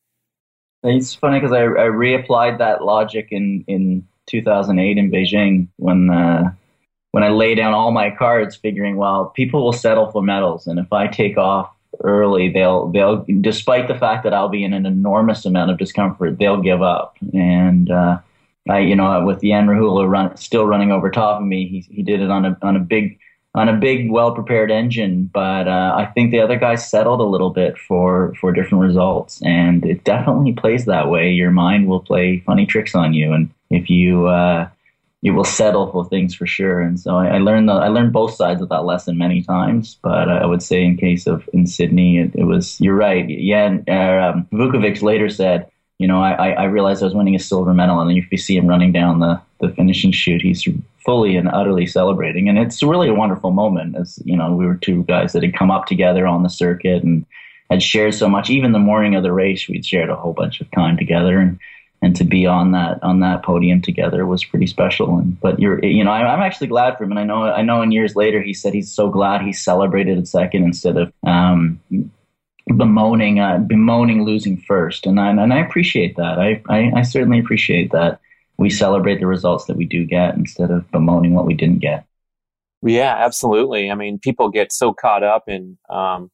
It's 0.84 1.14
funny 1.14 1.40
because 1.40 1.54
I, 1.54 1.62
I 1.62 1.88
reapplied 1.88 2.58
that 2.58 2.84
logic 2.84 3.30
in 3.32 3.64
in 3.68 4.08
2008 4.28 4.98
in 4.98 5.12
Beijing 5.12 5.68
when 5.78 6.10
uh, 6.10 6.52
when 7.12 7.24
I 7.24 7.30
lay 7.30 7.56
down 7.56 7.74
all 7.74 7.92
my 7.92 8.10
cards, 8.10 8.56
figuring, 8.56 8.98
well, 8.98 9.28
people 9.36 9.64
will 9.64 9.74
settle 9.74 10.12
for 10.12 10.22
medals, 10.22 10.68
and 10.68 10.80
if 10.80 10.92
I 10.92 11.08
take 11.08 11.38
off 11.38 11.73
early, 12.02 12.50
they'll 12.52 12.88
they'll 12.92 13.26
despite 13.42 13.88
the 13.88 13.96
fact 13.96 14.24
that 14.24 14.34
I'll 14.34 14.50
be 14.50 14.64
in 14.64 14.74
an 14.74 14.86
enormous 14.86 15.46
amount 15.46 15.72
of 15.72 15.78
discomfort, 15.78 16.38
they'll 16.40 16.62
give 16.62 16.82
up, 16.82 17.18
and 17.34 17.90
uh, 17.90 18.20
I, 18.70 18.80
you 18.80 18.96
know, 18.96 19.24
with 19.26 19.42
Jan 19.42 19.68
Rehula 19.68 20.10
run, 20.10 20.36
still 20.38 20.66
running 20.66 20.92
over 20.92 21.12
top 21.12 21.42
of 21.42 21.48
me, 21.48 21.68
he, 21.68 21.94
he 21.94 22.04
did 22.04 22.22
it 22.22 22.30
on 22.30 22.46
a 22.46 22.58
on 22.62 22.76
a 22.76 22.80
big 22.80 23.20
on 23.56 23.70
a 23.70 23.74
big, 23.74 24.10
well 24.10 24.34
prepared 24.34 24.72
engine. 24.72 25.30
But 25.34 25.68
uh, 25.68 25.94
I 25.96 26.06
think 26.06 26.32
the 26.32 26.40
other 26.40 26.58
guys 26.58 26.90
settled 26.90 27.20
a 27.20 27.24
little 27.24 27.50
bit 27.50 27.78
for 27.78 28.34
for 28.40 28.52
different 28.52 28.84
results, 28.84 29.42
and 29.44 29.86
it 29.86 30.04
definitely 30.04 30.54
plays 30.54 30.86
that 30.86 31.10
way. 31.10 31.32
Your 31.32 31.52
mind 31.52 31.88
will 31.88 32.00
play 32.00 32.40
funny 32.46 32.66
tricks 32.66 32.96
on 32.96 33.14
you, 33.14 33.34
and 33.34 33.50
if 33.70 33.90
you 33.90 34.28
uh, 34.28 34.70
you 35.24 35.34
will 35.34 35.44
settle 35.44 35.92
for 35.92 36.06
things 36.06 36.36
for 36.36 36.46
sure. 36.46 36.80
And 36.80 37.00
so 37.00 37.16
I, 37.16 37.36
I 37.36 37.38
learned 37.40 37.68
the, 37.70 37.74
I 37.74 37.88
learned 37.88 38.14
both 38.14 38.36
sides 38.36 38.62
of 38.62 38.70
that 38.70 38.86
lesson 38.86 39.18
many 39.18 39.42
times. 39.42 39.98
But 40.04 40.30
I 40.30 40.46
would 40.46 40.62
say 40.62 40.84
in 40.84 40.98
case 40.98 41.26
of 41.26 41.50
in 41.54 41.66
Sydney, 41.66 42.20
it, 42.20 42.32
it 42.36 42.44
was 42.44 42.80
you're 42.80 42.96
right. 42.96 43.28
Yeah, 43.28 43.78
uh, 43.88 44.32
um, 44.32 44.48
Vuckovic 44.52 45.02
later 45.02 45.30
said 45.30 45.70
you 46.00 46.08
know, 46.08 46.22
I, 46.22 46.50
I 46.50 46.64
realized 46.66 47.02
I 47.02 47.06
was 47.06 47.14
winning 47.14 47.36
a 47.36 47.40
silver 47.40 47.74
medal, 47.74 48.00
and 48.00 48.18
if 48.18 48.30
you 48.30 48.38
see 48.38 48.58
him 48.58 48.68
running 48.68 48.92
down 48.92 49.20
the, 49.20 49.40
the 49.62 49.70
finishing 49.70 50.12
chute, 50.12 50.42
he's 50.42 50.68
fully 51.06 51.38
and 51.38 51.48
utterly 51.48 51.86
celebrating, 51.86 52.50
and 52.50 52.58
it's 52.58 52.84
really 52.84 53.08
a 53.08 53.14
wonderful 53.14 53.52
moment. 53.52 53.96
As 53.96 54.20
you 54.26 54.36
know, 54.36 54.52
we 54.52 54.66
were 54.66 54.76
two 54.76 55.04
guys 55.04 55.32
that 55.32 55.44
had 55.44 55.56
come 55.56 55.72
up 55.72 55.86
together 55.86 56.26
on 56.28 56.44
the 56.44 56.50
circuit 56.50 57.04
and 57.04 57.26
had 57.70 57.82
shared 57.82 58.16
so 58.16 58.28
much. 58.28 58.50
Even 58.50 58.72
the 58.72 58.80
morning 58.80 59.16
of 59.16 59.24
the 59.24 59.32
race, 59.32 59.70
we'd 59.70 59.86
shared 59.86 60.10
a 60.10 60.16
whole 60.16 60.34
bunch 60.34 60.62
of 60.62 60.70
time 60.72 60.98
together, 60.98 61.40
and 61.40 61.60
and 62.04 62.16
to 62.18 62.26
be 62.26 62.46
on 62.46 62.72
that 62.74 63.02
on 63.02 63.22
that 63.22 63.44
podium 63.44 63.82
together 63.82 64.26
was 64.26 64.44
pretty 64.44 64.68
special. 64.68 65.18
And 65.18 65.40
but 65.40 65.60
you're 65.60 65.84
you 65.84 66.04
know, 66.04 66.12
I, 66.12 66.34
am 66.34 66.42
actually 66.42 66.68
glad 66.68 66.98
for 66.98 67.06
him, 67.06 67.12
and 67.12 67.20
I 67.20 67.24
know 67.24 67.44
I 67.44 67.62
know. 67.62 67.82
In 67.82 67.92
years 67.92 68.16
later, 68.16 68.42
he 68.42 68.54
said 68.54 68.74
he's 68.74 68.92
so 68.92 69.10
glad 69.10 69.42
he 69.42 69.54
celebrated 69.54 70.18
at 70.18 70.28
second 70.28 70.64
instead 70.66 70.98
of 70.98 71.14
um, 71.26 71.80
bemoaning 72.68 73.40
uh, 73.40 73.60
bemoaning 73.60 74.26
losing 74.26 74.58
first, 74.58 75.06
and 75.06 75.18
I, 75.18 75.30
and 75.30 75.54
I 75.54 75.60
appreciate 75.60 76.18
that. 76.18 76.40
I, 76.40 76.62
I, 76.68 76.92
I 76.98 77.02
certainly 77.04 77.40
appreciate 77.40 77.92
that 77.94 78.20
we 78.58 78.70
celebrate 78.70 79.20
the 79.20 79.28
results 79.28 79.66
that 79.66 79.78
we 79.78 79.86
do 79.86 80.04
get 80.06 80.36
instead 80.36 80.72
of 80.72 80.90
bemoaning 80.92 81.34
what 81.34 81.46
we 81.46 81.54
didn't 81.54 81.80
get. 81.80 82.06
Yeah, 82.82 83.16
absolutely. 83.18 83.90
I 83.90 83.96
mean, 83.96 84.20
people 84.20 84.50
get 84.50 84.74
so 84.74 84.94
caught 84.94 85.24
up 85.24 85.48
in 85.48 85.78
um, 85.90 86.30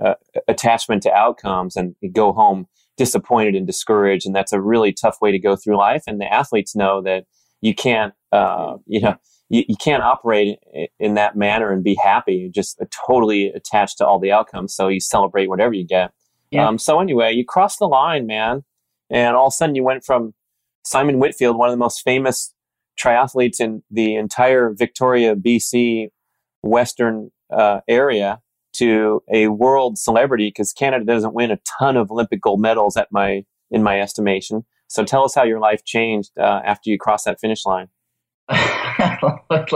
uh, 0.00 0.14
attachment 0.46 1.02
to 1.02 1.12
outcomes 1.12 1.74
and 1.74 1.96
go 2.12 2.32
home 2.32 2.68
disappointed 3.00 3.54
and 3.54 3.66
discouraged, 3.66 4.26
and 4.26 4.36
that's 4.36 4.52
a 4.52 4.60
really 4.60 4.92
tough 4.92 5.16
way 5.22 5.32
to 5.32 5.38
go 5.38 5.56
through 5.56 5.78
life. 5.78 6.02
And 6.06 6.20
the 6.20 6.30
athletes 6.30 6.76
know 6.76 7.00
that 7.00 7.24
you 7.62 7.74
can't, 7.74 8.12
uh, 8.30 8.76
you 8.84 9.00
know, 9.00 9.16
you, 9.48 9.64
you 9.68 9.76
can't 9.76 10.02
operate 10.02 10.58
in 10.98 11.14
that 11.14 11.34
manner 11.34 11.72
and 11.72 11.82
be 11.82 11.94
happy. 11.94 12.34
You're 12.34 12.52
just 12.52 12.78
totally 13.06 13.46
attached 13.48 13.96
to 13.98 14.06
all 14.06 14.18
the 14.18 14.32
outcomes. 14.32 14.74
So 14.74 14.88
you 14.88 15.00
celebrate 15.00 15.48
whatever 15.48 15.72
you 15.72 15.86
get. 15.86 16.10
Yeah. 16.50 16.68
Um, 16.68 16.76
so 16.76 17.00
anyway, 17.00 17.32
you 17.32 17.42
crossed 17.42 17.78
the 17.78 17.88
line, 17.88 18.26
man, 18.26 18.64
and 19.08 19.34
all 19.34 19.46
of 19.46 19.52
a 19.52 19.56
sudden 19.56 19.74
you 19.74 19.82
went 19.82 20.04
from 20.04 20.34
Simon 20.84 21.18
Whitfield, 21.18 21.56
one 21.56 21.70
of 21.70 21.72
the 21.72 21.78
most 21.78 22.02
famous 22.02 22.52
triathletes 23.00 23.60
in 23.60 23.82
the 23.90 24.14
entire 24.14 24.74
Victoria, 24.74 25.34
BC, 25.34 26.08
Western 26.60 27.30
uh, 27.50 27.80
area, 27.88 28.40
to 28.80 29.22
a 29.32 29.48
world 29.48 29.98
celebrity 29.98 30.48
because 30.48 30.72
Canada 30.72 31.04
doesn't 31.04 31.34
win 31.34 31.50
a 31.50 31.58
ton 31.78 31.96
of 31.96 32.10
Olympic 32.10 32.40
gold 32.40 32.60
medals 32.60 32.96
at 32.96 33.08
my 33.10 33.44
in 33.70 33.82
my 33.82 34.00
estimation. 34.00 34.64
So 34.88 35.04
tell 35.04 35.24
us 35.24 35.34
how 35.34 35.44
your 35.44 35.60
life 35.60 35.84
changed 35.84 36.32
uh, 36.38 36.62
after 36.64 36.90
you 36.90 36.98
crossed 36.98 37.26
that 37.26 37.38
finish 37.40 37.64
line. 37.64 37.88
like 39.50 39.70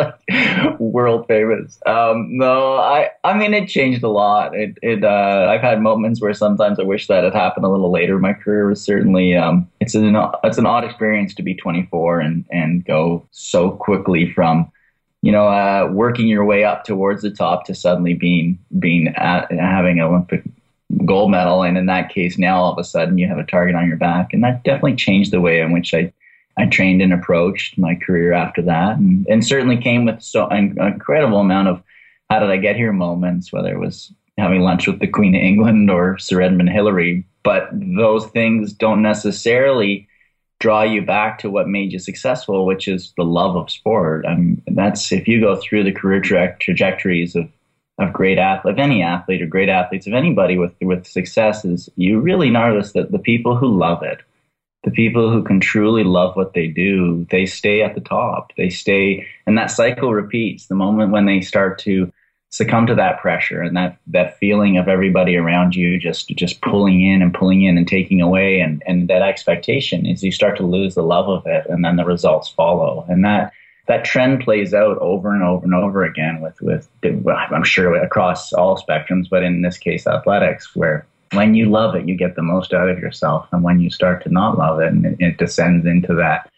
world 0.81 1.27
famous. 1.29 1.79
Um, 1.87 2.37
no, 2.37 2.77
I 2.77 3.11
I 3.23 3.37
mean 3.39 3.55
it 3.55 3.69
changed 3.69 4.03
a 4.03 4.09
lot. 4.09 4.57
It 4.57 4.77
it 4.83 5.05
uh, 5.05 5.47
I've 5.49 5.61
had 5.61 5.81
moments 5.81 6.21
where 6.21 6.35
sometimes 6.35 6.81
I 6.81 6.83
wish 6.83 7.07
that 7.07 7.23
had 7.23 7.35
happened 7.35 7.67
a 7.67 7.69
little 7.69 7.93
later. 7.93 8.19
My 8.19 8.33
career 8.33 8.69
was 8.69 8.83
certainly 8.83 9.37
um, 9.37 9.71
it's 9.81 9.95
an 9.95 10.17
it's 10.43 10.59
an 10.59 10.67
odd 10.67 10.83
experience 10.83 11.35
to 11.35 11.43
be 11.43 11.55
24 11.55 12.21
and 12.21 12.45
and 12.51 12.85
go 12.85 13.25
so 13.31 13.71
quickly 13.71 14.33
from 14.33 14.73
you 15.25 15.33
know 15.33 15.49
uh, 15.49 15.89
working 15.91 16.29
your 16.29 16.45
way 16.45 16.65
up 16.65 16.85
towards 16.85 17.23
the 17.23 17.31
top 17.31 17.65
to 17.65 17.75
suddenly 17.75 18.13
being 18.13 18.59
being 18.79 19.09
at, 19.17 19.51
having 19.51 19.99
an 19.99 20.05
Olympic 20.05 20.43
gold 21.07 21.31
medal, 21.31 21.63
and 21.63 21.79
in 21.79 21.87
that 21.87 22.11
case 22.11 22.37
now 22.37 22.61
all 22.61 22.73
of 22.73 22.79
a 22.79 22.85
sudden 22.85 23.17
you 23.17 23.27
have 23.27 23.39
a 23.39 23.45
target 23.45 23.75
on 23.75 23.89
your 23.89 23.97
back, 23.97 24.35
and 24.35 24.45
that 24.45 24.63
definitely 24.65 24.97
changed 24.97 25.31
the 25.31 25.41
way 25.41 25.61
in 25.61 25.73
which 25.73 25.95
I 25.95 26.13
I 26.59 26.67
trained 26.67 27.01
and 27.01 27.13
approached 27.13 27.79
my 27.79 27.95
career 27.95 28.35
after 28.35 28.61
that, 28.63 28.99
and, 28.99 29.27
and 29.27 29.45
certainly 29.45 29.79
came 29.79 30.05
with 30.05 30.23
so 30.23 30.47
an 30.49 30.77
incredible 30.79 31.41
amount 31.41 31.69
of 31.69 31.83
how 32.29 32.41
did 32.41 32.51
I 32.51 32.59
get 32.59 32.77
here 32.77 32.93
moments, 32.93 33.51
whether 33.51 33.73
it 33.73 33.81
was 33.81 34.13
having 34.37 34.61
lunch 34.61 34.87
with 34.87 35.01
the 35.01 35.07
Queen 35.07 35.35
of 35.35 35.41
England 35.41 35.91
or 35.91 36.19
Sir 36.19 36.43
Edmund 36.43 36.69
Hillary. 36.69 37.25
But 37.45 37.71
those 37.73 38.27
things 38.27 38.75
don't 38.75 39.01
necessarily 39.01 40.07
draw 40.65 40.83
you 40.83 41.03
back 41.03 41.39
to 41.39 41.51
what 41.51 41.69
made 41.69 41.93
you 41.93 41.99
successful, 41.99 42.65
which 42.65 42.89
is 42.89 43.13
the 43.19 43.23
love 43.23 43.55
of 43.55 43.71
sport. 43.71 44.25
I 44.25 44.35
mean, 44.35 44.63
that's 44.67 45.13
if 45.13 45.29
you 45.29 45.39
go 45.39 45.57
through 45.57 45.85
the 45.85 45.93
career 45.93 46.23
tra- 46.23 46.57
trajectories 46.59 47.37
of 47.37 47.51
of 47.99 48.15
great 48.15 48.39
athlete, 48.39 48.73
of 48.73 48.79
any 48.79 49.03
athlete 49.03 49.43
or 49.43 49.47
great 49.47 49.69
athletes 49.69 50.07
of 50.07 50.15
anybody 50.15 50.57
with 50.57 50.73
with 50.81 51.07
successes, 51.07 51.91
you 51.97 52.19
really 52.19 52.49
notice 52.49 52.93
that 52.93 53.13
the 53.13 53.19
people 53.19 53.57
who 53.57 53.79
love 53.79 54.03
it 54.03 54.23
the 54.85 54.91
people 54.91 55.31
who 55.31 55.43
can 55.43 55.61
truly 55.61 56.05
love 56.05 56.37
what 56.37 56.55
they 56.55 56.67
do, 56.67 57.27
they 57.31 57.47
stay 57.47 57.83
at 57.83 57.95
the 57.95 58.01
top. 58.01 58.53
They 58.57 58.69
stay, 58.69 59.27
and 59.47 59.57
that 59.59 59.71
cycle 59.71 60.13
repeats. 60.13 60.67
The 60.67 60.75
moment 60.75 61.11
when 61.11 61.27
they 61.27 61.41
start 61.41 61.79
to 61.81 62.13
succumb 62.55 62.87
to 62.87 62.95
that 62.95 63.19
pressure 63.19 63.61
and 63.61 63.77
that 63.77 63.99
that 64.07 64.39
feeling 64.39 64.79
of 64.79 64.87
everybody 64.87 65.37
around 65.37 65.75
you 65.75 65.99
just 65.99 66.29
just 66.29 66.61
pulling 66.61 67.03
in 67.03 67.21
and 67.21 67.35
pulling 67.35 67.63
in 67.63 67.77
and 67.77 67.89
taking 67.89 68.21
away, 68.21 68.61
and 68.61 68.83
and 68.87 69.09
that 69.09 69.23
expectation 69.23 70.07
is 70.07 70.23
you 70.23 70.31
start 70.31 70.57
to 70.57 70.67
lose 70.67 70.95
the 70.95 71.03
love 71.03 71.29
of 71.29 71.45
it, 71.47 71.67
and 71.69 71.85
then 71.85 71.97
the 71.97 72.05
results 72.05 72.49
follow, 72.49 73.05
and 73.09 73.25
that. 73.25 73.53
That 73.87 74.07
trend 74.07 74.41
plays 74.41 74.73
out 74.73 74.97
over 74.97 75.35
and 75.35 75.43
over 75.43 75.63
and 75.63 75.75
over 75.75 76.05
again 76.05 76.41
with 76.41 76.59
with 76.63 76.89
I'm 77.27 77.65
sure 77.65 77.95
across 77.97 78.51
all 78.55 78.81
spectrums, 78.81 79.29
but 79.29 79.43
in 79.43 79.61
this 79.61 79.77
case 79.77 80.07
athletics, 80.07 80.75
where 80.75 81.07
when 81.35 81.55
you 81.55 81.67
love 81.67 81.95
it, 81.95 82.09
you 82.09 82.17
get 82.17 82.35
the 82.35 82.41
most 82.41 82.73
out 82.73 82.89
of 82.89 82.99
yourself. 82.99 83.47
And 83.53 83.63
when 83.63 83.81
you 83.81 83.91
start 83.91 84.23
to 84.23 84.31
not 84.31 84.57
love 84.57 84.81
it, 84.81 84.91
and 84.91 85.05
it, 85.05 85.17
it 85.19 85.37
descends 85.37 85.85
into 85.85 86.15
that 86.15 86.51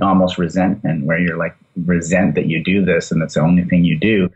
almost 0.00 0.38
resentment 0.38 1.04
where 1.04 1.18
you're 1.18 1.36
like, 1.36 1.54
resent 1.84 2.34
that 2.34 2.46
you 2.46 2.64
do 2.64 2.84
this 2.84 3.12
and 3.12 3.22
it's 3.22 3.34
the 3.34 3.40
only 3.40 3.64
thing 3.64 3.84
you 3.84 3.96
do, 3.96 4.28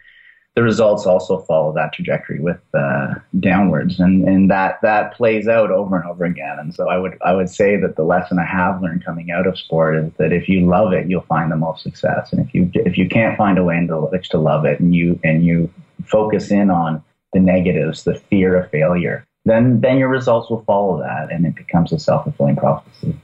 the 0.57 0.62
results 0.62 1.05
also 1.05 1.38
follow 1.40 1.71
that 1.75 1.92
trajectory 1.92 2.40
with 2.40 2.59
uh, 2.73 3.14
downwards, 3.38 4.01
and 4.01 4.27
and 4.27 4.51
that 4.51 4.81
that 4.81 5.14
plays 5.14 5.47
out 5.47 5.71
over 5.71 6.01
and 6.01 6.09
over 6.09 6.25
again. 6.25 6.59
And 6.59 6.75
so 6.75 6.88
I 6.88 6.97
would 6.97 7.19
I 7.23 7.35
would 7.35 7.51
say 7.51 7.77
that 7.77 7.97
the 7.97 8.05
lesson 8.05 8.38
I 8.38 8.47
have 8.47 8.81
learned 8.81 9.05
coming 9.05 9.31
out 9.31 9.47
of 9.47 9.59
sport 9.59 9.97
is 9.97 10.11
that 10.16 10.33
if 10.33 10.49
you 10.49 10.66
love 10.66 10.95
it, 10.95 11.11
you'll 11.11 11.21
find 11.21 11.53
the 11.53 11.57
most 11.57 11.83
success, 11.83 12.33
and 12.33 12.40
if 12.40 12.55
you 12.55 12.71
if 12.75 12.97
you 12.97 13.07
can't 13.07 13.37
find 13.37 13.59
a 13.59 13.64
way 13.64 13.77
in 13.77 13.87
which 13.88 14.31
to 14.31 14.38
love 14.38 14.64
it, 14.64 14.81
and 14.81 14.95
you 14.95 15.21
and 15.23 15.45
you 15.45 15.71
focus 16.07 16.51
in 16.51 16.71
on 16.71 17.05
the 17.35 17.40
negatives, 17.40 18.05
the 18.05 18.14
fear 18.14 18.57
of 18.57 18.71
failure, 18.71 19.27
then 19.45 19.83
then 19.83 19.99
your 19.99 20.09
results 20.09 20.49
will 20.49 20.64
follow 20.64 20.99
that, 21.03 21.31
and 21.31 21.45
it 21.45 21.55
becomes 21.55 21.92
a 21.92 21.99
self 21.99 22.25
fulfilling 22.25 22.57
prophecy. 22.57 23.14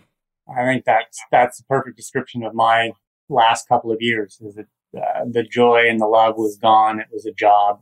I 0.55 0.65
think 0.65 0.85
that's 0.85 1.19
that's 1.31 1.57
the 1.57 1.65
perfect 1.65 1.97
description 1.97 2.43
of 2.43 2.53
my 2.53 2.93
last 3.31 3.69
couple 3.69 3.91
of 3.91 4.03
years. 4.03 4.39
Is 4.45 4.57
that 4.57 4.67
uh, 4.97 5.25
the 5.31 5.43
joy 5.43 5.85
and 5.89 6.01
the 6.01 6.07
love 6.07 6.37
was 6.37 6.57
gone. 6.57 7.01
It 7.01 7.09
was 7.13 7.27
a 7.27 7.33
job. 7.33 7.81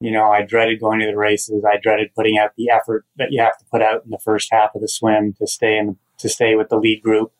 You 0.00 0.10
know, 0.10 0.30
I 0.30 0.42
dreaded 0.42 0.80
going 0.80 1.00
to 1.00 1.06
the 1.06 1.16
races. 1.16 1.64
I 1.64 1.78
dreaded 1.82 2.14
putting 2.14 2.38
out 2.38 2.50
the 2.56 2.70
effort 2.70 3.06
that 3.16 3.28
you 3.30 3.42
have 3.42 3.56
to 3.58 3.64
put 3.70 3.82
out 3.82 4.04
in 4.04 4.10
the 4.10 4.18
first 4.18 4.48
half 4.52 4.74
of 4.74 4.80
the 4.80 4.88
swim 4.88 5.34
to 5.38 5.46
stay 5.46 5.78
in 5.78 5.96
to 6.18 6.28
stay 6.28 6.54
with 6.54 6.68
the 6.68 6.78
lead 6.78 7.02
group. 7.02 7.32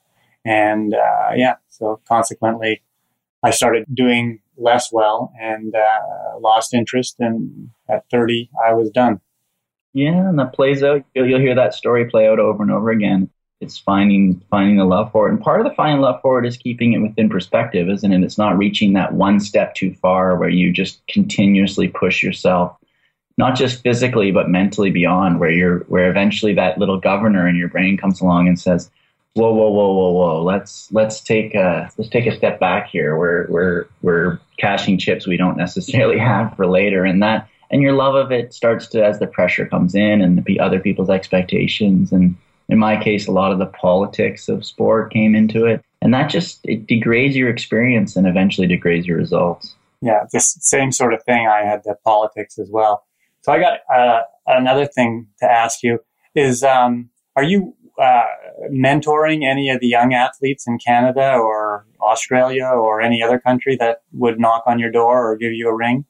And 0.44 0.94
uh, 0.94 1.31
yeah, 1.37 1.55
so 1.68 2.00
consequently, 2.09 2.83
I 3.42 3.50
started 3.50 3.87
doing 3.92 4.40
less 4.57 4.92
well 4.92 5.33
and 5.40 5.74
uh, 5.74 6.38
lost 6.38 6.74
interest. 6.74 7.16
And 7.18 7.70
at 7.88 8.05
30, 8.11 8.50
I 8.66 8.72
was 8.72 8.90
done. 8.90 9.20
Yeah, 9.92 10.29
and 10.29 10.38
that 10.38 10.55
plays 10.55 10.83
out. 10.83 11.05
You'll, 11.14 11.29
you'll 11.29 11.40
hear 11.40 11.55
that 11.55 11.74
story 11.74 12.09
play 12.09 12.27
out 12.27 12.40
over 12.40 12.62
and 12.62 12.72
over 12.72 12.90
again 12.90 13.31
it's 13.64 13.79
finding 13.79 14.40
finding 14.50 14.77
the 14.77 14.85
love 14.85 15.11
for 15.11 15.27
it. 15.27 15.33
And 15.33 15.40
part 15.40 15.61
of 15.61 15.66
the 15.66 15.74
finding 15.74 16.03
love 16.03 16.20
for 16.20 16.38
it 16.38 16.46
is 16.46 16.57
keeping 16.57 16.92
it 16.92 16.98
within 16.98 17.29
perspective, 17.29 17.88
isn't 17.88 18.12
it? 18.12 18.22
It's 18.22 18.38
not 18.38 18.59
reaching 18.59 18.92
that 18.92 19.14
one 19.14 19.40
step 19.40 19.74
too 19.74 19.94
far 19.94 20.37
where 20.37 20.50
you 20.50 20.72
just 20.72 21.05
continuously 21.09 21.88
push 21.88 22.22
yourself, 22.22 22.77
not 23.38 23.57
just 23.57 23.83
physically 23.83 24.31
but 24.31 24.50
mentally 24.50 24.90
beyond, 24.90 25.40
where 25.40 25.50
you're 25.50 25.81
where 25.85 26.11
eventually 26.11 26.55
that 26.55 26.79
little 26.79 27.00
governor 27.00 27.48
in 27.48 27.57
your 27.57 27.68
brain 27.68 27.96
comes 27.96 28.20
along 28.20 28.46
and 28.46 28.61
says, 28.61 28.90
Whoa, 29.33 29.53
whoa, 29.53 29.70
whoa, 29.70 29.92
whoa, 29.92 30.12
whoa. 30.12 30.42
Let's 30.44 30.92
let's 30.92 31.20
take 31.20 31.55
a 31.55 31.90
let's 31.96 32.11
take 32.11 32.27
a 32.27 32.37
step 32.37 32.61
back 32.61 32.88
here. 32.90 33.16
We're 33.16 33.46
we're 33.48 33.87
we're 34.03 34.38
cashing 34.59 34.98
chips 34.98 35.27
we 35.27 35.37
don't 35.37 35.57
necessarily 35.57 36.18
have 36.31 36.55
for 36.55 36.66
later. 36.66 37.05
And 37.05 37.22
that 37.22 37.48
and 37.70 37.83
your 37.83 37.94
love 37.94 38.14
of 38.14 38.31
it 38.31 38.55
starts 38.55 38.87
to 38.88 39.05
as 39.05 39.18
the 39.18 39.27
pressure 39.27 39.66
comes 39.66 39.94
in 39.94 40.20
and 40.20 40.44
the 40.44 40.61
other 40.61 40.79
people's 40.79 41.11
expectations 41.11 42.12
and 42.12 42.37
in 42.75 42.81
my 42.81 43.01
case, 43.01 43.29
a 43.29 43.31
lot 43.31 43.53
of 43.53 43.61
the 43.61 43.67
politics 43.67 44.49
of 44.49 44.67
sport 44.67 45.13
came 45.13 45.37
into 45.37 45.65
it. 45.65 45.81
And 46.03 46.13
that 46.13 46.29
just 46.29 46.59
it 46.65 46.89
degrades 46.89 47.37
your 47.37 47.49
experience 47.49 48.17
and 48.17 48.27
eventually 48.27 48.67
degrades 48.67 49.07
your 49.07 49.17
results. 49.17 49.77
Yeah, 50.03 50.25
this 50.33 50.59
same 50.61 50.91
sort 50.91 51.15
of 51.15 51.23
thing. 51.23 51.47
I 51.47 51.61
had 51.61 51.83
the 51.85 51.95
politics 52.05 52.59
as 52.59 52.69
well. 52.73 53.05
So 53.43 53.53
I 53.53 53.61
got 53.61 53.79
uh, 53.95 54.23
another 54.49 54.87
thing 54.87 55.29
to 55.39 55.47
ask 55.47 55.85
you 55.85 56.01
is, 56.35 56.65
um, 56.65 57.11
are 57.37 57.45
you 57.45 57.77
uh, 57.97 58.25
mentoring 58.73 59.49
any 59.49 59.71
of 59.71 59.79
the 59.79 59.87
young 59.87 60.13
athletes 60.13 60.67
in 60.67 60.79
Canada 60.85 61.35
or 61.35 61.87
Australia 62.03 62.67
or 62.67 63.01
any 63.01 63.23
other 63.23 63.39
country 63.39 63.77
that 63.77 63.99
would 64.13 64.41
knock 64.41 64.65
on 64.67 64.81
your 64.81 64.91
door 64.91 65.31
or 65.31 65.37
give 65.37 65.53
you 65.53 65.69
a 65.69 65.75
ring? 65.75 66.05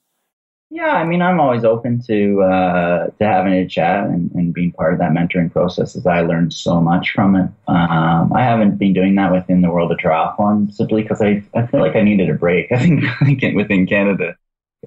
Yeah, 0.70 0.90
I 0.90 1.04
mean, 1.04 1.22
I'm 1.22 1.40
always 1.40 1.64
open 1.64 2.00
to 2.06 2.42
uh, 2.42 3.06
to 3.06 3.24
having 3.24 3.52
a 3.52 3.68
chat 3.68 4.06
and, 4.06 4.30
and, 4.32 4.52
being 4.52 4.72
part 4.72 4.92
of 4.92 4.98
that 4.98 5.12
mentoring 5.12 5.52
process, 5.52 5.94
as 5.94 6.06
I 6.06 6.22
learned 6.22 6.52
so 6.52 6.80
much 6.80 7.12
from 7.12 7.36
it. 7.36 7.48
Um, 7.68 8.32
I 8.32 8.42
haven't 8.42 8.78
been 8.78 8.92
doing 8.92 9.14
that 9.16 9.30
within 9.30 9.60
the 9.60 9.70
world 9.70 9.92
of 9.92 9.98
triathlon 9.98 10.72
simply 10.72 11.02
because 11.02 11.20
I, 11.20 11.44
I 11.54 11.66
feel 11.66 11.80
like 11.80 11.94
I 11.94 12.02
needed 12.02 12.30
a 12.30 12.34
break. 12.34 12.72
I 12.72 12.78
think, 12.78 13.54
within 13.54 13.86
Canada, 13.86 14.36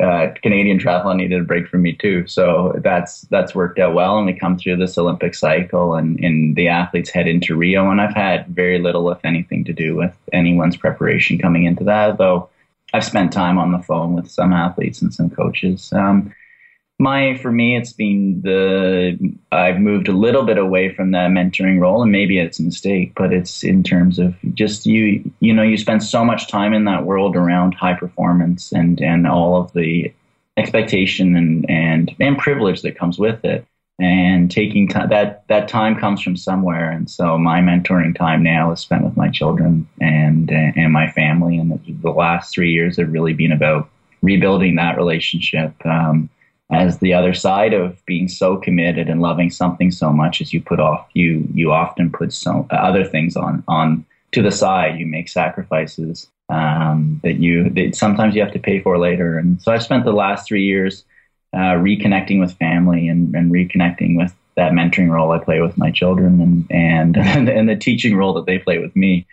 uh, 0.02 0.30
Canadian 0.42 0.80
triathlon 0.80 1.18
needed 1.18 1.42
a 1.42 1.46
break 1.46 1.68
from 1.68 1.84
me 1.84 1.94
too. 1.94 2.28
So 2.28 2.74
that's 2.84 3.22
that's 3.22 3.56
worked 3.56 3.80
out 3.80 3.94
well, 3.94 4.18
and 4.18 4.26
we 4.26 4.34
come 4.34 4.58
through 4.58 4.78
this 4.78 4.98
Olympic 4.98 5.36
cycle, 5.36 5.96
and, 5.96 6.20
and 6.20 6.56
the 6.56 6.68
athletes 6.70 7.12
head 7.12 7.28
into 7.28 7.56
Rio, 7.56 7.90
and 7.90 8.02
I've 8.02 8.16
had 8.16 8.48
very 8.48 8.80
little, 8.80 9.10
if 9.12 9.24
anything, 9.24 9.64
to 9.66 9.74
do 9.74 9.96
with 9.96 10.16
anyone's 10.34 10.76
preparation 10.76 11.38
coming 11.38 11.66
into 11.66 11.84
that, 11.86 12.18
though 12.18 12.50
I've 12.94 13.04
spent 13.04 13.32
time 13.32 13.58
on 13.58 13.72
the 13.72 13.80
phone 13.80 14.14
with 14.14 14.30
some 14.30 14.54
athletes 14.54 15.02
and 15.02 15.14
some 15.14 15.30
coaches. 15.30 15.92
Um, 15.94 16.34
my 17.00 17.38
for 17.38 17.52
me, 17.52 17.78
it's 17.78 17.94
been 17.94 18.42
the 18.42 19.18
I've 19.52 19.80
moved 19.80 20.08
a 20.08 20.14
little 20.14 20.44
bit 20.44 20.58
away 20.58 20.94
from 20.94 21.12
that 21.12 21.30
mentoring 21.30 21.80
role, 21.80 22.02
and 22.02 22.12
maybe 22.12 22.40
it's 22.40 22.60
a 22.60 22.64
mistake, 22.64 23.14
but 23.16 23.32
it's 23.32 23.64
in 23.64 23.84
terms 23.84 24.18
of 24.18 24.36
just 24.56 24.88
you. 24.88 25.30
You 25.40 25.54
know, 25.54 25.62
you 25.62 25.78
spend 25.78 26.02
so 26.02 26.26
much 26.26 26.48
time 26.48 26.74
in 26.74 26.86
that 26.86 27.06
world 27.06 27.36
around 27.36 27.76
high 27.76 27.94
performance 27.94 28.72
and 28.72 29.00
and 29.00 29.28
all 29.28 29.62
of 29.62 29.74
the 29.74 30.12
expectation 30.58 31.36
and 31.36 31.70
and 31.70 32.16
and 32.20 32.38
privilege 32.40 32.82
that 32.82 32.98
comes 32.98 33.20
with 33.20 33.46
it 33.46 33.64
and 34.00 34.52
taking 34.52 34.88
that 34.88 35.44
that 35.48 35.68
time 35.68 36.00
comes 36.00 36.22
from 36.22 36.38
somewhere. 36.38 36.92
And 36.92 37.10
so 37.10 37.38
my 37.38 37.62
mentoring 37.62 38.16
time 38.16 38.44
now 38.44 38.72
is 38.72 38.80
spent 38.80 39.04
with 39.04 39.18
my 39.18 39.30
children 39.30 39.88
and 40.00 40.52
and 40.52 40.94
my 40.94 41.10
family. 41.12 41.58
And 41.58 41.80
the 42.02 42.12
last 42.12 42.54
three 42.54 42.72
years 42.72 42.98
have 42.98 43.12
really 43.12 43.34
been 43.34 43.52
about 43.52 43.90
rebuilding 44.22 44.76
that 44.76 44.98
relationship 44.98 45.74
um, 45.86 46.30
as 46.72 47.00
the 47.00 47.14
other 47.14 47.34
side 47.34 47.74
of 47.74 48.04
being 48.06 48.28
so 48.28 48.58
committed 48.58 49.10
and 49.10 49.22
loving 49.22 49.50
something 49.50 49.90
so 49.90 50.12
much 50.12 50.42
as 50.42 50.54
you 50.54 50.62
put 50.62 50.80
off 50.80 51.08
you 51.14 51.48
you 51.54 51.72
often 51.72 52.12
put 52.12 52.34
so 52.34 52.68
other 52.72 53.04
things 53.04 53.36
on 53.36 53.64
on 53.68 54.06
to 54.32 54.44
the 54.44 54.52
side. 54.52 55.00
You 55.00 55.08
make 55.08 55.30
sacrifices 55.30 56.28
um, 56.50 57.20
that 57.24 57.40
you 57.40 57.70
that 57.72 57.96
sometimes 57.96 58.36
you 58.36 58.42
have 58.42 58.54
to 58.54 58.60
pay 58.60 58.80
for 58.80 59.00
later. 59.00 59.40
And 59.40 59.60
so 59.60 59.72
i've 59.72 59.84
spent 59.84 60.06
the 60.06 60.12
last 60.12 60.48
three 60.48 60.66
years 60.66 61.04
uh, 61.58 61.74
reconnecting 61.74 62.40
with 62.40 62.54
family 62.54 63.08
and, 63.08 63.34
and 63.34 63.52
reconnecting 63.52 64.16
with 64.16 64.32
that 64.56 64.74
mentoring 64.74 65.10
role 65.10 65.32
I 65.32 65.40
play 65.40 65.60
with 65.60 65.76
my 65.78 65.90
children 65.90 66.40
and 66.40 66.68
and 66.70 67.18
and 67.50 67.68
the 67.68 67.76
teaching 67.76 68.16
role 68.16 68.36
that 68.36 68.46
they 68.46 68.60
play 68.60 68.78
with 68.78 68.96
me. 68.96 69.26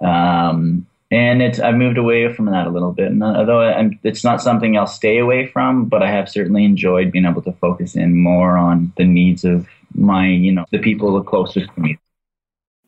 Um, 0.00 0.86
and 1.10 1.42
it's 1.42 1.58
I've 1.58 1.74
moved 1.74 1.98
away 1.98 2.32
from 2.32 2.46
that 2.46 2.68
a 2.68 2.70
little 2.70 2.92
bit. 2.92 3.08
And 3.08 3.22
although 3.22 3.62
I'm, 3.62 3.98
it's 4.04 4.22
not 4.22 4.40
something 4.40 4.78
I'll 4.78 4.86
stay 4.86 5.18
away 5.18 5.46
from, 5.46 5.86
but 5.86 6.02
I 6.02 6.10
have 6.10 6.28
certainly 6.28 6.64
enjoyed 6.64 7.10
being 7.10 7.26
able 7.26 7.42
to 7.42 7.52
focus 7.52 7.96
in 7.96 8.16
more 8.16 8.56
on 8.56 8.92
the 8.96 9.04
needs 9.04 9.44
of 9.44 9.66
my 9.94 10.28
you 10.28 10.52
know 10.52 10.64
the 10.70 10.78
people 10.78 11.20
closest 11.24 11.74
to 11.74 11.80
me. 11.80 11.98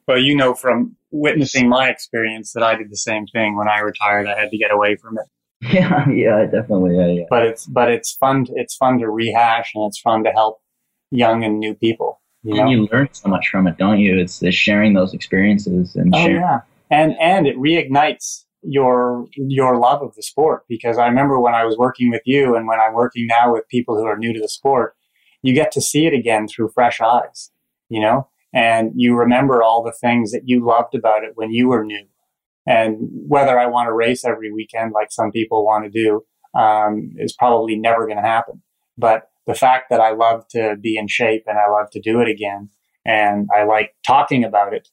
Well, 0.07 0.19
you 0.19 0.37
know 0.37 0.55
from 0.55 0.97
witnessing 1.11 1.69
my 1.69 1.89
experience 1.89 2.53
that 2.53 2.63
I 2.63 2.77
did 2.77 2.91
the 2.91 2.97
same 2.97 3.27
thing 3.27 3.57
when 3.57 3.69
I 3.69 3.81
retired. 3.81 4.29
I 4.29 4.39
had 4.39 4.51
to 4.53 4.59
get 4.59 4.71
away 4.71 4.97
from 4.97 5.19
it. 5.19 5.27
Yeah, 5.73 6.09
yeah, 6.11 6.45
definitely. 6.45 6.97
Yeah, 6.97 7.07
yeah. 7.07 7.25
But 7.31 7.47
it's 7.47 7.67
but 7.67 7.91
it's 7.91 8.13
fun. 8.13 8.47
It's 8.55 8.77
fun 8.77 8.99
to 8.99 9.09
rehash, 9.09 9.73
and 9.75 9.85
it's 9.87 9.99
fun 9.99 10.25
to 10.25 10.31
help 10.31 10.61
young 11.11 11.45
and 11.45 11.59
new 11.59 11.75
people. 11.75 12.21
You 12.43 12.57
and 12.57 12.65
know? 12.65 12.71
you 12.71 12.89
learn 12.93 13.09
so 13.13 13.29
much 13.29 13.49
from 13.49 13.67
it, 13.67 13.79
don't 13.79 13.99
you? 13.99 14.19
It's, 14.19 14.43
it's 14.43 14.57
sharing 14.57 14.93
those 14.93 15.15
experiences 15.15 15.97
and 15.97 16.15
oh, 16.15 16.19
sharing. 16.19 16.37
yeah, 16.37 16.61
and 16.91 17.15
and 17.21 17.47
it 17.47 17.57
reignites 17.57 18.45
your 18.63 19.27
your 19.37 19.79
love 19.79 20.03
of 20.03 20.15
the 20.15 20.23
sport 20.23 20.65
because 20.69 20.99
I 20.99 21.07
remember 21.07 21.41
when 21.41 21.55
I 21.55 21.65
was 21.65 21.77
working 21.77 22.11
with 22.11 22.23
you 22.25 22.57
and 22.57 22.67
when 22.67 22.81
I'm 22.81 22.95
working 22.95 23.27
now 23.27 23.53
with 23.53 23.69
people 23.69 23.97
who 23.97 24.05
are 24.05 24.19
new 24.19 24.33
to 24.33 24.41
the 24.41 24.49
sport, 24.49 24.95
you 25.43 25.55
get 25.55 25.73
to 25.73 25.81
see 25.81 26.07
it 26.07 26.15
again 26.15 26.49
through 26.49 26.71
fresh 26.75 27.01
eyes, 27.01 27.51
you 27.89 28.01
know, 28.01 28.29
and 28.53 28.93
you 28.95 29.15
remember 29.15 29.63
all 29.63 29.83
the 29.83 29.93
things 29.93 30.33
that 30.33 30.49
you 30.49 30.65
loved 30.65 30.95
about 30.95 31.25
it 31.25 31.33
when 31.37 31.51
you 31.51 31.69
were 31.69 31.85
new 31.85 32.07
and 32.67 32.97
whether 33.29 33.59
I 33.59 33.67
want 33.67 33.89
to 33.89 33.93
race 33.93 34.25
every 34.25 34.53
weekend 34.53 34.93
like 34.93 35.13
some 35.13 35.31
people 35.31 35.65
want 35.65 35.85
to 35.85 35.91
do 35.91 36.25
um, 36.59 37.13
is 37.17 37.33
probably 37.33 37.77
never 37.77 38.07
going 38.07 38.17
to 38.17 38.23
happen. 38.23 38.63
But 38.97 39.29
the 39.47 39.55
fact 39.55 39.91
that 39.91 40.01
I 40.01 40.13
love 40.13 40.47
to 40.51 40.77
be 40.81 40.97
in 40.97 41.09
shape 41.09 41.45
and 41.47 41.59
I 41.59 41.69
love 41.69 41.91
to 41.91 42.01
do 42.01 42.21
it 42.21 42.29
again, 42.29 42.71
and 43.05 43.49
I 43.55 43.65
like 43.65 43.95
talking 44.07 44.45
about 44.45 44.73
it, 44.73 44.89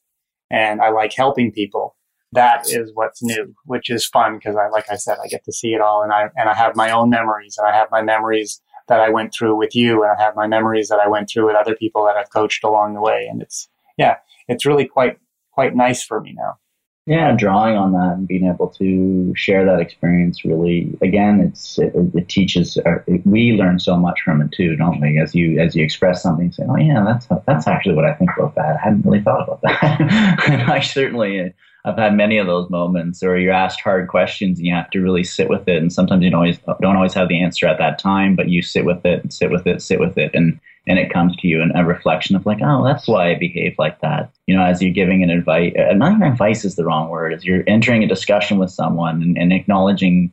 and 0.50 0.80
I 0.80 0.90
like 0.90 1.12
helping 1.14 1.52
people. 1.52 1.96
That 2.32 2.64
is 2.68 2.90
what's 2.94 3.22
new, 3.22 3.54
which 3.66 3.90
is 3.90 4.06
fun 4.06 4.38
because 4.38 4.56
I, 4.56 4.68
like 4.68 4.90
I 4.90 4.96
said, 4.96 5.18
I 5.22 5.28
get 5.28 5.44
to 5.44 5.52
see 5.52 5.74
it 5.74 5.80
all, 5.80 6.02
and 6.02 6.12
I 6.12 6.28
and 6.36 6.48
I 6.48 6.54
have 6.54 6.76
my 6.76 6.90
own 6.90 7.10
memories, 7.10 7.56
and 7.58 7.66
I 7.66 7.74
have 7.74 7.88
my 7.90 8.02
memories 8.02 8.60
that 8.88 9.00
I 9.00 9.10
went 9.10 9.32
through 9.32 9.56
with 9.56 9.74
you, 9.74 10.02
and 10.02 10.12
I 10.12 10.22
have 10.22 10.34
my 10.34 10.46
memories 10.46 10.88
that 10.88 10.98
I 10.98 11.08
went 11.08 11.30
through 11.30 11.46
with 11.46 11.56
other 11.56 11.74
people 11.74 12.04
that 12.06 12.16
I've 12.16 12.30
coached 12.30 12.64
along 12.64 12.94
the 12.94 13.00
way, 13.00 13.28
and 13.30 13.40
it's 13.40 13.68
yeah, 13.96 14.16
it's 14.48 14.66
really 14.66 14.86
quite 14.86 15.18
quite 15.52 15.76
nice 15.76 16.02
for 16.02 16.20
me 16.20 16.34
now 16.36 16.58
yeah 17.06 17.32
drawing 17.32 17.76
on 17.76 17.92
that 17.92 18.14
and 18.16 18.28
being 18.28 18.46
able 18.46 18.68
to 18.68 19.32
share 19.34 19.64
that 19.64 19.80
experience 19.80 20.44
really 20.44 20.96
again 21.02 21.40
it's 21.40 21.78
it, 21.78 21.92
it 22.14 22.28
teaches 22.28 22.76
uh, 22.86 22.98
it, 23.06 23.26
we 23.26 23.52
learn 23.52 23.78
so 23.78 23.96
much 23.96 24.20
from 24.24 24.40
it 24.40 24.52
too 24.52 24.76
don't 24.76 25.00
we? 25.00 25.18
As 25.18 25.34
you 25.34 25.58
as 25.58 25.74
you 25.74 25.84
express 25.84 26.22
something 26.22 26.52
say 26.52 26.64
oh 26.68 26.76
yeah 26.76 27.02
that's 27.04 27.26
that's 27.46 27.66
actually 27.66 27.94
what 27.94 28.04
i 28.04 28.14
think 28.14 28.30
about 28.36 28.54
that. 28.54 28.76
I 28.76 28.84
hadn't 28.84 29.04
really 29.04 29.22
thought 29.22 29.42
about 29.42 29.62
that. 29.62 30.40
And 30.48 30.62
i 30.70 30.80
certainly 30.80 31.52
I've 31.84 31.98
had 31.98 32.14
many 32.14 32.38
of 32.38 32.46
those 32.46 32.70
moments, 32.70 33.22
or 33.22 33.36
you're 33.36 33.52
asked 33.52 33.80
hard 33.80 34.08
questions 34.08 34.58
and 34.58 34.66
you 34.66 34.74
have 34.74 34.90
to 34.90 35.00
really 35.00 35.24
sit 35.24 35.48
with 35.48 35.66
it. 35.66 35.82
And 35.82 35.92
sometimes 35.92 36.22
you 36.22 36.30
don't 36.30 36.38
always 36.38 36.58
don't 36.80 36.96
always 36.96 37.14
have 37.14 37.28
the 37.28 37.42
answer 37.42 37.66
at 37.66 37.78
that 37.78 37.98
time, 37.98 38.36
but 38.36 38.48
you 38.48 38.62
sit 38.62 38.84
with 38.84 39.04
it 39.04 39.22
and 39.22 39.32
sit 39.32 39.50
with 39.50 39.66
it, 39.66 39.82
sit 39.82 39.98
with 39.98 40.16
it, 40.16 40.30
and 40.34 40.60
and 40.86 40.98
it 40.98 41.12
comes 41.12 41.36
to 41.36 41.48
you 41.48 41.60
in 41.60 41.70
a 41.76 41.84
reflection 41.84 42.34
of 42.34 42.44
like, 42.44 42.58
oh, 42.62 42.84
that's 42.84 43.06
why 43.06 43.30
I 43.30 43.34
behave 43.36 43.76
like 43.78 44.00
that. 44.00 44.32
You 44.46 44.56
know, 44.56 44.64
as 44.64 44.82
you're 44.82 44.92
giving 44.92 45.22
an 45.22 45.30
advice, 45.30 45.72
uh, 45.78 45.92
not 45.94 46.12
even 46.12 46.22
advice 46.22 46.64
is 46.64 46.76
the 46.76 46.84
wrong 46.84 47.08
word. 47.08 47.32
As 47.32 47.44
you're 47.44 47.64
entering 47.66 48.02
a 48.02 48.08
discussion 48.08 48.58
with 48.58 48.70
someone 48.70 49.22
and, 49.22 49.38
and 49.38 49.52
acknowledging 49.52 50.32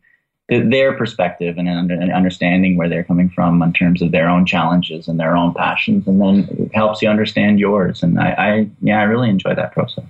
their 0.49 0.97
perspective 0.97 1.59
and, 1.59 1.69
and 1.69 2.11
understanding 2.11 2.75
where 2.75 2.89
they're 2.89 3.03
coming 3.03 3.29
from 3.29 3.61
in 3.61 3.71
terms 3.71 4.01
of 4.01 4.11
their 4.11 4.27
own 4.27 4.47
challenges 4.47 5.07
and 5.07 5.19
their 5.19 5.37
own 5.37 5.53
passions, 5.53 6.07
and 6.07 6.19
then 6.19 6.47
it 6.57 6.73
helps 6.73 7.01
you 7.01 7.09
understand 7.09 7.59
yours. 7.59 8.01
And 8.01 8.19
I, 8.19 8.29
I 8.31 8.69
yeah, 8.81 8.99
I 8.99 9.03
really 9.03 9.29
enjoy 9.29 9.53
that 9.53 9.71
process. 9.71 10.05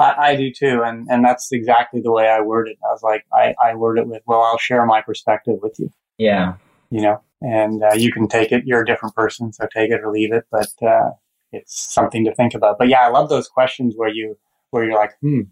I, 0.00 0.30
I, 0.30 0.36
do 0.36 0.50
too, 0.52 0.82
and 0.84 1.06
and 1.10 1.24
that's 1.24 1.52
exactly 1.52 2.00
the 2.00 2.10
way 2.10 2.28
I 2.28 2.40
worded. 2.40 2.72
It. 2.72 2.78
I 2.84 2.92
was 2.92 3.02
like, 3.02 3.24
I, 3.32 3.54
I 3.62 3.74
word 3.74 3.98
it 3.98 4.06
with, 4.06 4.22
well, 4.26 4.42
I'll 4.42 4.58
share 4.58 4.84
my 4.86 5.02
perspective 5.02 5.56
with 5.62 5.78
you. 5.78 5.90
Yeah, 6.18 6.54
you 6.90 7.02
know, 7.02 7.22
and 7.42 7.82
uh, 7.82 7.94
you 7.94 8.12
can 8.12 8.26
take 8.26 8.52
it. 8.52 8.64
You're 8.66 8.82
a 8.82 8.86
different 8.86 9.14
person, 9.14 9.52
so 9.52 9.66
take 9.72 9.90
it 9.90 10.00
or 10.02 10.10
leave 10.10 10.32
it. 10.32 10.44
But 10.50 10.70
uh, 10.82 11.10
it's 11.52 11.92
something 11.92 12.24
to 12.24 12.34
think 12.34 12.54
about. 12.54 12.78
But 12.78 12.88
yeah, 12.88 13.00
I 13.00 13.08
love 13.08 13.28
those 13.28 13.48
questions 13.48 13.94
where 13.96 14.08
you 14.08 14.36
where 14.70 14.84
you're 14.84 14.98
like, 14.98 15.12
hmm, 15.20 15.42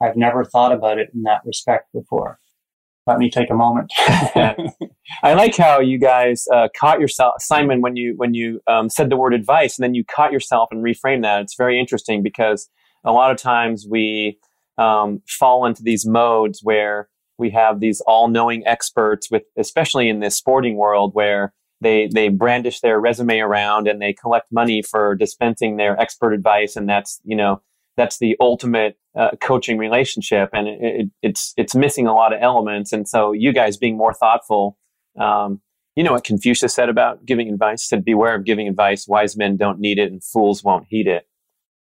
I've 0.00 0.16
never 0.16 0.44
thought 0.44 0.72
about 0.72 0.98
it 0.98 1.10
in 1.14 1.22
that 1.24 1.42
respect 1.44 1.92
before 1.92 2.38
let 3.06 3.18
me 3.18 3.30
take 3.30 3.50
a 3.50 3.54
moment. 3.54 3.92
I 5.22 5.34
like 5.34 5.56
how 5.56 5.80
you 5.80 5.98
guys 5.98 6.46
uh, 6.52 6.68
caught 6.76 7.00
yourself, 7.00 7.34
Simon, 7.38 7.80
when 7.80 7.96
you 7.96 8.14
when 8.16 8.34
you 8.34 8.60
um, 8.66 8.90
said 8.90 9.10
the 9.10 9.16
word 9.16 9.32
advice, 9.32 9.78
and 9.78 9.84
then 9.84 9.94
you 9.94 10.04
caught 10.04 10.32
yourself 10.32 10.68
and 10.72 10.84
reframed 10.84 11.22
that. 11.22 11.42
It's 11.42 11.54
very 11.56 11.78
interesting 11.78 12.22
because 12.22 12.68
a 13.06 13.12
lot 13.12 13.30
of 13.30 13.38
times 13.38 13.86
we 13.88 14.38
um, 14.76 15.22
fall 15.26 15.64
into 15.64 15.82
these 15.82 16.04
modes 16.04 16.60
where 16.62 17.08
we 17.38 17.50
have 17.50 17.80
these 17.80 18.02
all-knowing 18.06 18.66
experts, 18.66 19.30
with 19.30 19.44
especially 19.56 20.08
in 20.08 20.20
this 20.20 20.36
sporting 20.36 20.76
world, 20.76 21.12
where 21.14 21.54
they 21.80 22.08
they 22.12 22.28
brandish 22.28 22.80
their 22.80 22.98
resume 22.98 23.38
around 23.38 23.86
and 23.86 24.00
they 24.00 24.12
collect 24.12 24.50
money 24.50 24.82
for 24.82 25.14
dispensing 25.14 25.76
their 25.76 25.98
expert 26.00 26.32
advice, 26.32 26.76
and 26.76 26.88
that's 26.88 27.20
you 27.24 27.36
know 27.36 27.62
that's 27.96 28.18
the 28.18 28.36
ultimate 28.40 28.98
uh, 29.16 29.30
coaching 29.40 29.78
relationship, 29.78 30.50
and 30.52 30.68
it, 30.68 30.78
it, 30.80 31.10
it's 31.22 31.54
it's 31.56 31.74
missing 31.74 32.06
a 32.06 32.14
lot 32.14 32.32
of 32.32 32.42
elements. 32.42 32.92
And 32.92 33.08
so, 33.08 33.32
you 33.32 33.52
guys 33.52 33.76
being 33.76 33.96
more 33.96 34.14
thoughtful, 34.14 34.78
um, 35.18 35.60
you 35.94 36.02
know 36.02 36.12
what 36.12 36.24
Confucius 36.24 36.74
said 36.74 36.88
about 36.88 37.24
giving 37.24 37.48
advice? 37.50 37.86
Said, 37.86 38.04
"Beware 38.04 38.34
of 38.34 38.44
giving 38.44 38.68
advice. 38.68 39.06
Wise 39.06 39.36
men 39.36 39.56
don't 39.56 39.78
need 39.78 39.98
it, 39.98 40.10
and 40.10 40.24
fools 40.24 40.64
won't 40.64 40.86
heed 40.88 41.06
it." 41.06 41.26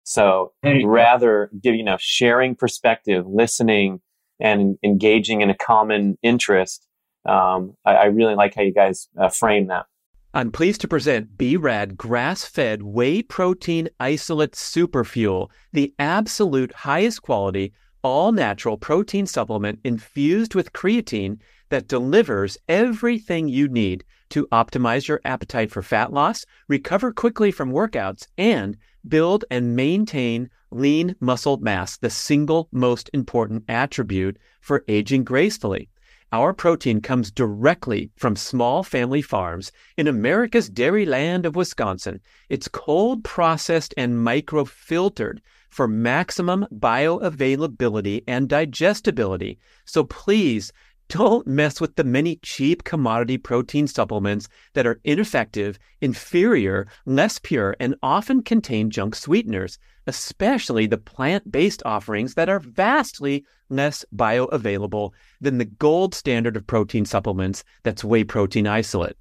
So, 0.05 0.53
rather, 0.85 1.51
give 1.63 1.75
you 1.75 1.83
know, 1.83 1.97
sharing 1.99 2.55
perspective, 2.55 3.27
listening, 3.27 4.01
and 4.39 4.77
engaging 4.85 5.41
in 5.41 5.51
a 5.51 5.57
common 5.57 6.19
interest. 6.23 6.87
Um, 7.27 7.75
I, 7.87 7.95
I, 7.95 8.05
really 8.07 8.35
like 8.35 8.55
how 8.55 8.63
you 8.63 8.75
guys 8.75 9.09
uh, 9.19 9.31
frame 9.31 9.69
that. 9.69 9.87
I'm 10.35 10.51
pleased 10.51 10.83
to 10.83 10.89
present 10.89 11.39
B-Rad 11.39 11.97
grass-fed 11.97 12.83
whey 12.83 13.23
protein 13.23 13.89
isolate 13.99 14.53
superfuel, 14.53 15.49
the 15.73 15.95
absolute 15.99 16.75
highest 16.75 17.23
quality, 17.23 17.73
all-natural 18.03 18.77
protein 18.77 19.27
supplement 19.27 19.79
infused 19.85 20.55
with 20.55 20.75
creatine 20.75 21.39
that 21.69 21.89
delivers 21.89 22.57
everything 22.69 23.49
you 23.49 23.69
need 23.69 24.05
to 24.31 24.47
optimize 24.49 25.07
your 25.07 25.21
appetite 25.25 25.71
for 25.71 25.83
fat 25.83 26.13
loss, 26.13 26.45
recover 26.69 27.13
quickly 27.13 27.51
from 27.51 27.73
workouts, 27.73 28.27
and 28.37 28.77
build 29.07 29.45
and 29.51 29.77
maintain 29.77 30.51
lean 30.71 31.15
muscle 31.21 31.59
mass, 31.59 31.97
the 31.97 32.11
single 32.11 32.69
most 32.73 33.11
important 33.13 33.65
attribute 33.69 34.39
for 34.61 34.85
aging 34.89 35.25
gracefully. 35.25 35.89
Our 36.33 36.53
protein 36.53 37.01
comes 37.01 37.31
directly 37.31 38.11
from 38.17 38.35
small 38.35 38.83
family 38.83 39.23
farms 39.23 39.71
in 39.97 40.09
America's 40.09 40.69
dairy 40.69 41.07
land 41.07 41.47
of 41.47 41.55
Wisconsin. 41.55 42.21
It's 42.49 42.67
cold 42.67 43.23
processed 43.23 43.95
and 43.97 44.15
microfiltered 44.15 45.39
for 45.71 45.87
maximum 45.87 46.67
bioavailability 46.73 48.25
and 48.27 48.49
digestibility. 48.49 49.59
So 49.85 50.03
please 50.03 50.73
don't 51.15 51.47
mess 51.47 51.81
with 51.81 51.95
the 51.95 52.03
many 52.03 52.35
cheap 52.43 52.83
commodity 52.83 53.39
protein 53.39 53.87
supplements 53.87 54.49
that 54.73 54.85
are 54.85 55.01
ineffective, 55.05 55.79
inferior, 56.01 56.89
less 57.07 57.39
pure, 57.39 57.77
and 57.79 57.95
often 58.03 58.43
contain 58.43 58.91
junk 58.91 59.15
sweeteners, 59.15 59.79
especially 60.09 60.89
the 60.89 60.99
plant 60.99 61.53
based 61.53 61.85
offerings 61.87 62.35
that 62.35 62.49
are 62.49 62.59
vastly 62.59 63.45
less 63.69 64.05
bioavailable 64.13 65.13
than 65.41 65.59
the 65.59 65.65
gold 65.65 66.17
standard 66.17 66.57
of 66.57 66.67
protein 66.67 67.05
supplements 67.05 67.63
that's 67.85 68.03
whey 68.03 68.25
protein 68.25 68.67
isolate. 68.67 69.17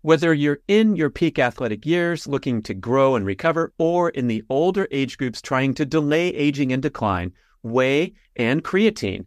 Whether 0.00 0.32
you're 0.32 0.60
in 0.66 0.96
your 0.96 1.10
peak 1.10 1.38
athletic 1.38 1.84
years 1.84 2.26
looking 2.26 2.62
to 2.62 2.72
grow 2.72 3.16
and 3.16 3.26
recover, 3.26 3.70
or 3.76 4.08
in 4.08 4.28
the 4.28 4.42
older 4.48 4.88
age 4.90 5.18
groups 5.18 5.42
trying 5.42 5.74
to 5.74 5.84
delay 5.84 6.28
aging 6.28 6.72
and 6.72 6.82
decline, 6.82 7.34
whey 7.62 8.14
and 8.34 8.64
creatine 8.64 9.26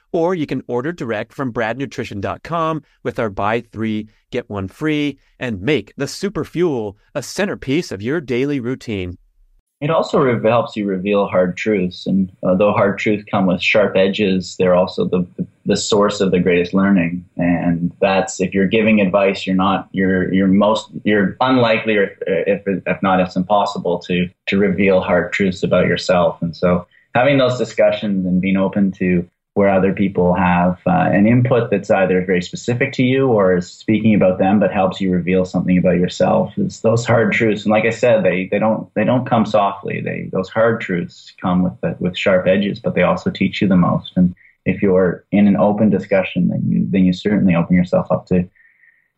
or 0.11 0.35
you 0.35 0.45
can 0.45 0.63
order 0.67 0.91
direct 0.91 1.33
from 1.33 1.53
bradnutrition.com 1.53 2.83
with 3.03 3.19
our 3.19 3.29
buy 3.29 3.61
three, 3.61 4.07
get 4.31 4.49
one 4.49 4.67
free, 4.67 5.17
and 5.39 5.61
make 5.61 5.93
the 5.97 6.07
super 6.07 6.43
fuel 6.43 6.97
a 7.15 7.23
centerpiece 7.23 7.91
of 7.91 8.01
your 8.01 8.21
daily 8.21 8.59
routine. 8.59 9.17
It 9.81 9.89
also 9.89 10.19
re- 10.19 10.47
helps 10.47 10.75
you 10.75 10.85
reveal 10.85 11.27
hard 11.27 11.57
truths. 11.57 12.05
And 12.05 12.31
uh, 12.43 12.53
though 12.53 12.71
hard 12.71 12.99
truths 12.99 13.25
come 13.29 13.47
with 13.47 13.63
sharp 13.63 13.95
edges, 13.95 14.55
they're 14.59 14.75
also 14.75 15.05
the, 15.05 15.25
the 15.65 15.75
source 15.75 16.21
of 16.21 16.29
the 16.29 16.39
greatest 16.39 16.75
learning. 16.75 17.25
And 17.35 17.91
that's 17.99 18.39
if 18.39 18.53
you're 18.53 18.67
giving 18.67 19.01
advice, 19.01 19.47
you're 19.47 19.55
not, 19.55 19.89
you're, 19.91 20.31
you're 20.31 20.47
most, 20.47 20.91
you're 21.03 21.35
unlikely, 21.41 21.97
or 21.97 22.15
if, 22.27 22.61
if 22.67 23.01
not, 23.01 23.21
it's 23.21 23.35
impossible 23.35 23.97
to, 23.99 24.29
to 24.49 24.59
reveal 24.59 25.01
hard 25.01 25.33
truths 25.33 25.63
about 25.63 25.87
yourself. 25.87 26.39
And 26.43 26.55
so 26.55 26.85
having 27.15 27.39
those 27.39 27.57
discussions 27.57 28.27
and 28.27 28.39
being 28.39 28.57
open 28.57 28.91
to 28.93 29.27
where 29.53 29.69
other 29.69 29.91
people 29.93 30.33
have 30.33 30.79
uh, 30.87 31.09
an 31.11 31.27
input 31.27 31.69
that's 31.69 31.91
either 31.91 32.25
very 32.25 32.41
specific 32.41 32.93
to 32.93 33.03
you 33.03 33.27
or 33.27 33.57
is 33.57 33.69
speaking 33.69 34.15
about 34.15 34.39
them 34.39 34.59
but 34.59 34.71
helps 34.71 35.01
you 35.01 35.11
reveal 35.11 35.43
something 35.43 35.77
about 35.77 35.97
yourself. 35.97 36.53
It's 36.55 36.79
those 36.79 37.05
hard 37.05 37.33
truths. 37.33 37.63
And 37.63 37.71
like 37.71 37.85
i 37.85 37.89
said 37.89 38.23
they, 38.23 38.47
they 38.49 38.59
don't 38.59 38.93
they 38.93 39.03
don't 39.03 39.27
come 39.27 39.45
softly. 39.45 40.01
They 40.01 40.29
those 40.31 40.49
hard 40.49 40.79
truths 40.79 41.33
come 41.41 41.63
with 41.63 41.79
the, 41.81 41.97
with 41.99 42.17
sharp 42.17 42.47
edges 42.47 42.79
but 42.79 42.95
they 42.95 43.03
also 43.03 43.29
teach 43.29 43.61
you 43.61 43.67
the 43.67 43.75
most. 43.75 44.13
And 44.15 44.35
if 44.65 44.81
you're 44.81 45.25
in 45.31 45.47
an 45.47 45.57
open 45.57 45.89
discussion 45.89 46.47
then 46.47 46.63
you 46.69 46.87
then 46.89 47.03
you 47.03 47.11
certainly 47.11 47.55
open 47.55 47.75
yourself 47.75 48.07
up 48.09 48.27
to 48.27 48.47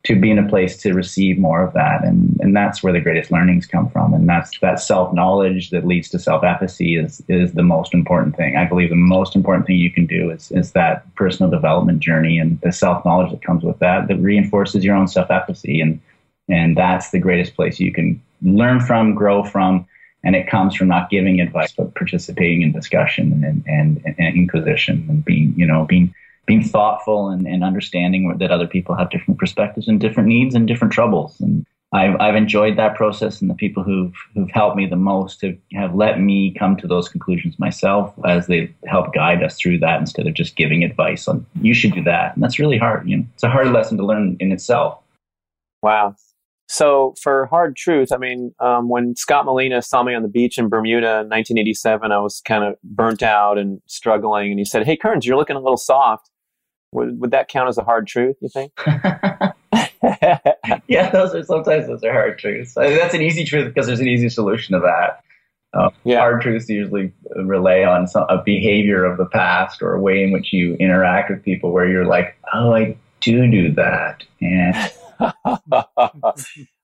to 0.03 0.19
be 0.19 0.29
in 0.29 0.37
a 0.37 0.49
place 0.49 0.75
to 0.75 0.93
receive 0.93 1.37
more 1.37 1.63
of 1.63 1.73
that. 1.73 2.03
And, 2.03 2.37
and 2.41 2.53
that's 2.55 2.83
where 2.83 2.91
the 2.91 2.99
greatest 2.99 3.31
learnings 3.31 3.65
come 3.65 3.89
from. 3.89 4.13
And 4.13 4.27
that's 4.27 4.59
that 4.59 4.81
self 4.81 5.13
knowledge 5.13 5.69
that 5.69 5.87
leads 5.87 6.09
to 6.09 6.19
self 6.19 6.43
efficacy 6.43 6.95
is, 6.95 7.23
is 7.29 7.53
the 7.53 7.63
most 7.63 7.93
important 7.93 8.35
thing. 8.35 8.57
I 8.57 8.65
believe 8.65 8.89
the 8.89 8.95
most 8.95 9.35
important 9.35 9.65
thing 9.65 9.77
you 9.77 9.91
can 9.91 10.05
do 10.05 10.29
is, 10.29 10.51
is 10.51 10.73
that 10.73 11.13
personal 11.15 11.49
development 11.49 11.99
journey 11.99 12.37
and 12.37 12.59
the 12.61 12.73
self 12.73 13.05
knowledge 13.05 13.31
that 13.31 13.43
comes 13.43 13.63
with 13.63 13.79
that 13.79 14.09
that 14.09 14.17
reinforces 14.17 14.83
your 14.83 14.95
own 14.95 15.07
self 15.07 15.31
efficacy. 15.31 15.79
And, 15.79 16.01
and 16.49 16.75
that's 16.75 17.11
the 17.11 17.19
greatest 17.19 17.55
place 17.55 17.79
you 17.79 17.93
can 17.93 18.21
learn 18.41 18.81
from, 18.81 19.15
grow 19.15 19.43
from. 19.43 19.87
And 20.25 20.35
it 20.35 20.49
comes 20.49 20.75
from 20.75 20.89
not 20.89 21.09
giving 21.09 21.39
advice, 21.39 21.73
but 21.73 21.95
participating 21.95 22.61
in 22.61 22.71
discussion 22.71 23.43
and, 23.43 23.63
and, 23.67 24.15
and 24.17 24.35
inquisition 24.35 25.05
and 25.09 25.23
being, 25.23 25.53
you 25.57 25.65
know, 25.65 25.85
being 25.85 26.13
being 26.45 26.63
thoughtful 26.63 27.29
and, 27.29 27.47
and 27.47 27.63
understanding 27.63 28.35
that 28.37 28.51
other 28.51 28.67
people 28.67 28.95
have 28.95 29.09
different 29.09 29.39
perspectives 29.39 29.87
and 29.87 29.99
different 29.99 30.27
needs 30.27 30.55
and 30.55 30.67
different 30.67 30.93
troubles. 30.93 31.39
And 31.39 31.65
I've, 31.93 32.19
I've 32.19 32.35
enjoyed 32.35 32.75
that 32.77 32.95
process, 32.95 33.39
and 33.39 33.49
the 33.49 33.53
people 33.55 33.83
who've 33.83 34.15
who've 34.33 34.49
helped 34.49 34.75
me 34.75 34.87
the 34.87 34.95
most 34.95 35.43
have, 35.43 35.55
have 35.73 35.93
let 35.93 36.19
me 36.19 36.55
come 36.57 36.75
to 36.77 36.87
those 36.87 37.07
conclusions 37.07 37.59
myself 37.59 38.13
as 38.25 38.47
they 38.47 38.73
help 38.87 39.13
guide 39.13 39.43
us 39.43 39.57
through 39.59 39.77
that 39.79 39.99
instead 39.99 40.25
of 40.25 40.33
just 40.33 40.55
giving 40.55 40.83
advice 40.83 41.27
on 41.27 41.45
you 41.61 41.75
should 41.75 41.93
do 41.93 42.03
that. 42.03 42.33
And 42.33 42.43
that's 42.43 42.57
really 42.57 42.79
hard. 42.79 43.07
You 43.07 43.17
know, 43.17 43.25
it's 43.35 43.43
a 43.43 43.49
hard 43.49 43.67
lesson 43.67 43.97
to 43.97 44.05
learn 44.05 44.37
in 44.39 44.51
itself. 44.51 44.99
Wow. 45.83 46.15
So 46.67 47.13
for 47.21 47.45
hard 47.45 47.75
truth, 47.75 48.11
I 48.11 48.17
mean, 48.17 48.55
um, 48.59 48.89
when 48.89 49.15
Scott 49.15 49.45
Molina 49.45 49.83
saw 49.83 50.01
me 50.01 50.15
on 50.15 50.23
the 50.23 50.27
beach 50.27 50.57
in 50.57 50.69
Bermuda 50.69 51.19
in 51.19 51.29
1987, 51.29 52.11
I 52.11 52.19
was 52.19 52.41
kind 52.41 52.63
of 52.63 52.75
burnt 52.83 53.21
out 53.21 53.59
and 53.59 53.79
struggling, 53.85 54.49
and 54.49 54.57
he 54.57 54.65
said, 54.65 54.83
"Hey, 54.87 54.97
Kearns, 54.97 55.27
you're 55.27 55.37
looking 55.37 55.55
a 55.55 55.59
little 55.59 55.77
soft." 55.77 56.31
Would, 56.93 57.19
would 57.19 57.31
that 57.31 57.47
count 57.47 57.69
as 57.69 57.77
a 57.77 57.83
hard 57.83 58.07
truth, 58.07 58.37
you 58.41 58.49
think? 58.49 58.71
yeah, 60.87 61.09
those 61.11 61.33
are 61.35 61.43
sometimes 61.43 61.87
those 61.87 62.03
are 62.03 62.11
hard 62.11 62.37
truths. 62.39 62.77
I 62.77 62.87
mean, 62.87 62.97
that's 62.97 63.13
an 63.13 63.21
easy 63.21 63.43
truth 63.43 63.67
because 63.67 63.87
there's 63.87 63.99
an 63.99 64.07
easy 64.07 64.29
solution 64.29 64.73
to 64.73 64.79
that. 64.81 65.23
Uh, 65.73 65.89
yeah. 66.03 66.19
Hard 66.19 66.41
truths 66.41 66.69
usually 66.69 67.11
relay 67.35 67.83
on 67.83 68.07
some, 68.07 68.25
a 68.29 68.41
behavior 68.43 69.05
of 69.05 69.17
the 69.17 69.25
past 69.25 69.81
or 69.81 69.95
a 69.95 69.99
way 70.01 70.23
in 70.23 70.31
which 70.31 70.53
you 70.53 70.75
interact 70.75 71.31
with 71.31 71.43
people 71.43 71.71
where 71.71 71.89
you're 71.89 72.05
like, 72.05 72.37
oh, 72.53 72.75
I 72.75 72.95
do 73.21 73.49
do 73.49 73.71
that. 73.73 74.23
And 74.39 74.91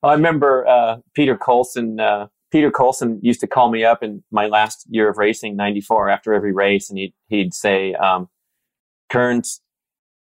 I 0.04 0.14
remember 0.14 0.68
uh, 0.68 0.98
Peter 1.14 1.38
Colson. 1.38 2.00
Uh, 2.00 2.28
Peter 2.52 2.72
Colson 2.72 3.20
used 3.22 3.42
to 3.42 3.48
call 3.48 3.70
me 3.70 3.84
up 3.84 4.02
in 4.02 4.24
my 4.32 4.48
last 4.48 4.88
year 4.90 5.08
of 5.10 5.18
racing, 5.18 5.56
'94, 5.56 6.10
after 6.10 6.34
every 6.34 6.52
race, 6.52 6.90
and 6.90 6.98
he'd 6.98 7.14
he'd 7.28 7.54
say, 7.54 7.94
um, 7.94 8.28
"Kearns, 9.12 9.62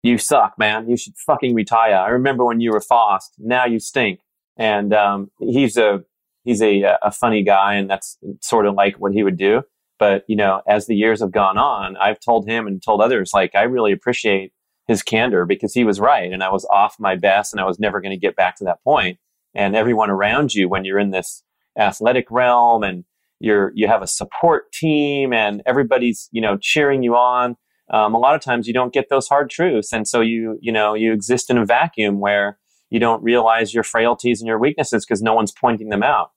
you 0.03 0.19
suck, 0.19 0.55
man. 0.59 0.89
You 0.89 0.97
should 0.97 1.15
fucking 1.27 1.55
retire. 1.55 1.97
I 1.97 2.09
remember 2.09 2.45
when 2.45 2.61
you 2.61 2.73
were 2.73 2.81
fast. 2.81 3.35
Now 3.39 3.67
you 3.67 3.79
stink." 3.79 4.21
And 4.57 4.93
um, 4.93 5.31
he's 5.41 5.77
a 5.77 6.05
he's 6.45 6.63
a 6.63 6.97
a 7.03 7.11
funny 7.11 7.43
guy, 7.43 7.75
and 7.75 7.89
that's 7.91 8.19
sort 8.41 8.67
of 8.67 8.75
like 8.75 8.97
what 8.97 9.13
he 9.13 9.23
would 9.23 9.37
do. 9.37 9.63
But 9.99 10.25
you 10.29 10.37
know, 10.37 10.63
as 10.69 10.87
the 10.87 10.97
years 10.97 11.21
have 11.21 11.33
gone 11.33 11.59
on, 11.59 11.97
I've 11.97 12.21
told 12.21 12.49
him 12.49 12.67
and 12.67 12.83
told 12.83 13.01
others 13.01 13.31
like 13.35 13.55
I 13.55 13.63
really 13.63 13.93
appreciate 13.93 14.53
his 14.87 15.03
candor 15.03 15.45
because 15.45 15.75
he 15.75 15.85
was 15.85 16.01
right, 16.01 16.33
and 16.33 16.43
I 16.43 16.51
was 16.51 16.65
off 16.71 16.97
my 16.99 17.17
best, 17.17 17.53
and 17.53 17.61
I 17.61 17.65
was 17.65 17.79
never 17.79 18.01
going 18.01 18.13
to 18.13 18.21
get 18.21 18.37
back 18.37 18.57
to 18.57 18.65
that 18.65 18.83
point. 18.83 19.19
And 19.55 19.75
everyone 19.75 20.11
around 20.11 20.55
you, 20.55 20.69
when 20.69 20.85
you're 20.85 20.99
in 20.99 21.11
this 21.11 21.43
athletic 21.79 22.31
realm, 22.31 22.83
and 22.83 23.05
you're 23.41 23.73
you 23.75 23.89
have 23.89 24.03
a 24.03 24.07
support 24.07 24.73
team, 24.73 25.33
and 25.33 25.63
everybody's 25.67 26.29
you 26.33 26.41
know 26.41 26.57
cheering 26.61 27.03
you 27.03 27.17
on. 27.17 27.57
Um, 27.91 28.15
a 28.15 28.19
lot 28.19 28.35
of 28.35 28.41
times 28.43 28.67
you 28.67 28.75
don't 28.75 28.93
get 28.93 29.09
those 29.09 29.29
hard 29.29 29.51
truths, 29.51 29.93
and 29.93 30.07
so 30.07 30.21
you 30.21 30.59
you 30.61 30.73
know 30.73 30.95
you 30.95 31.13
exist 31.13 31.51
in 31.51 31.59
a 31.59 31.65
vacuum 31.65 32.21
where 32.21 32.59
you 32.91 32.99
don't 32.99 33.23
realize 33.23 33.75
your 33.75 33.85
frailties 33.85 34.41
and 34.41 34.49
your 34.49 34.59
weaknesses 34.59 35.05
because 35.05 35.23
no 35.23 35.35
one's 35.35 35.53
pointing 35.53 35.89
them 35.89 36.03
out. 36.03 36.31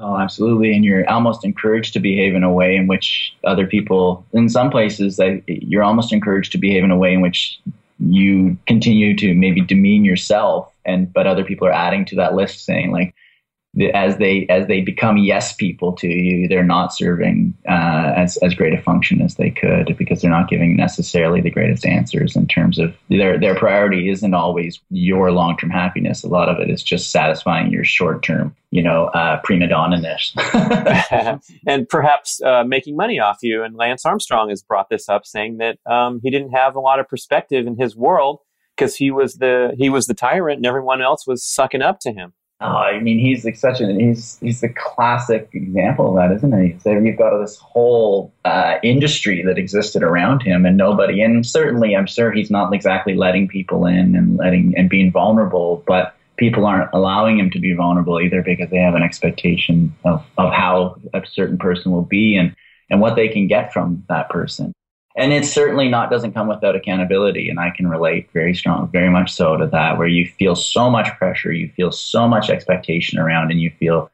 Oh, 0.00 0.16
absolutely. 0.16 0.72
And 0.72 0.84
you're 0.84 1.08
almost 1.10 1.44
encouraged 1.44 1.92
to 1.94 2.00
behave 2.00 2.36
in 2.36 2.44
a 2.44 2.52
way 2.52 2.76
in 2.76 2.86
which 2.86 3.34
other 3.42 3.66
people, 3.66 4.24
in 4.32 4.48
some 4.48 4.70
places, 4.70 5.20
you're 5.48 5.82
almost 5.82 6.12
encouraged 6.12 6.52
to 6.52 6.58
behave 6.58 6.84
in 6.84 6.92
a 6.92 6.96
way 6.96 7.12
in 7.12 7.20
which 7.20 7.60
you 7.98 8.56
continue 8.66 9.16
to 9.16 9.34
maybe 9.34 9.60
demean 9.60 10.04
yourself, 10.04 10.72
and 10.84 11.12
but 11.12 11.26
other 11.26 11.44
people 11.44 11.66
are 11.66 11.72
adding 11.72 12.04
to 12.06 12.14
that 12.16 12.34
list, 12.34 12.64
saying 12.64 12.92
like, 12.92 13.12
as 13.94 14.18
they 14.18 14.46
as 14.48 14.66
they 14.66 14.80
become 14.80 15.16
yes 15.16 15.52
people 15.52 15.92
to 15.92 16.08
you, 16.08 16.48
they're 16.48 16.64
not 16.64 16.92
serving 16.92 17.54
uh, 17.68 18.12
as 18.16 18.36
as 18.38 18.54
great 18.54 18.74
a 18.74 18.82
function 18.82 19.20
as 19.20 19.36
they 19.36 19.50
could 19.50 19.96
because 19.96 20.20
they're 20.20 20.30
not 20.30 20.48
giving 20.48 20.76
necessarily 20.76 21.40
the 21.40 21.50
greatest 21.50 21.86
answers 21.86 22.36
in 22.36 22.46
terms 22.46 22.78
of 22.78 22.94
their 23.08 23.38
their 23.38 23.54
priority 23.54 24.10
isn't 24.10 24.34
always 24.34 24.80
your 24.90 25.30
long 25.30 25.56
term 25.56 25.70
happiness. 25.70 26.24
A 26.24 26.28
lot 26.28 26.48
of 26.48 26.58
it 26.60 26.70
is 26.70 26.82
just 26.82 27.10
satisfying 27.10 27.70
your 27.70 27.84
short 27.84 28.22
term, 28.22 28.54
you 28.70 28.82
know, 28.82 29.06
uh, 29.06 29.40
prima 29.44 29.68
donna 29.68 30.00
ness, 30.00 30.34
and 31.66 31.88
perhaps 31.88 32.42
uh, 32.42 32.64
making 32.64 32.96
money 32.96 33.18
off 33.18 33.38
you. 33.42 33.62
And 33.62 33.76
Lance 33.76 34.04
Armstrong 34.04 34.50
has 34.50 34.62
brought 34.62 34.88
this 34.88 35.08
up, 35.08 35.26
saying 35.26 35.58
that 35.58 35.78
um, 35.86 36.20
he 36.22 36.30
didn't 36.30 36.50
have 36.50 36.74
a 36.74 36.80
lot 36.80 37.00
of 37.00 37.08
perspective 37.08 37.66
in 37.66 37.76
his 37.76 37.96
world 37.96 38.40
because 38.76 38.96
he 38.96 39.10
was 39.10 39.34
the 39.34 39.74
he 39.76 39.90
was 39.90 40.06
the 40.06 40.14
tyrant 40.14 40.58
and 40.58 40.66
everyone 40.66 41.02
else 41.02 41.26
was 41.26 41.44
sucking 41.44 41.82
up 41.82 42.00
to 42.00 42.12
him. 42.12 42.32
Oh, 42.60 42.66
I 42.66 42.98
mean, 42.98 43.20
he's 43.20 43.44
like 43.44 43.56
such 43.56 43.80
an 43.80 44.00
he's 44.00 44.36
he's 44.40 44.60
the 44.60 44.68
classic 44.68 45.48
example 45.52 46.08
of 46.08 46.16
that, 46.16 46.34
isn't 46.36 46.60
he? 46.60 46.76
So 46.80 46.90
you've 46.90 47.16
got 47.16 47.38
this 47.38 47.56
whole 47.56 48.32
uh, 48.44 48.78
industry 48.82 49.44
that 49.44 49.58
existed 49.58 50.02
around 50.02 50.42
him, 50.42 50.66
and 50.66 50.76
nobody. 50.76 51.22
And 51.22 51.46
certainly, 51.46 51.94
I'm 51.94 52.06
sure 52.06 52.32
he's 52.32 52.50
not 52.50 52.74
exactly 52.74 53.14
letting 53.14 53.46
people 53.46 53.86
in 53.86 54.16
and 54.16 54.36
letting 54.36 54.74
and 54.76 54.90
being 54.90 55.12
vulnerable, 55.12 55.84
but 55.86 56.16
people 56.36 56.66
aren't 56.66 56.90
allowing 56.92 57.38
him 57.38 57.48
to 57.50 57.60
be 57.60 57.74
vulnerable 57.74 58.20
either 58.20 58.42
because 58.42 58.70
they 58.70 58.78
have 58.78 58.94
an 58.94 59.04
expectation 59.04 59.94
of 60.04 60.24
of 60.36 60.52
how 60.52 60.96
a 61.14 61.22
certain 61.30 61.58
person 61.58 61.92
will 61.92 62.02
be 62.02 62.34
and 62.34 62.56
and 62.90 63.00
what 63.00 63.14
they 63.14 63.28
can 63.28 63.46
get 63.46 63.72
from 63.72 64.04
that 64.08 64.28
person 64.30 64.72
and 65.18 65.32
it's 65.32 65.50
certainly 65.50 65.88
not 65.88 66.10
doesn't 66.10 66.32
come 66.32 66.48
without 66.48 66.76
accountability 66.76 67.48
and 67.48 67.60
i 67.60 67.70
can 67.70 67.88
relate 67.88 68.30
very 68.32 68.54
strong 68.54 68.88
very 68.90 69.10
much 69.10 69.32
so 69.32 69.56
to 69.56 69.66
that 69.66 69.98
where 69.98 70.08
you 70.08 70.26
feel 70.38 70.54
so 70.54 70.90
much 70.90 71.08
pressure 71.18 71.52
you 71.52 71.68
feel 71.76 71.92
so 71.92 72.26
much 72.26 72.48
expectation 72.48 73.18
around 73.18 73.50
and 73.50 73.60
you 73.60 73.70
feel 73.78 74.10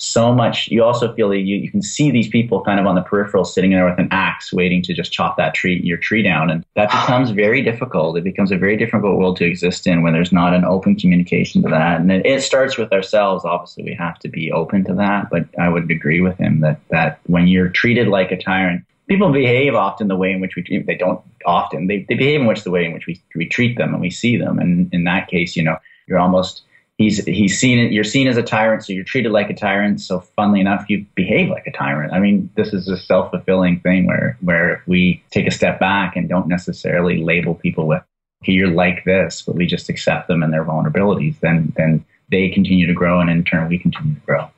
so 0.00 0.32
much 0.32 0.68
you 0.68 0.82
also 0.82 1.12
feel 1.14 1.34
you, 1.34 1.56
you 1.56 1.70
can 1.70 1.82
see 1.82 2.10
these 2.10 2.28
people 2.28 2.62
kind 2.62 2.78
of 2.78 2.86
on 2.86 2.94
the 2.94 3.02
peripheral 3.02 3.44
sitting 3.44 3.72
there 3.72 3.84
with 3.84 3.98
an 3.98 4.08
axe 4.12 4.52
waiting 4.52 4.80
to 4.80 4.94
just 4.94 5.10
chop 5.12 5.36
that 5.36 5.54
tree 5.54 5.80
your 5.82 5.98
tree 5.98 6.22
down 6.22 6.50
and 6.50 6.64
that 6.74 6.88
becomes 6.90 7.30
very 7.30 7.62
difficult. 7.62 8.16
It 8.16 8.22
becomes 8.22 8.52
a 8.52 8.56
very 8.56 8.76
difficult 8.76 9.18
world 9.18 9.36
to 9.38 9.44
exist 9.44 9.88
in 9.88 10.02
when 10.02 10.12
there's 10.12 10.30
not 10.30 10.54
an 10.54 10.64
open 10.64 10.94
communication 10.94 11.62
to 11.62 11.68
that. 11.70 12.00
And 12.00 12.12
it, 12.12 12.24
it 12.24 12.42
starts 12.42 12.78
with 12.78 12.92
ourselves. 12.92 13.44
Obviously 13.44 13.82
we 13.82 13.94
have 13.94 14.18
to 14.20 14.28
be 14.28 14.52
open 14.52 14.84
to 14.84 14.94
that 14.94 15.30
but 15.30 15.46
i 15.58 15.68
would 15.68 15.90
agree 15.90 16.20
with 16.20 16.38
him 16.38 16.60
that 16.60 16.80
that 16.90 17.18
when 17.26 17.48
you're 17.48 17.68
treated 17.68 18.06
like 18.06 18.30
a 18.30 18.40
tyrant 18.40 18.84
people 19.08 19.32
behave 19.32 19.74
often 19.74 20.08
the 20.08 20.16
way 20.16 20.30
in 20.30 20.40
which 20.40 20.54
we 20.54 20.62
treat 20.62 20.86
they 20.86 20.94
don't 20.94 21.20
often 21.46 21.86
they, 21.86 22.04
they 22.08 22.14
behave 22.14 22.40
in 22.40 22.46
which 22.46 22.62
the 22.62 22.70
way 22.70 22.84
in 22.84 22.92
which 22.92 23.06
we, 23.06 23.20
we 23.34 23.48
treat 23.48 23.76
them 23.78 23.92
and 23.92 24.00
we 24.00 24.10
see 24.10 24.36
them. 24.36 24.58
And 24.58 24.92
in 24.92 25.04
that 25.04 25.28
case 25.28 25.56
you 25.56 25.62
know 25.62 25.78
you're 26.06 26.18
almost 26.18 26.62
he's 26.98 27.24
he's 27.24 27.58
seen 27.58 27.78
it 27.78 27.90
you're 27.90 28.04
seen 28.04 28.28
as 28.28 28.36
a 28.36 28.42
tyrant 28.42 28.84
so 28.84 28.92
you're 28.92 29.04
treated 29.04 29.32
like 29.32 29.50
a 29.50 29.54
tyrant. 29.54 30.00
So 30.00 30.20
funnily 30.20 30.60
enough 30.60 30.88
you 30.88 31.04
behave 31.14 31.48
like 31.48 31.66
a 31.66 31.72
tyrant. 31.72 32.12
I 32.12 32.20
mean 32.20 32.50
this 32.54 32.72
is 32.72 32.88
a 32.88 32.96
self-fulfilling 32.96 33.80
thing 33.80 34.06
where 34.06 34.36
where 34.40 34.74
if 34.74 34.86
we 34.86 35.22
take 35.30 35.46
a 35.46 35.52
step 35.52 35.80
back 35.80 36.14
and 36.14 36.28
don't 36.28 36.46
necessarily 36.46 37.24
label 37.24 37.54
people 37.54 37.86
with 37.86 38.02
okay 38.44 38.52
you're 38.52 38.68
like 38.70 39.04
this 39.04 39.42
but 39.42 39.56
we 39.56 39.66
just 39.66 39.88
accept 39.88 40.28
them 40.28 40.42
and 40.42 40.52
their 40.52 40.64
vulnerabilities. 40.64 41.40
Then 41.40 41.72
then 41.76 42.04
they 42.30 42.50
continue 42.50 42.86
to 42.86 42.94
grow 42.94 43.20
and 43.20 43.30
in 43.30 43.42
turn 43.42 43.68
we 43.68 43.78
continue 43.78 44.14
to 44.14 44.20
grow. 44.20 44.50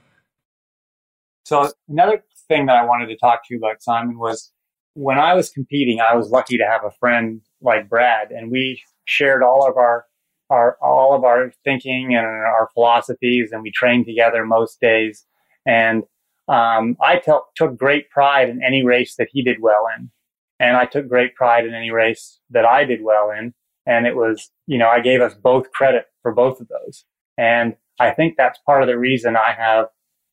So 1.45 1.71
another 1.89 2.23
thing 2.51 2.67
that 2.67 2.77
I 2.77 2.85
wanted 2.85 3.07
to 3.07 3.17
talk 3.17 3.47
to 3.47 3.55
you 3.55 3.59
about, 3.59 3.83
Simon, 3.83 4.19
was 4.19 4.53
when 4.95 5.19
I 5.19 5.35
was 5.35 5.51
competing, 5.51 6.01
I 6.01 6.17
was 6.17 6.31
lucky 6.31 6.59
to 6.59 6.67
have 6.67 6.85
a 6.85 6.91
friend 6.91 7.41
like 7.63 7.89
Brad, 7.89 8.33
and 8.33 8.51
we 8.51 8.83
shared 9.07 9.43
all 9.43 9.67
of 9.69 9.77
our 9.77 10.05
our 10.51 10.77
all 10.83 11.15
of 11.15 11.23
our 11.23 11.53
thinking 11.65 12.15
and 12.15 12.27
our 12.27 12.69
philosophies, 12.75 13.53
and 13.53 13.63
we 13.63 13.71
trained 13.71 14.07
together 14.07 14.45
most 14.45 14.81
days. 14.81 15.25
And 15.65 16.03
um, 16.49 16.97
I 17.01 17.17
t- 17.25 17.33
took 17.55 17.77
great 17.77 18.11
pride 18.11 18.49
in 18.49 18.61
any 18.63 18.85
race 18.85 19.15
that 19.17 19.29
he 19.31 19.43
did 19.43 19.59
well 19.61 19.87
in, 19.97 20.11
and 20.59 20.77
I 20.77 20.87
took 20.87 21.09
great 21.09 21.35
pride 21.37 21.65
in 21.67 21.75
any 21.75 21.93
race 21.93 22.41
that 22.51 22.65
I 22.65 22.85
did 22.85 23.03
well 23.03 23.31
in. 23.31 23.55
And 23.87 24.07
it 24.07 24.15
was, 24.15 24.51
you 24.67 24.79
know, 24.79 24.89
I 24.89 25.01
gave 25.01 25.21
us 25.21 25.35
both 25.35 25.71
credit 25.73 26.05
for 26.23 26.33
both 26.33 26.61
of 26.61 26.69
those. 26.69 27.05
And 27.39 27.77
I 27.99 28.11
think 28.11 28.35
that's 28.37 28.59
part 28.67 28.83
of 28.83 28.89
the 28.89 28.99
reason 28.99 29.37
I 29.37 29.55
have 29.57 29.87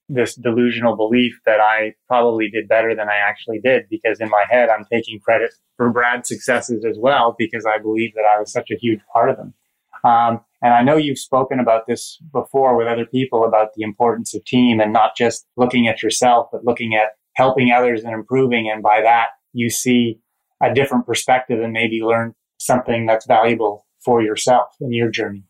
this 0.10 0.36
delusional 0.36 0.96
belief 0.96 1.40
that 1.46 1.60
I 1.60 1.94
probably 2.08 2.50
did 2.50 2.68
better 2.68 2.96
than 2.96 3.10
I 3.10 3.18
actually 3.18 3.60
did 3.60 3.88
because 3.90 4.20
in 4.20 4.30
my 4.30 4.46
head 4.50 4.70
I'm 4.70 4.86
taking 4.92 5.20
credit 5.20 5.52
for 5.76 5.90
Brad's 5.92 6.30
successes 6.30 6.86
as 6.86 6.98
well 7.00 7.36
because 7.38 7.66
I 7.66 7.78
believe 7.78 8.14
that 8.16 8.26
I 8.26 8.40
was 8.40 8.52
such 8.52 8.72
a 8.72 8.78
huge 8.78 9.02
part 9.12 9.30
of 9.30 9.38
them. 9.38 9.54
Um, 10.04 10.42
and 10.62 10.74
I 10.74 10.82
know 10.82 10.96
you've 10.96 11.20
spoken 11.20 11.60
about 11.60 11.86
this 11.88 12.20
before 12.32 12.78
with 12.78 12.88
other 12.88 13.06
people 13.06 13.44
about 13.44 13.74
the 13.76 13.84
importance 13.84 14.34
of 14.34 14.46
team 14.46 14.80
and 14.80 14.94
not 14.94 15.16
just 15.16 15.46
looking 15.58 15.88
at 15.88 16.02
yourself, 16.02 16.48
but 16.52 16.64
looking 16.64 16.96
at 16.96 17.12
helping 17.36 17.72
others 17.72 18.04
and 18.04 18.14
improving. 18.14 18.70
And 18.70 18.82
by 18.82 19.02
that, 19.02 19.28
you 19.54 19.70
see 19.70 20.20
a 20.62 20.74
different 20.74 21.06
perspective 21.06 21.62
and 21.62 21.74
maybe 21.74 22.02
learn 22.02 22.34
something 22.60 23.06
that's 23.06 23.28
valuable 23.28 23.86
for 24.04 24.22
yourself 24.22 24.68
in 24.82 24.94
your 24.94 25.10
journey. 25.10 25.44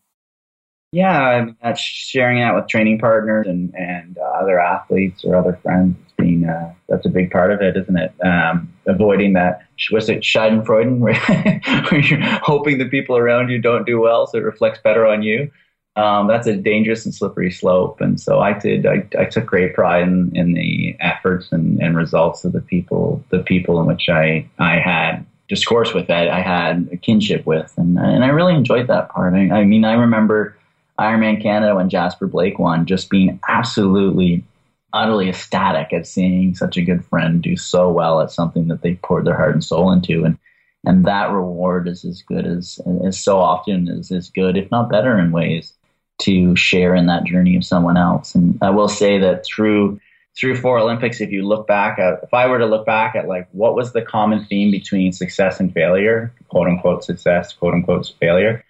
Yeah, 0.90 1.20
I 1.20 1.44
mean, 1.44 1.56
that's 1.62 1.80
sharing 1.80 2.40
that 2.40 2.54
with 2.54 2.68
training 2.68 2.98
partners 2.98 3.46
and 3.46 3.74
and 3.74 4.16
uh, 4.16 4.22
other 4.22 4.58
athletes 4.58 5.22
or 5.22 5.36
other 5.36 5.58
friends. 5.62 5.96
It's 6.02 6.14
being 6.16 6.46
uh, 6.48 6.72
that's 6.88 7.04
a 7.04 7.10
big 7.10 7.30
part 7.30 7.52
of 7.52 7.60
it, 7.60 7.76
isn't 7.76 7.96
it? 7.98 8.12
Um, 8.24 8.72
avoiding 8.86 9.34
that 9.34 9.62
was 9.92 10.08
it 10.08 10.20
Schadenfreude, 10.20 10.98
where 11.90 12.00
you're 12.00 12.20
hoping 12.42 12.78
the 12.78 12.88
people 12.88 13.18
around 13.18 13.50
you 13.50 13.60
don't 13.60 13.84
do 13.84 14.00
well, 14.00 14.26
so 14.26 14.38
it 14.38 14.44
reflects 14.44 14.80
better 14.82 15.06
on 15.06 15.22
you. 15.22 15.50
Um, 15.96 16.26
that's 16.28 16.46
a 16.46 16.56
dangerous 16.56 17.04
and 17.04 17.14
slippery 17.14 17.50
slope. 17.50 18.00
And 18.00 18.20
so 18.20 18.38
I 18.38 18.56
did. 18.56 18.86
I, 18.86 19.06
I 19.18 19.24
took 19.24 19.44
great 19.44 19.74
pride 19.74 20.04
in, 20.04 20.30
in 20.34 20.52
the 20.54 20.96
efforts 21.00 21.48
and, 21.50 21.82
and 21.82 21.96
results 21.96 22.44
of 22.44 22.52
the 22.52 22.60
people, 22.60 23.22
the 23.30 23.40
people 23.40 23.80
in 23.80 23.86
which 23.86 24.08
I 24.08 24.48
I 24.58 24.78
had 24.78 25.26
discourse 25.48 25.92
with, 25.92 26.06
that 26.06 26.28
I 26.28 26.40
had 26.40 26.88
a 26.92 26.96
kinship 26.96 27.44
with, 27.44 27.74
and 27.76 27.98
and 27.98 28.24
I 28.24 28.28
really 28.28 28.54
enjoyed 28.54 28.86
that 28.86 29.10
part. 29.10 29.34
I, 29.34 29.50
I 29.50 29.64
mean, 29.64 29.84
I 29.84 29.92
remember 29.92 30.54
Ironman 30.98 31.42
Canada 31.42 31.74
when 31.76 31.88
Jasper 31.88 32.26
Blake 32.26 32.58
won, 32.58 32.86
just 32.86 33.10
being 33.10 33.38
absolutely, 33.48 34.44
utterly 34.92 35.28
ecstatic 35.28 35.92
at 35.92 36.06
seeing 36.06 36.54
such 36.54 36.76
a 36.76 36.82
good 36.82 37.04
friend 37.04 37.42
do 37.42 37.56
so 37.56 37.90
well 37.90 38.20
at 38.20 38.30
something 38.30 38.68
that 38.68 38.82
they 38.82 38.94
poured 38.94 39.24
their 39.26 39.36
heart 39.36 39.52
and 39.52 39.64
soul 39.64 39.92
into. 39.92 40.24
And 40.24 40.38
and 40.84 41.04
that 41.04 41.30
reward 41.30 41.88
is 41.88 42.04
as 42.04 42.22
good 42.22 42.46
as, 42.46 42.80
as 43.04 43.18
so 43.18 43.38
often 43.38 43.88
is 43.88 44.12
as 44.12 44.30
good, 44.30 44.56
if 44.56 44.70
not 44.70 44.88
better 44.88 45.18
in 45.18 45.32
ways, 45.32 45.74
to 46.20 46.54
share 46.56 46.94
in 46.94 47.06
that 47.06 47.24
journey 47.24 47.56
of 47.56 47.64
someone 47.64 47.96
else. 47.96 48.34
And 48.34 48.58
I 48.62 48.70
will 48.70 48.88
say 48.88 49.18
that 49.18 49.44
through 49.44 50.00
through 50.38 50.56
four 50.56 50.78
Olympics, 50.78 51.20
if 51.20 51.32
you 51.32 51.42
look 51.46 51.66
back 51.66 51.98
at, 51.98 52.20
if 52.22 52.32
I 52.32 52.46
were 52.46 52.58
to 52.58 52.66
look 52.66 52.86
back 52.86 53.16
at 53.16 53.26
like 53.26 53.48
what 53.52 53.74
was 53.74 53.92
the 53.92 54.02
common 54.02 54.44
theme 54.44 54.70
between 54.70 55.12
success 55.12 55.58
and 55.58 55.72
failure, 55.72 56.32
quote 56.48 56.68
unquote 56.68 57.02
success, 57.04 57.52
quote 57.52 57.74
unquote 57.74 58.12
failure, 58.20 58.64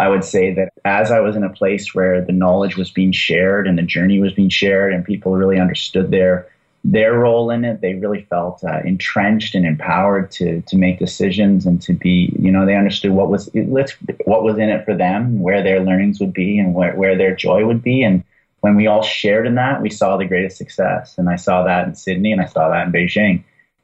I 0.00 0.08
would 0.08 0.24
say 0.24 0.54
that 0.54 0.72
as 0.84 1.10
I 1.10 1.20
was 1.20 1.36
in 1.36 1.44
a 1.44 1.50
place 1.50 1.94
where 1.94 2.24
the 2.24 2.32
knowledge 2.32 2.76
was 2.76 2.90
being 2.90 3.12
shared 3.12 3.68
and 3.68 3.76
the 3.76 3.82
journey 3.82 4.18
was 4.18 4.32
being 4.32 4.48
shared 4.48 4.94
and 4.94 5.04
people 5.04 5.32
really 5.32 5.60
understood 5.60 6.10
their 6.10 6.48
their 6.82 7.12
role 7.12 7.50
in 7.50 7.62
it, 7.62 7.82
they 7.82 7.92
really 7.92 8.22
felt 8.22 8.64
uh, 8.64 8.80
entrenched 8.86 9.54
and 9.54 9.66
empowered 9.66 10.30
to 10.32 10.62
to 10.62 10.78
make 10.78 10.98
decisions 10.98 11.66
and 11.66 11.82
to 11.82 11.92
be, 11.92 12.34
you 12.38 12.50
know, 12.50 12.64
they 12.64 12.76
understood 12.76 13.10
what 13.10 13.28
was 13.28 13.50
what 14.24 14.42
was 14.42 14.56
in 14.56 14.70
it 14.70 14.86
for 14.86 14.96
them, 14.96 15.40
where 15.40 15.62
their 15.62 15.80
learnings 15.80 16.18
would 16.18 16.32
be, 16.32 16.58
and 16.58 16.74
where, 16.74 16.96
where 16.96 17.18
their 17.18 17.36
joy 17.36 17.66
would 17.66 17.82
be, 17.82 18.02
and 18.02 18.24
when 18.60 18.76
we 18.76 18.86
all 18.86 19.02
shared 19.02 19.46
in 19.46 19.54
that, 19.56 19.82
we 19.82 19.90
saw 19.90 20.16
the 20.16 20.24
greatest 20.24 20.56
success. 20.56 21.16
And 21.18 21.28
I 21.28 21.36
saw 21.36 21.64
that 21.64 21.86
in 21.88 21.94
Sydney 21.94 22.32
and 22.32 22.40
I 22.40 22.46
saw 22.46 22.68
that 22.68 22.86
in 22.86 22.92
Beijing. 22.92 23.42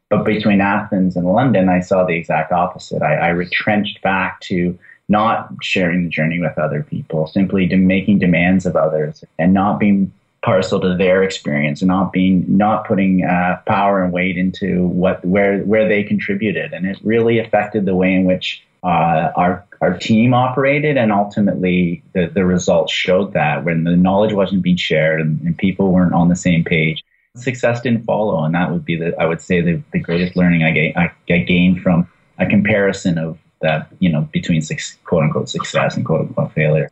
But 0.08 0.24
between 0.24 0.60
Athens 0.60 1.16
and 1.16 1.26
London, 1.26 1.68
I 1.68 1.80
saw 1.80 2.04
the 2.04 2.14
exact 2.14 2.52
opposite. 2.52 3.02
I, 3.02 3.14
I 3.16 3.28
retrenched 3.28 4.02
back 4.02 4.40
to 4.42 4.78
not 5.08 5.48
sharing 5.62 6.04
the 6.04 6.10
journey 6.10 6.40
with 6.40 6.58
other 6.58 6.82
people, 6.82 7.26
simply 7.26 7.66
making 7.74 8.18
demands 8.18 8.66
of 8.66 8.76
others 8.76 9.24
and 9.38 9.54
not 9.54 9.78
being 9.78 10.12
parcel 10.42 10.80
to 10.80 10.96
their 10.96 11.22
experience 11.22 11.82
and 11.82 11.88
not 11.88 12.12
being 12.12 12.44
not 12.48 12.86
putting 12.86 13.24
uh, 13.24 13.60
power 13.66 14.02
and 14.02 14.12
weight 14.12 14.36
into 14.36 14.86
what 14.86 15.24
where 15.24 15.58
where 15.60 15.88
they 15.88 16.02
contributed. 16.02 16.72
And 16.72 16.86
it 16.86 16.98
really 17.02 17.38
affected 17.38 17.84
the 17.84 17.94
way 17.94 18.12
in 18.14 18.24
which 18.24 18.64
uh, 18.82 19.32
our 19.36 19.64
our 19.80 19.98
team 19.98 20.32
operated, 20.32 20.96
and 20.96 21.12
ultimately 21.12 22.02
the, 22.14 22.30
the 22.32 22.44
results 22.44 22.92
showed 22.92 23.32
that 23.34 23.64
when 23.64 23.84
the 23.84 23.96
knowledge 23.96 24.32
wasn't 24.32 24.62
being 24.62 24.76
shared 24.76 25.20
and, 25.20 25.40
and, 25.42 25.58
people 25.58 25.92
weren't 25.92 26.14
on 26.14 26.28
the 26.28 26.36
same 26.36 26.64
page, 26.64 27.04
success 27.34 27.80
didn't 27.82 28.04
follow, 28.04 28.44
and 28.44 28.54
that 28.54 28.70
would 28.70 28.84
be 28.84 28.96
the 28.96 29.14
I 29.20 29.26
would 29.26 29.40
say 29.40 29.60
the, 29.60 29.82
the 29.92 29.98
greatest 29.98 30.36
learning 30.36 30.62
I, 30.62 30.70
ga- 30.70 30.94
I, 30.96 31.12
I 31.32 31.38
gained 31.38 31.82
from 31.82 32.08
a 32.38 32.46
comparison 32.46 33.18
of 33.18 33.38
that 33.62 33.88
you 33.98 34.10
know 34.10 34.28
between 34.32 34.62
six, 34.62 34.96
quote 35.04 35.24
unquote 35.24 35.48
success 35.48 35.96
and 35.96 36.04
quote 36.04 36.22
unquote 36.22 36.52
failure. 36.52 36.90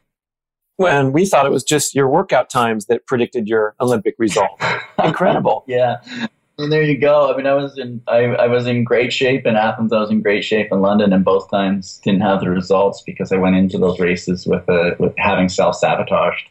When 0.76 1.12
we 1.12 1.24
thought 1.26 1.46
it 1.46 1.52
was 1.52 1.62
just 1.62 1.94
your 1.94 2.08
workout 2.08 2.50
times 2.50 2.86
that 2.86 3.06
predicted 3.06 3.46
your 3.46 3.76
Olympic 3.80 4.16
result. 4.18 4.60
Incredible. 5.02 5.64
yeah. 5.68 5.98
And 6.58 6.70
there 6.70 6.82
you 6.82 6.98
go. 6.98 7.32
I 7.32 7.36
mean, 7.36 7.46
I 7.46 7.54
was 7.54 7.78
in 7.78 8.00
I, 8.06 8.24
I 8.24 8.46
was 8.46 8.66
in 8.66 8.84
great 8.84 9.12
shape 9.12 9.46
in 9.46 9.56
Athens. 9.56 9.92
I 9.92 9.98
was 9.98 10.10
in 10.10 10.22
great 10.22 10.44
shape 10.44 10.68
in 10.70 10.80
London, 10.80 11.12
and 11.12 11.24
both 11.24 11.50
times 11.50 12.00
didn't 12.04 12.20
have 12.20 12.40
the 12.40 12.50
results 12.50 13.02
because 13.04 13.32
I 13.32 13.36
went 13.36 13.56
into 13.56 13.78
those 13.78 13.98
races 13.98 14.46
with 14.46 14.68
a, 14.68 14.96
with 14.98 15.12
having 15.18 15.48
self 15.48 15.76
sabotaged. 15.76 16.48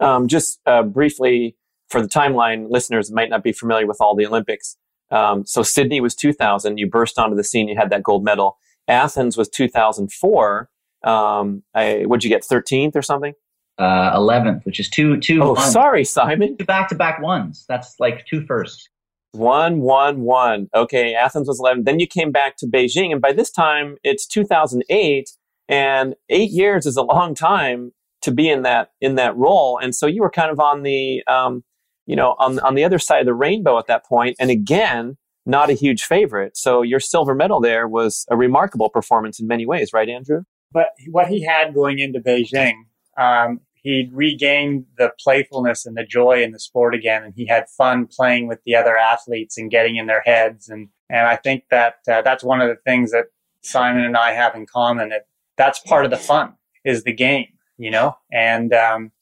Um, 0.00 0.28
just 0.28 0.60
uh, 0.66 0.82
briefly 0.82 1.56
for 1.88 2.02
the 2.02 2.08
timeline, 2.08 2.70
listeners 2.70 3.10
might 3.10 3.30
not 3.30 3.42
be 3.42 3.52
familiar 3.52 3.86
with 3.86 3.98
all 4.00 4.14
the 4.14 4.26
Olympics. 4.26 4.76
Um, 5.10 5.46
so 5.46 5.62
Sydney 5.62 6.00
was 6.00 6.14
2000. 6.14 6.78
You 6.78 6.86
burst 6.86 7.18
onto 7.18 7.34
the 7.34 7.44
scene. 7.44 7.68
You 7.68 7.76
had 7.76 7.90
that 7.90 8.02
gold 8.02 8.24
medal. 8.24 8.58
Athens 8.88 9.36
was 9.36 9.48
2004. 9.48 10.68
Um, 11.04 11.62
I, 11.74 12.04
would 12.06 12.24
you 12.24 12.30
get 12.30 12.42
13th 12.42 12.96
or 12.96 13.02
something? 13.02 13.34
Uh, 13.78 14.16
11th, 14.18 14.64
which 14.64 14.80
is 14.80 14.88
two 14.90 15.18
two. 15.20 15.40
Oh, 15.40 15.52
ones. 15.52 15.72
sorry, 15.72 16.04
Simon. 16.04 16.56
Two 16.56 16.64
back 16.64 16.88
to 16.88 16.96
back 16.96 17.22
ones. 17.22 17.64
That's 17.68 17.94
like 18.00 18.26
two 18.26 18.44
firsts. 18.44 18.88
One, 19.32 19.80
one, 19.80 20.22
one. 20.22 20.68
Okay, 20.74 21.14
Athens 21.14 21.46
was 21.46 21.60
11. 21.60 21.84
Then 21.84 22.00
you 22.00 22.08
came 22.08 22.32
back 22.32 22.56
to 22.56 22.66
Beijing, 22.66 23.12
and 23.12 23.20
by 23.20 23.32
this 23.32 23.52
time 23.52 23.96
it's 24.02 24.26
2008, 24.26 25.30
and 25.68 26.16
eight 26.28 26.50
years 26.50 26.86
is 26.86 26.96
a 26.96 27.02
long 27.02 27.34
time 27.34 27.92
to 28.22 28.32
be 28.32 28.48
in 28.48 28.62
that 28.62 28.90
in 29.00 29.14
that 29.14 29.36
role. 29.36 29.78
And 29.78 29.94
so 29.94 30.06
you 30.06 30.22
were 30.22 30.30
kind 30.30 30.50
of 30.50 30.58
on 30.58 30.82
the, 30.82 31.22
um, 31.28 31.62
you 32.06 32.16
know, 32.16 32.34
on 32.38 32.58
on 32.60 32.74
the 32.74 32.82
other 32.82 32.98
side 32.98 33.20
of 33.20 33.26
the 33.26 33.34
rainbow 33.34 33.78
at 33.78 33.86
that 33.86 34.04
point, 34.04 34.36
and 34.40 34.50
again, 34.50 35.18
not 35.48 35.70
a 35.70 35.72
huge 35.72 36.04
favorite. 36.04 36.56
So 36.56 36.82
your 36.82 37.00
silver 37.00 37.34
medal 37.34 37.60
there 37.60 37.88
was 37.88 38.26
a 38.30 38.36
remarkable 38.36 38.90
performance 38.90 39.40
in 39.40 39.46
many 39.46 39.66
ways, 39.66 39.92
right, 39.92 40.08
Andrew? 40.08 40.42
But 40.70 40.88
what 41.10 41.28
he 41.28 41.42
had 41.42 41.74
going 41.74 41.98
into 41.98 42.20
Beijing, 42.20 42.74
um, 43.16 43.60
he 43.74 44.10
regained 44.12 44.84
the 44.98 45.12
playfulness 45.18 45.86
and 45.86 45.96
the 45.96 46.04
joy 46.04 46.42
in 46.42 46.52
the 46.52 46.60
sport 46.60 46.94
again, 46.94 47.24
and 47.24 47.32
he 47.34 47.46
had 47.46 47.68
fun 47.70 48.06
playing 48.06 48.46
with 48.46 48.60
the 48.66 48.74
other 48.74 48.96
athletes 48.96 49.56
and 49.56 49.70
getting 49.70 49.96
in 49.96 50.06
their 50.06 50.20
heads. 50.20 50.68
And 50.68 50.88
and 51.08 51.26
I 51.26 51.36
think 51.36 51.64
that 51.70 51.94
uh, 52.10 52.20
that's 52.22 52.44
one 52.44 52.60
of 52.60 52.68
the 52.68 52.76
things 52.84 53.12
that 53.12 53.26
Simon 53.62 54.04
and 54.04 54.16
I 54.16 54.32
have 54.32 54.54
in 54.54 54.66
common. 54.66 55.08
That 55.08 55.26
that's 55.56 55.78
part 55.80 56.04
of 56.04 56.10
the 56.10 56.18
fun 56.18 56.54
is 56.84 57.04
the 57.04 57.14
game, 57.14 57.48
you 57.78 57.90
know. 57.90 58.16
And 58.30 58.74
um, 58.74 59.12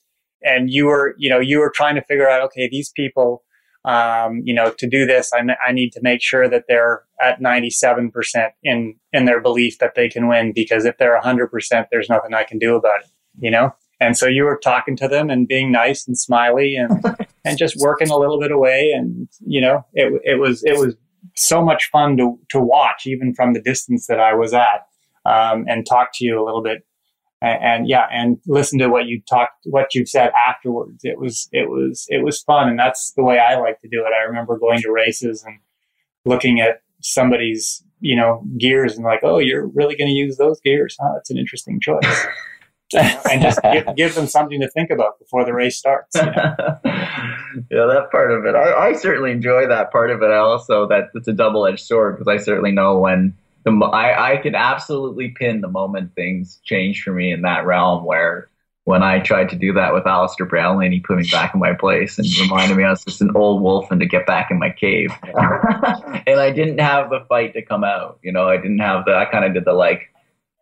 and 0.43 0.71
you 0.71 0.87
were 0.87 1.15
you 1.19 1.31
know 1.31 1.39
you 1.39 1.59
were 1.59 1.71
trying 1.71 1.95
to 1.95 2.03
figure 2.03 2.29
out 2.29 2.43
okay 2.43 2.69
these 2.69 2.91
people. 2.91 3.45
Um, 3.87 4.43
you 4.45 4.53
know, 4.53 4.73
to 4.79 4.89
do 4.89 5.07
this, 5.07 5.31
I, 5.33 5.43
I 5.67 5.73
need 5.73 5.93
to 5.93 6.01
make 6.03 6.21
sure 6.21 6.49
that 6.49 6.65
they're 6.67 7.05
at 7.23 7.41
97% 7.41 8.11
in, 8.65 8.97
in 9.13 9.25
their 9.27 9.41
belief 9.41 9.79
that 9.79 9.95
they 9.95 10.09
can 10.09 10.29
win, 10.29 10.53
because 10.53 10.85
if 10.85 10.99
they're 10.99 11.19
100%, 11.21 11.87
there's 11.91 12.09
nothing 12.09 12.35
I 12.35 12.43
can 12.43 12.59
do 12.59 12.75
about 12.75 13.03
it, 13.03 13.11
you 13.39 13.51
know? 13.51 13.73
And 14.01 14.17
so 14.17 14.27
you 14.27 14.45
were 14.45 14.59
talking 14.63 14.97
to 14.97 15.09
them 15.09 15.31
and 15.31 15.49
being 15.49 15.73
nice 15.73 16.07
and 16.07 16.19
smiley 16.19 16.77
and 16.77 17.03
and 17.45 17.57
just 17.57 17.77
working 17.79 18.11
a 18.11 18.17
little 18.17 18.41
bit 18.41 18.51
away. 18.51 18.93
And 18.95 19.29
you 19.47 19.61
know, 19.61 19.87
it 19.95 20.21
it 20.25 20.39
was 20.39 20.63
it 20.65 20.79
was 20.79 20.95
so 21.35 21.65
much 21.65 21.89
fun 21.91 22.17
to 22.19 22.39
to 22.51 22.61
watch, 22.61 23.07
even 23.07 23.35
from 23.35 23.55
the 23.55 23.63
distance 23.63 24.07
that 24.09 24.21
I 24.21 24.35
was 24.35 24.53
at, 24.53 24.87
um, 25.25 25.65
and 25.69 25.87
talk 25.87 26.11
to 26.15 26.25
you 26.25 26.43
a 26.43 26.45
little 26.45 26.63
bit. 26.63 26.85
And, 27.43 27.63
and, 27.63 27.89
yeah, 27.89 28.07
and 28.11 28.39
listen 28.47 28.79
to 28.79 28.89
what 28.89 29.07
you 29.07 29.21
talked, 29.29 29.53
what 29.65 29.95
you 29.95 30.07
said 30.07 30.31
afterwards. 30.49 31.01
It 31.05 31.19
was 31.19 31.49
it 31.53 31.69
was 31.69 32.07
it 32.09 32.25
was 32.25 32.43
fun, 32.43 32.69
and 32.69 32.79
that's 32.79 33.13
the 33.17 33.23
way 33.23 33.39
I 33.39 33.59
like 33.61 33.81
to 33.83 33.89
do 33.89 34.05
it. 34.07 34.13
I 34.13 34.25
remember 34.25 34.59
going 34.59 34.81
to 34.83 34.91
races 34.91 35.45
and 35.45 35.59
looking 36.25 36.61
at 36.61 36.81
somebody's 37.03 37.85
you 38.01 38.17
know 38.17 38.43
gears 38.59 38.97
and 38.97 39.05
like, 39.05 39.21
oh, 39.23 39.39
you're 39.39 39.67
really 39.67 39.97
going 39.97 40.09
to 40.09 40.15
use 40.15 40.39
those 40.39 40.61
gears? 40.61 40.97
Huh? 41.01 41.13
That's 41.15 41.31
an 41.31 41.37
interesting 41.37 41.79
choice. 41.79 42.27
and 42.95 43.43
just 43.43 43.61
give, 43.63 43.97
give, 43.97 44.15
them 44.15 44.27
something 44.27 44.61
to 44.61 44.69
think 44.71 44.91
about 44.91 45.19
before 45.19 45.45
the 45.45 45.53
race 45.53 45.77
starts. 45.77 46.15
You 46.15 46.23
know? 46.23 46.33
yeah, 46.85 47.87
that 47.87 48.09
part 48.13 48.31
of 48.31 48.45
it. 48.45 48.55
I, 48.55 48.91
I, 48.91 48.93
certainly 48.93 49.33
enjoy 49.33 49.67
that 49.67 49.91
part 49.91 50.11
of 50.11 50.23
it. 50.23 50.27
I 50.27 50.37
also 50.37 50.87
that 50.87 51.09
it's 51.15 51.27
a 51.27 51.33
double 51.33 51.67
edged 51.67 51.85
sword 51.85 52.17
because 52.17 52.33
I 52.33 52.43
certainly 52.43 52.71
know 52.71 52.97
when 52.99 53.37
the 53.67 53.73
I, 53.85 54.35
I 54.35 54.37
can 54.39 54.55
absolutely 54.55 55.29
pin 55.31 55.61
the 55.61 55.69
moment 55.69 56.15
things 56.15 56.61
changed 56.65 57.03
for 57.03 57.13
me 57.13 57.33
in 57.33 57.43
that 57.43 57.67
realm 57.67 58.05
where 58.05 58.49
when 58.85 59.03
I 59.03 59.19
tried 59.19 59.49
to 59.49 59.57
do 59.57 59.73
that 59.73 59.93
with 59.93 60.07
Alistair 60.07 60.47
Brownlee 60.47 60.87
and 60.87 60.95
he 60.95 61.01
put 61.01 61.17
me 61.17 61.29
back 61.33 61.53
in 61.53 61.59
my 61.59 61.73
place 61.73 62.19
and 62.19 62.27
reminded 62.41 62.77
me 62.77 62.85
I 62.85 62.91
was 62.91 63.05
just 63.05 63.21
an 63.21 63.33
old 63.35 63.61
wolf 63.61 63.91
and 63.91 63.99
to 64.01 64.07
get 64.07 64.27
back 64.27 64.53
in 64.53 64.61
my 64.61 64.71
cave. 64.71 65.11
and 65.25 66.39
I 66.39 66.53
didn't 66.53 66.79
have 66.79 67.11
the 67.11 67.27
fight 67.29 67.55
to 67.55 67.63
come 67.63 67.83
out. 67.83 68.21
You 68.23 68.31
know, 68.31 68.49
I 68.49 68.57
didn't 68.57 68.79
have 68.79 69.05
the 69.05 69.17
I 69.17 69.25
kind 69.25 69.45
of 69.45 69.55
did 69.55 69.65
the 69.65 69.73
like, 69.73 70.15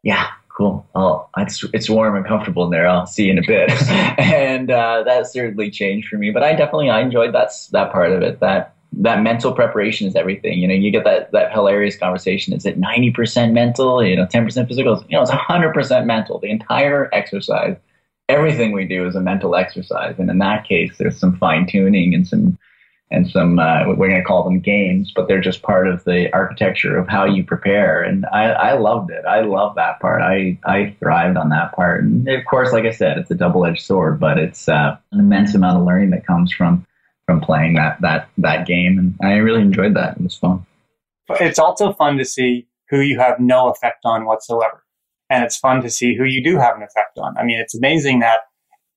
yeah, 0.03 0.29
cool. 0.49 0.87
Oh, 0.95 1.29
it's 1.37 1.63
it's 1.75 1.91
warm 1.91 2.17
and 2.17 2.25
comfortable 2.25 2.65
in 2.65 2.71
there. 2.71 2.89
I'll 2.89 3.07
see 3.07 3.27
you 3.27 3.33
in 3.33 3.39
a 3.39 3.47
bit. 3.47 3.71
and 4.19 4.71
uh, 4.71 5.03
that 5.03 5.27
certainly 5.27 5.71
changed 5.71 6.09
for 6.09 6.17
me. 6.17 6.31
But 6.31 6.43
I 6.43 6.53
definitely 6.55 6.89
I 6.89 7.03
enjoyed 7.03 7.35
that 7.35 7.51
that 7.73 7.93
part 7.93 8.11
of 8.11 8.23
it. 8.23 8.41
That 8.41 8.74
that 8.99 9.23
mental 9.23 9.53
preparation 9.53 10.07
is 10.07 10.17
everything. 10.17 10.59
You 10.59 10.69
know, 10.69 10.75
you 10.75 10.91
get 10.91 11.05
that 11.05 11.33
that 11.33 11.53
hilarious 11.53 11.97
conversation. 11.97 12.55
Is 12.55 12.67
it 12.67 12.79
ninety 12.79 13.11
percent 13.11 13.53
mental? 13.53 14.05
You 14.05 14.17
know, 14.17 14.27
ten 14.27 14.45
percent 14.45 14.69
physical. 14.69 15.05
You 15.09 15.17
know, 15.17 15.23
it's 15.23 15.31
hundred 15.31 15.73
percent 15.75 16.07
mental. 16.07 16.39
The 16.39 16.51
entire 16.51 17.09
exercise, 17.13 17.77
everything 18.29 18.73
we 18.73 18.87
do 18.87 19.07
is 19.07 19.15
a 19.15 19.21
mental 19.21 19.57
exercise. 19.57 20.17
And 20.19 20.31
in 20.31 20.39
that 20.39 20.67
case, 20.67 20.97
there's 20.99 21.19
some 21.19 21.37
fine 21.37 21.67
tuning 21.67 22.15
and 22.15 22.27
some 22.27 22.59
and 23.11 23.29
some 23.31 23.59
uh, 23.59 23.87
we're 23.87 24.09
going 24.09 24.21
to 24.21 24.27
call 24.27 24.45
them 24.45 24.61
games, 24.61 25.13
but 25.15 25.29
they're 25.29 25.41
just 25.41 25.63
part 25.63 25.89
of 25.89 26.05
the 26.05 26.33
architecture 26.33 26.97
of 26.97 27.09
how 27.09 27.25
you 27.25 27.45
prepare. 27.45 28.03
And 28.03 28.27
I, 28.27 28.45
I 28.51 28.73
loved 28.79 29.11
it. 29.11 29.25
I 29.25 29.43
love 29.43 29.75
that 29.77 30.01
part. 30.01 30.23
I 30.23 30.59
I 30.65 30.97
thrived 31.01 31.37
on 31.37 31.51
that 31.51 31.73
part. 31.73 32.05
And 32.05 32.29
of 32.29 32.45
course, 32.45 32.73
like 32.73 32.85
I 32.85 32.91
said, 32.91 33.19
it's 33.19 33.31
a 33.31 33.35
double 33.35 33.67
edged 33.67 33.85
sword, 33.85 34.21
but 34.21 34.39
it's 34.39 34.69
uh, 34.69 34.97
an 35.13 35.21
immense 35.21 35.55
amount 35.55 35.79
of 35.79 35.85
learning 35.85 36.11
that 36.11 36.27
comes 36.27 36.53
from 36.53 36.87
from 37.27 37.41
playing 37.41 37.75
that 37.75 38.01
that 38.01 38.29
that 38.39 38.67
game. 38.67 38.99
And 38.99 39.15
I 39.23 39.37
really 39.37 39.63
enjoyed 39.63 39.95
that. 39.95 40.17
It 40.17 40.23
was 40.23 40.37
fun. 40.37 40.65
It's 41.41 41.59
also 41.59 41.93
fun 41.93 42.19
to 42.19 42.25
see 42.25 42.67
who 42.91 43.01
you 43.01 43.19
have 43.19 43.41
no 43.41 43.69
effect 43.69 44.05
on 44.05 44.27
whatsoever, 44.27 44.85
and 45.31 45.45
it's 45.45 45.57
fun 45.57 45.83
to 45.83 45.91
see 45.91 46.17
who 46.17 46.25
you 46.25 46.43
do 46.43 46.59
have 46.59 46.77
an 46.77 46.83
effect 46.83 47.19
on. 47.19 47.37
I 47.39 47.45
mean, 47.45 47.59
it's 47.59 47.75
amazing 47.75 48.21
that 48.21 48.41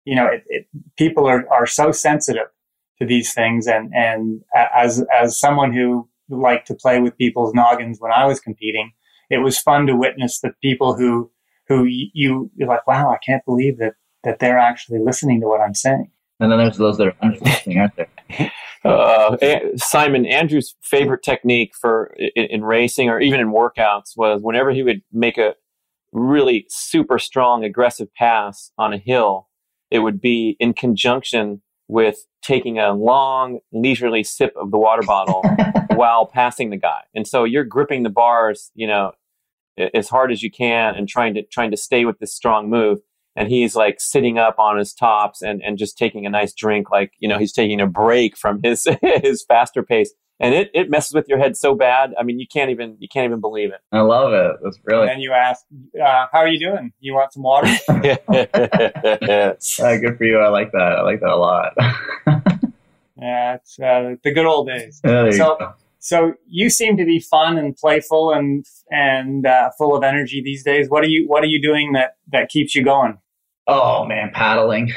you 0.06 0.16
know 0.16 0.28
it, 0.28 0.44
it, 0.48 0.68
people 0.98 1.28
are 1.28 1.48
are 1.50 1.66
so 1.66 1.92
sensitive 1.92 2.48
to 3.00 3.06
these 3.06 3.34
things. 3.34 3.68
And, 3.68 3.94
and 3.94 4.42
as, 4.76 5.04
as 5.14 5.40
someone 5.40 5.74
who 5.74 6.08
liked 6.30 6.68
to 6.68 6.76
play 6.76 7.00
with 7.00 7.18
people's 7.18 7.54
noggins 7.54 8.00
when 8.00 8.12
I 8.12 8.26
was 8.26 8.40
competing, 8.40 8.92
it 9.30 9.40
was 9.40 9.60
fun 9.60 9.88
to 9.88 9.96
witness 9.96 10.40
the 10.40 10.54
people 10.62 10.96
who, 10.96 11.32
who 11.68 11.86
you, 11.86 12.50
you're 12.56 12.68
like, 12.68 12.88
wow, 12.88 13.10
I 13.12 13.18
can't 13.26 13.46
believe 13.46 13.78
that, 13.78 13.94
that 14.24 14.40
they're 14.40 14.58
actually 14.58 15.00
listening 15.00 15.42
to 15.42 15.48
what 15.48 15.62
I'm 15.62 15.76
saying. 15.76 16.12
And 16.40 16.52
then 16.52 16.60
there's 16.60 16.78
those 16.78 16.98
that 16.98 17.16
are 17.22 17.32
listening, 17.42 17.80
aren't 17.80 17.96
there? 17.96 18.08
Uh, 18.86 19.36
Simon 19.76 20.26
Andrew's 20.26 20.76
favorite 20.82 21.22
technique 21.22 21.74
for 21.76 22.16
in, 22.36 22.46
in, 22.46 22.64
racing 22.64 23.10
or 23.10 23.20
even 23.20 23.42
in 23.42 23.48
workouts 23.48 24.16
was 24.16 24.42
whenever 24.42 24.72
he 24.72 24.82
would 24.82 25.02
make 25.12 25.38
a 25.38 25.56
really 26.14 26.66
super 26.70 27.20
strong 27.20 27.66
aggressive 27.66 28.08
pass 28.14 28.72
on 28.78 28.94
a 28.94 28.98
hill, 28.98 29.50
it 29.92 30.00
would 30.00 30.22
be 30.22 30.56
in 30.60 30.74
conjunction 30.74 31.62
with 31.88 32.28
taking 32.42 32.80
a 32.80 32.94
long, 32.94 33.60
leisurely 33.72 34.24
sip 34.24 34.54
of 34.56 34.72
the 34.72 34.78
water 34.78 35.04
bottle 35.04 35.44
while 35.96 36.26
passing 36.26 36.70
the 36.70 36.78
guy. 36.78 37.02
And 37.16 37.28
so 37.28 37.44
you're 37.44 37.64
gripping 37.64 38.04
the 38.04 38.10
bars, 38.10 38.72
you 38.76 38.88
know, 38.88 39.12
as 39.94 40.10
hard 40.10 40.32
as 40.32 40.42
you 40.42 40.52
can 40.52 40.96
and 40.96 41.08
trying 41.08 41.34
to 41.36 41.44
trying 41.44 41.72
to 41.72 41.78
stay 41.78 42.06
with 42.06 42.20
this 42.20 42.34
strong 42.34 42.70
move. 42.70 43.00
And 43.38 43.48
he's 43.50 43.76
like 43.76 44.02
sitting 44.02 44.38
up 44.38 44.60
on 44.60 44.78
his 44.78 44.94
tops 44.94 45.42
and, 45.42 45.62
and 45.64 45.78
just 45.78 45.98
taking 45.98 46.26
a 46.26 46.30
nice 46.30 46.54
drink, 46.54 46.90
like, 46.92 47.14
you 47.20 47.30
know, 47.30 47.38
he's 47.38 47.54
taking 47.54 47.80
a 47.80 47.88
break 47.88 48.36
from 48.36 48.60
his 48.64 48.86
his 49.02 49.44
faster 49.44 49.84
pace 49.84 50.14
and 50.40 50.54
it, 50.54 50.70
it 50.74 50.90
messes 50.90 51.14
with 51.14 51.28
your 51.28 51.40
head 51.40 51.58
so 51.58 51.74
bad. 51.74 52.14
I 52.20 52.24
mean, 52.24 52.40
you 52.40 52.48
can't 52.48 52.70
even 52.70 52.96
you 53.00 53.08
can't 53.08 53.26
even 53.26 53.42
believe 53.42 53.72
it. 53.72 53.80
I 53.92 54.02
love 54.02 54.34
it. 54.34 54.58
That's 54.64 54.78
brilliant. 54.78 55.12
And 55.12 55.18
then 55.18 55.22
you 55.22 55.34
ask, 55.34 55.66
uh, 56.00 56.28
"How 56.32 56.40
are 56.40 56.48
you 56.48 56.60
doing? 56.60 56.94
You 57.00 57.14
want 57.14 57.34
some 57.34 57.44
water?" 57.44 57.68
yes. 58.04 59.80
Uh, 59.88 59.98
good 59.98 60.18
for 60.18 60.24
you. 60.26 60.38
I 60.40 60.50
like 60.50 60.72
that. 60.72 60.80
I 60.80 61.02
like 61.02 61.20
that 61.22 61.30
a 61.30 61.36
lot. 61.36 61.74
yeah, 63.18 63.56
it's 63.56 63.80
uh, 63.80 64.16
the 64.24 64.34
good 64.34 64.46
old 64.46 64.68
days. 64.68 65.00
so, 65.04 65.74
so 66.00 66.34
you 66.48 66.70
seem 66.70 66.98
to 66.98 67.06
be 67.06 67.20
fun 67.20 67.58
and 67.58 67.76
playful 67.76 68.32
and 68.32 68.66
and 68.92 69.46
uh, 69.46 69.72
full 69.78 69.96
of 69.96 70.04
energy 70.04 70.42
these 70.44 70.64
days. 70.64 70.90
What 70.90 71.04
are 71.04 71.08
you 71.08 71.28
What 71.28 71.44
are 71.44 71.48
you 71.48 71.62
doing 71.62 71.94
that 71.94 72.18
that 72.32 72.50
keeps 72.50 72.76
you 72.76 72.84
going? 72.84 73.18
Oh 73.68 74.06
man, 74.06 74.32
paddling. 74.34 74.94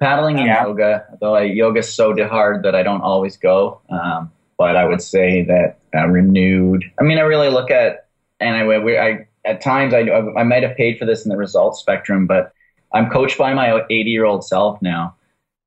Paddling 0.00 0.38
and 0.38 0.46
yeah. 0.46 0.64
yoga, 0.64 1.06
though 1.20 1.34
I, 1.34 1.42
yoga's 1.42 1.92
so 1.92 2.14
hard 2.26 2.62
that 2.64 2.74
I 2.74 2.82
don't 2.82 3.00
always 3.00 3.36
go. 3.36 3.80
Um, 3.88 4.30
but 4.58 4.76
I 4.76 4.84
would 4.84 5.02
say 5.02 5.42
that 5.44 5.78
uh, 5.94 6.06
renewed. 6.06 6.84
I 6.98 7.04
mean, 7.04 7.18
I 7.18 7.22
really 7.22 7.48
look 7.48 7.70
at, 7.70 8.08
and 8.40 8.56
I, 8.56 8.78
we, 8.78 8.98
I 8.98 9.26
at 9.44 9.60
times 9.60 9.94
I, 9.94 10.00
I 10.00 10.42
might 10.42 10.62
have 10.62 10.76
paid 10.76 10.98
for 10.98 11.04
this 11.04 11.24
in 11.24 11.30
the 11.30 11.36
results 11.36 11.78
spectrum, 11.78 12.26
but 12.26 12.52
I'm 12.92 13.10
coached 13.10 13.38
by 13.38 13.54
my 13.54 13.82
80 13.90 14.10
year 14.10 14.24
old 14.24 14.44
self 14.44 14.80
now. 14.82 15.14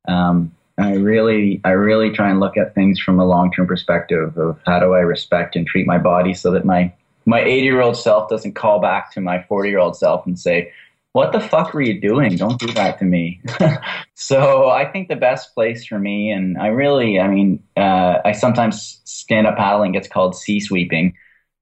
Um, 0.08 0.56
I 0.78 0.94
really, 0.94 1.62
I 1.64 1.72
really 1.72 2.12
try 2.12 2.30
and 2.30 2.40
look 2.40 2.58
at 2.58 2.74
things 2.74 3.00
from 3.00 3.20
a 3.20 3.26
long 3.26 3.52
term 3.52 3.68
perspective 3.68 4.38
of 4.38 4.60
how 4.66 4.80
do 4.80 4.94
I 4.94 5.00
respect 5.00 5.56
and 5.56 5.68
treat 5.68 5.86
my 5.86 5.98
body 5.98 6.34
so 6.34 6.52
that 6.52 6.66
my 6.66 6.94
my 7.26 7.42
80 7.42 7.62
year 7.62 7.82
old 7.82 7.98
self 7.98 8.30
doesn't 8.30 8.54
call 8.54 8.80
back 8.80 9.12
to 9.14 9.22
my 9.22 9.44
40 9.44 9.70
year 9.70 9.80
old 9.80 9.98
self 9.98 10.26
and 10.26 10.40
say, 10.40 10.72
what 11.14 11.32
the 11.32 11.40
fuck 11.40 11.74
were 11.74 11.82
you 11.82 12.00
doing? 12.00 12.36
Don't 12.36 12.60
do 12.60 12.72
that 12.74 13.00
to 13.00 13.06
me. 13.06 13.42
so 14.14 14.70
I 14.70 14.86
think 14.86 15.08
the 15.08 15.16
best 15.16 15.56
place 15.56 15.86
for 15.86 15.98
me, 15.98 16.32
and 16.32 16.58
I 16.58 16.68
really, 16.68 17.20
I 17.20 17.28
mean, 17.28 17.64
uh, 17.76 18.20
I 18.24 18.32
sometimes 18.34 19.02
stand 19.06 19.48
up 19.48 19.58
paddling 19.58 19.92
gets 19.92 20.08
called 20.08 20.36
sea 20.36 20.60
sweeping, 20.60 21.16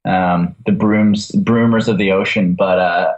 um, 0.05 0.55
the 0.65 0.73
brooms, 0.73 1.31
broomers 1.31 1.87
of 1.87 1.97
the 1.97 2.11
ocean. 2.11 2.55
But 2.55 2.79
uh, 2.79 3.13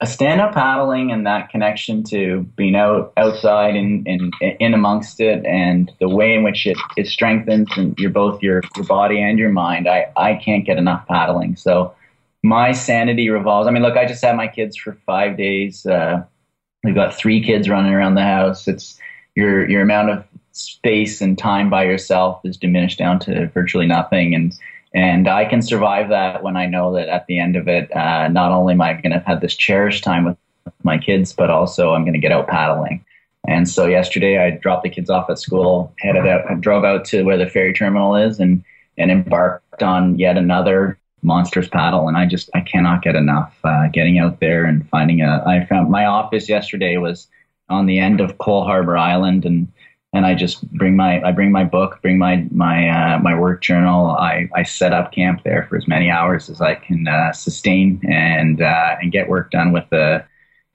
a 0.00 0.06
stand 0.06 0.40
up 0.40 0.54
paddling 0.54 1.12
and 1.12 1.26
that 1.26 1.50
connection 1.50 2.02
to 2.04 2.42
being 2.56 2.76
out 2.76 3.12
outside 3.18 3.76
and 3.76 4.06
in, 4.06 4.30
in, 4.40 4.56
in 4.60 4.74
amongst 4.74 5.20
it, 5.20 5.44
and 5.44 5.92
the 6.00 6.08
way 6.08 6.34
in 6.34 6.42
which 6.42 6.66
it, 6.66 6.78
it 6.96 7.06
strengthens 7.06 7.68
and 7.76 7.98
your 7.98 8.10
both 8.10 8.42
your 8.42 8.62
your 8.74 8.86
body 8.86 9.22
and 9.22 9.38
your 9.38 9.50
mind. 9.50 9.86
I 9.86 10.10
I 10.16 10.34
can't 10.34 10.64
get 10.64 10.78
enough 10.78 11.06
paddling. 11.06 11.56
So 11.56 11.94
my 12.44 12.72
sanity 12.72 13.30
revolves. 13.30 13.66
I 13.66 13.70
mean, 13.70 13.82
look, 13.82 13.96
I 13.96 14.04
just 14.04 14.22
had 14.22 14.36
my 14.36 14.48
kids 14.48 14.76
for 14.76 14.92
five 15.06 15.38
days. 15.38 15.86
Uh, 15.86 16.24
we've 16.84 16.94
got 16.94 17.14
three 17.14 17.42
kids 17.42 17.70
running 17.70 17.94
around 17.94 18.16
the 18.16 18.22
house. 18.22 18.68
It's 18.68 19.00
your 19.34 19.68
your 19.68 19.80
amount 19.80 20.10
of 20.10 20.24
space 20.52 21.22
and 21.22 21.38
time 21.38 21.70
by 21.70 21.84
yourself 21.84 22.42
is 22.44 22.58
diminished 22.58 22.98
down 22.98 23.18
to 23.20 23.46
virtually 23.48 23.86
nothing, 23.86 24.34
and 24.34 24.54
and 24.92 25.26
I 25.26 25.46
can 25.46 25.62
survive 25.62 26.10
that 26.10 26.42
when 26.42 26.54
I 26.54 26.66
know 26.66 26.92
that 26.92 27.08
at 27.08 27.26
the 27.26 27.38
end 27.38 27.56
of 27.56 27.66
it, 27.66 27.90
uh, 27.96 28.28
not 28.28 28.52
only 28.52 28.74
am 28.74 28.82
I 28.82 28.92
going 28.92 29.12
to 29.12 29.24
have 29.26 29.40
this 29.40 29.56
cherished 29.56 30.04
time 30.04 30.26
with 30.26 30.36
my 30.82 30.98
kids, 30.98 31.32
but 31.32 31.48
also 31.48 31.94
I'm 31.94 32.02
going 32.02 32.12
to 32.12 32.20
get 32.20 32.30
out 32.30 32.46
paddling. 32.46 33.06
And 33.48 33.66
so 33.66 33.86
yesterday, 33.86 34.38
I 34.38 34.50
dropped 34.50 34.82
the 34.82 34.90
kids 34.90 35.08
off 35.08 35.30
at 35.30 35.38
school, 35.38 35.94
headed 35.98 36.26
out, 36.26 36.60
drove 36.60 36.84
out 36.84 37.06
to 37.06 37.22
where 37.22 37.38
the 37.38 37.48
ferry 37.48 37.72
terminal 37.72 38.16
is, 38.16 38.38
and 38.38 38.62
and 38.98 39.10
embarked 39.10 39.82
on 39.82 40.18
yet 40.18 40.36
another 40.36 40.98
monsters 41.24 41.68
paddle 41.68 42.06
and 42.06 42.16
i 42.16 42.26
just 42.26 42.50
i 42.54 42.60
cannot 42.60 43.02
get 43.02 43.16
enough 43.16 43.54
uh, 43.64 43.88
getting 43.88 44.18
out 44.18 44.40
there 44.40 44.64
and 44.64 44.88
finding 44.88 45.22
a 45.22 45.42
i 45.46 45.64
found 45.66 45.90
my 45.90 46.04
office 46.04 46.48
yesterday 46.48 46.96
was 46.96 47.26
on 47.68 47.86
the 47.86 47.98
end 47.98 48.20
of 48.20 48.38
Cole 48.38 48.64
Harbour 48.64 48.96
Island 48.96 49.44
and 49.44 49.68
and 50.12 50.24
I 50.24 50.34
just 50.34 50.70
bring 50.70 50.94
my 50.94 51.20
I 51.22 51.32
bring 51.32 51.50
my 51.50 51.64
book, 51.64 52.00
bring 52.00 52.18
my 52.18 52.46
my 52.50 52.88
uh, 52.88 53.18
my 53.18 53.36
work 53.36 53.62
journal. 53.62 54.10
I, 54.10 54.48
I 54.54 54.62
set 54.62 54.92
up 54.92 55.12
camp 55.12 55.42
there 55.42 55.66
for 55.68 55.76
as 55.76 55.88
many 55.88 56.08
hours 56.08 56.48
as 56.48 56.60
I 56.60 56.76
can 56.76 57.08
uh, 57.08 57.32
sustain 57.32 58.00
and 58.08 58.62
uh, 58.62 58.96
and 59.02 59.10
get 59.10 59.28
work 59.28 59.50
done 59.50 59.72
with 59.72 59.84
the 59.90 60.24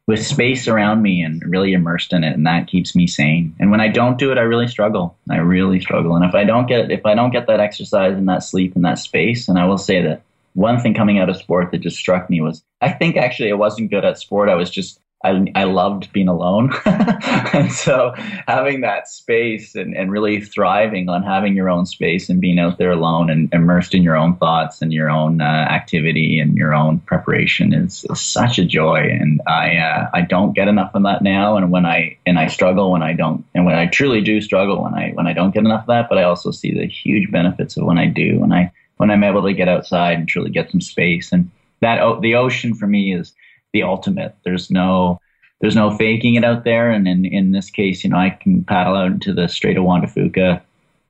with 0.07 0.25
space 0.25 0.67
around 0.67 1.01
me 1.03 1.21
and 1.21 1.41
really 1.45 1.71
immersed 1.71 2.11
in 2.11 2.25
it, 2.25 2.33
and 2.33 2.45
that 2.47 2.67
keeps 2.67 2.95
me 2.95 3.07
sane. 3.07 3.55
And 3.59 3.71
when 3.71 3.79
I 3.79 3.87
don't 3.87 4.17
do 4.17 4.31
it, 4.31 4.37
I 4.37 4.41
really 4.41 4.67
struggle. 4.67 5.15
I 5.29 5.37
really 5.37 5.79
struggle. 5.79 6.17
And 6.17 6.25
if 6.25 6.35
I 6.35 6.43
don't 6.43 6.67
get 6.67 6.91
if 6.91 7.05
I 7.05 7.15
don't 7.15 7.31
get 7.31 7.47
that 7.47 7.61
exercise 7.61 8.17
and 8.17 8.27
that 8.27 8.43
sleep 8.43 8.75
and 8.75 8.83
that 8.83 8.99
space, 8.99 9.47
and 9.47 9.57
I 9.57 9.65
will 9.65 9.77
say 9.77 10.01
that 10.01 10.21
one 10.59 10.77
thing 10.77 10.93
coming 10.93 11.19
out 11.19 11.29
of 11.29 11.37
sport 11.37 11.71
that 11.71 11.79
just 11.79 11.97
struck 11.97 12.29
me 12.29 12.41
was 12.41 12.63
I 12.81 12.91
think 12.91 13.15
actually 13.15 13.49
I 13.49 13.55
wasn't 13.55 13.91
good 13.91 14.03
at 14.03 14.19
sport. 14.19 14.49
I 14.49 14.55
was 14.55 14.69
just 14.69 14.99
I, 15.23 15.47
I 15.55 15.65
loved 15.65 16.13
being 16.13 16.29
alone. 16.29 16.71
and 16.85 17.71
so 17.71 18.13
having 18.47 18.81
that 18.81 19.07
space 19.07 19.75
and, 19.75 19.95
and 19.95 20.11
really 20.11 20.39
thriving 20.39 21.09
on 21.09 21.23
having 21.23 21.55
your 21.55 21.69
own 21.69 21.85
space 21.85 22.29
and 22.29 22.39
being 22.39 22.57
out 22.57 22.77
there 22.77 22.91
alone 22.91 23.29
and 23.29 23.53
immersed 23.53 23.93
in 23.93 24.01
your 24.03 24.15
own 24.15 24.37
thoughts 24.37 24.81
and 24.81 24.93
your 24.93 25.09
own 25.09 25.41
uh, 25.41 25.43
activity 25.43 26.39
and 26.39 26.55
your 26.55 26.73
own 26.73 26.99
preparation 27.01 27.73
is, 27.73 28.05
is 28.09 28.21
such 28.21 28.59
a 28.59 28.65
joy. 28.65 28.97
And 28.97 29.41
I, 29.45 29.77
uh, 29.77 30.09
I 30.13 30.21
don't 30.21 30.53
get 30.53 30.69
enough 30.69 30.91
of 30.93 31.03
that 31.03 31.21
now. 31.21 31.57
And 31.57 31.69
when 31.69 31.85
I, 31.85 32.17
and 32.25 32.39
I 32.39 32.47
struggle 32.47 32.91
when 32.91 33.03
I 33.03 33.11
don't, 33.11 33.45
and 33.53 33.65
when 33.65 33.75
I 33.75 33.87
truly 33.87 34.21
do 34.21 34.39
struggle 34.39 34.83
when 34.83 34.93
I, 34.93 35.11
when 35.11 35.27
I 35.27 35.33
don't 35.33 35.53
get 35.53 35.65
enough 35.65 35.81
of 35.81 35.87
that, 35.87 36.07
but 36.07 36.17
I 36.17 36.23
also 36.23 36.51
see 36.51 36.73
the 36.73 36.87
huge 36.87 37.29
benefits 37.29 37.75
of 37.75 37.83
when 37.83 37.97
I 37.97 38.07
do, 38.07 38.39
when 38.39 38.53
I, 38.53 38.71
when 38.99 39.09
I'm 39.09 39.23
able 39.23 39.43
to 39.43 39.53
get 39.53 39.69
outside 39.69 40.17
and 40.17 40.27
truly 40.27 40.51
get 40.51 40.69
some 40.69 40.81
space. 40.81 41.31
And 41.31 41.49
that 41.79 42.21
the 42.21 42.35
ocean 42.35 42.75
for 42.75 42.85
me 42.85 43.13
is 43.13 43.33
the 43.71 43.83
ultimate. 43.83 44.35
There's 44.43 44.69
no 44.69 45.19
there's 45.61 45.75
no 45.75 45.91
faking 45.91 46.35
it 46.35 46.43
out 46.43 46.63
there. 46.63 46.91
And 46.91 47.07
in, 47.07 47.25
in 47.25 47.51
this 47.51 47.69
case, 47.69 48.03
you 48.03 48.09
know, 48.09 48.17
I 48.17 48.29
can 48.29 48.63
paddle 48.63 48.95
out 48.95 49.11
into 49.11 49.33
the 49.33 49.47
Strait 49.47 49.77
of 49.77 49.83
Juan 49.83 50.01
de 50.01 50.07
Fuca, 50.07 50.61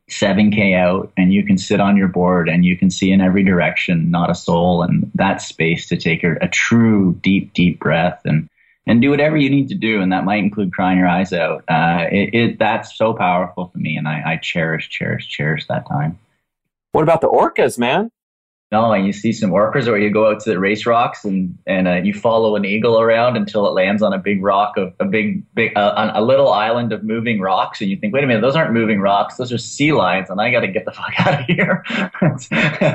7K 0.09 0.75
out, 0.75 1.11
and 1.17 1.31
you 1.31 1.45
can 1.45 1.57
sit 1.57 1.79
on 1.79 1.97
your 1.97 2.07
board 2.07 2.49
and 2.49 2.65
you 2.65 2.75
can 2.75 2.89
see 2.89 3.11
in 3.11 3.21
every 3.21 3.43
direction, 3.43 4.09
not 4.09 4.31
a 4.31 4.35
soul, 4.35 4.81
and 4.81 5.11
that 5.13 5.41
space 5.41 5.87
to 5.89 5.97
take 5.97 6.23
a, 6.23 6.35
a 6.41 6.47
true 6.47 7.13
deep, 7.21 7.53
deep 7.53 7.79
breath 7.79 8.21
and 8.25 8.49
and 8.87 9.03
do 9.03 9.11
whatever 9.11 9.37
you 9.37 9.51
need 9.51 9.69
to 9.69 9.75
do, 9.75 10.01
and 10.01 10.11
that 10.11 10.25
might 10.25 10.43
include 10.43 10.73
crying 10.73 10.97
your 10.97 11.07
eyes 11.07 11.31
out. 11.31 11.63
Uh, 11.67 12.05
it, 12.11 12.33
it, 12.33 12.59
that's 12.59 12.97
so 12.97 13.13
powerful 13.13 13.67
for 13.67 13.77
me, 13.77 13.95
and 13.97 14.07
I, 14.07 14.23
I 14.25 14.37
cherish, 14.37 14.89
cherish, 14.89 15.27
cherish 15.27 15.67
that 15.67 15.87
time. 15.87 16.17
What 16.91 17.03
about 17.03 17.21
the 17.21 17.29
orcas, 17.29 17.77
man? 17.77 18.11
No, 18.71 18.91
and 18.91 19.07
you 19.07 19.13
see 19.13 19.33
some 19.33 19.49
orcas, 19.49 19.87
or 19.87 19.97
you 19.97 20.11
go 20.11 20.29
out 20.29 20.41
to 20.41 20.49
the 20.51 20.59
race 20.59 20.85
rocks 20.85 21.25
and 21.25 21.57
and 21.65 21.87
uh, 21.87 21.95
you 21.95 22.13
follow 22.13 22.55
an 22.55 22.65
eagle 22.65 23.01
around 23.01 23.35
until 23.35 23.65
it 23.65 23.71
lands 23.71 24.03
on 24.03 24.13
a 24.13 24.19
big 24.19 24.43
rock 24.43 24.77
of 24.77 24.93
a 24.99 25.05
big 25.05 25.43
big 25.55 25.75
uh, 25.75 25.93
on 25.97 26.11
a 26.11 26.21
little 26.21 26.53
island 26.53 26.93
of 26.93 27.03
moving 27.03 27.41
rocks, 27.41 27.81
and 27.81 27.89
you 27.89 27.97
think, 27.97 28.13
wait 28.13 28.23
a 28.23 28.27
minute, 28.27 28.41
those 28.41 28.55
aren't 28.55 28.71
moving 28.71 29.01
rocks, 29.01 29.37
those 29.37 29.51
are 29.51 29.57
sea 29.57 29.91
lions, 29.91 30.29
and 30.29 30.39
I 30.39 30.51
got 30.51 30.59
to 30.59 30.67
get 30.67 30.85
the 30.85 30.91
fuck 30.99 31.13
out 31.19 31.39
of 31.39 31.45
here. 31.47 31.83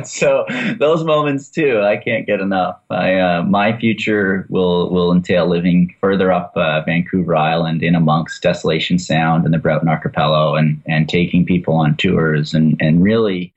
so 0.04 0.46
those 0.78 1.02
moments 1.02 1.48
too, 1.48 1.80
I 1.80 1.96
can't 1.96 2.24
get 2.24 2.40
enough. 2.40 2.78
I 2.90 3.18
uh, 3.18 3.42
my 3.42 3.76
future 3.76 4.46
will 4.50 4.90
will 4.90 5.10
entail 5.10 5.48
living 5.48 5.92
further 6.00 6.30
up 6.30 6.52
uh, 6.54 6.82
Vancouver 6.82 7.34
Island, 7.34 7.82
in 7.82 7.96
amongst 7.96 8.40
Desolation 8.44 9.00
Sound 9.00 9.44
and 9.44 9.52
the 9.52 9.58
Broughton 9.58 9.88
Archipelago, 9.88 10.54
and 10.54 10.80
and 10.86 11.08
taking 11.08 11.44
people 11.44 11.74
on 11.74 11.96
tours 11.96 12.54
and 12.54 12.76
and 12.80 13.02
really 13.02 13.52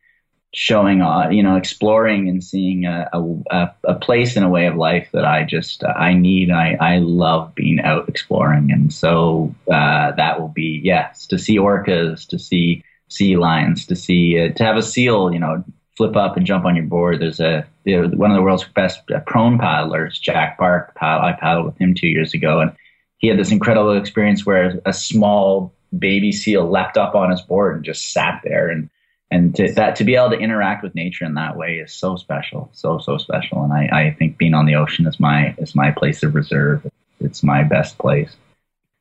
showing 0.54 1.02
uh, 1.02 1.30
you 1.30 1.44
know 1.44 1.56
exploring 1.56 2.30
and 2.30 2.44
seeing 2.44 2.86
a, 2.86 3.10
a, 3.52 3.70
a, 3.84 3.96
place 3.96 4.36
and 4.36 4.46
a 4.46 4.50
way 4.50 4.66
of 4.66 4.76
life 4.76 5.10
that 5.12 5.26
I 5.26 5.44
just 5.44 5.84
uh, 5.84 5.88
I 5.88 6.14
need 6.14 6.52
I, 6.52 6.78
I 6.80 6.98
love 7.00 7.54
being 7.54 7.80
out 7.82 8.08
exploring. 8.08 8.72
And 8.72 8.94
so 8.94 9.54
uh, 9.72 10.14
that 10.14 10.40
will 10.40 10.48
be 10.50 10.82
yes 10.84 11.28
to 11.28 11.38
see 11.38 11.58
orcas 11.58 12.28
to 12.30 12.40
see 12.40 12.84
sea 13.10 13.38
lions 13.38 13.86
to 13.88 13.96
see 13.96 14.40
uh, 14.40 14.54
to 14.54 14.64
have 14.64 14.78
a 14.78 14.82
seal 14.82 15.32
you 15.32 15.40
know 15.40 15.64
flip 15.98 16.16
up 16.16 16.38
and 16.38 16.46
jump 16.46 16.66
on 16.66 16.76
your 16.76 16.86
board. 16.86 17.20
There's 17.20 17.40
a 17.40 17.66
you 17.84 18.02
know, 18.02 18.08
one 18.16 18.32
of 18.32 18.36
the 18.36 18.44
world's 18.44 18.64
best 18.64 19.02
uh, 19.12 19.20
prone 19.22 19.58
paddlers 19.58 20.18
Jack 20.18 20.58
Bark 20.58 20.96
I 21.02 21.34
paddled 21.40 21.66
with 21.66 21.78
him 21.78 21.94
two 21.94 22.08
years 22.08 22.34
ago 22.34 22.62
and 22.62 22.72
he 23.18 23.28
had 23.28 23.40
this 23.40 23.52
incredible 23.52 23.98
experience 23.98 24.46
where 24.46 24.80
a 24.86 24.94
small 24.94 25.74
baby 25.98 26.32
seal 26.32 26.70
leapt 26.70 26.98
up 26.98 27.16
on 27.16 27.32
his 27.32 27.42
board 27.42 27.76
and 27.76 27.86
just 27.86 28.14
sat 28.14 28.42
there 28.44 28.70
and 28.70 28.90
and 29.30 29.56
to, 29.56 29.72
that 29.74 29.96
to 29.98 30.04
be 30.04 30.16
able 30.16 30.30
to 30.30 30.38
interact 30.38 30.84
with 30.84 30.96
nature 30.96 31.26
in 31.26 31.34
that 31.34 31.58
way 31.58 31.80
is 31.80 31.94
so 31.94 32.16
special, 32.16 32.70
so 32.74 32.98
so 33.00 33.18
special. 33.18 33.64
And 33.64 33.74
I, 33.74 33.88
I 33.92 34.16
think 34.18 34.38
being 34.38 34.54
on 34.54 34.66
the 34.66 34.76
ocean 34.76 35.06
is 35.06 35.20
my 35.20 35.54
is 35.58 35.76
my 35.76 35.92
place 35.92 36.24
of 36.24 36.36
reserve. 36.36 36.90
It's 37.20 37.44
my 37.44 37.64
best 37.64 37.98
place. 37.98 38.36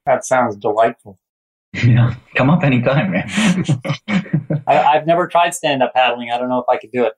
That 0.04 0.24
sounds 0.24 0.56
delightful. 0.56 1.18
Yeah, 1.72 2.14
come 2.34 2.50
up 2.50 2.64
anytime, 2.64 3.12
man. 3.12 3.28
I, 4.66 4.78
I've 4.78 5.06
never 5.06 5.28
tried 5.28 5.54
stand 5.54 5.82
up 5.82 5.94
paddling. 5.94 6.30
I 6.30 6.38
don't 6.38 6.48
know 6.48 6.60
if 6.60 6.68
I 6.68 6.78
could 6.78 6.90
do 6.90 7.04
it. 7.04 7.12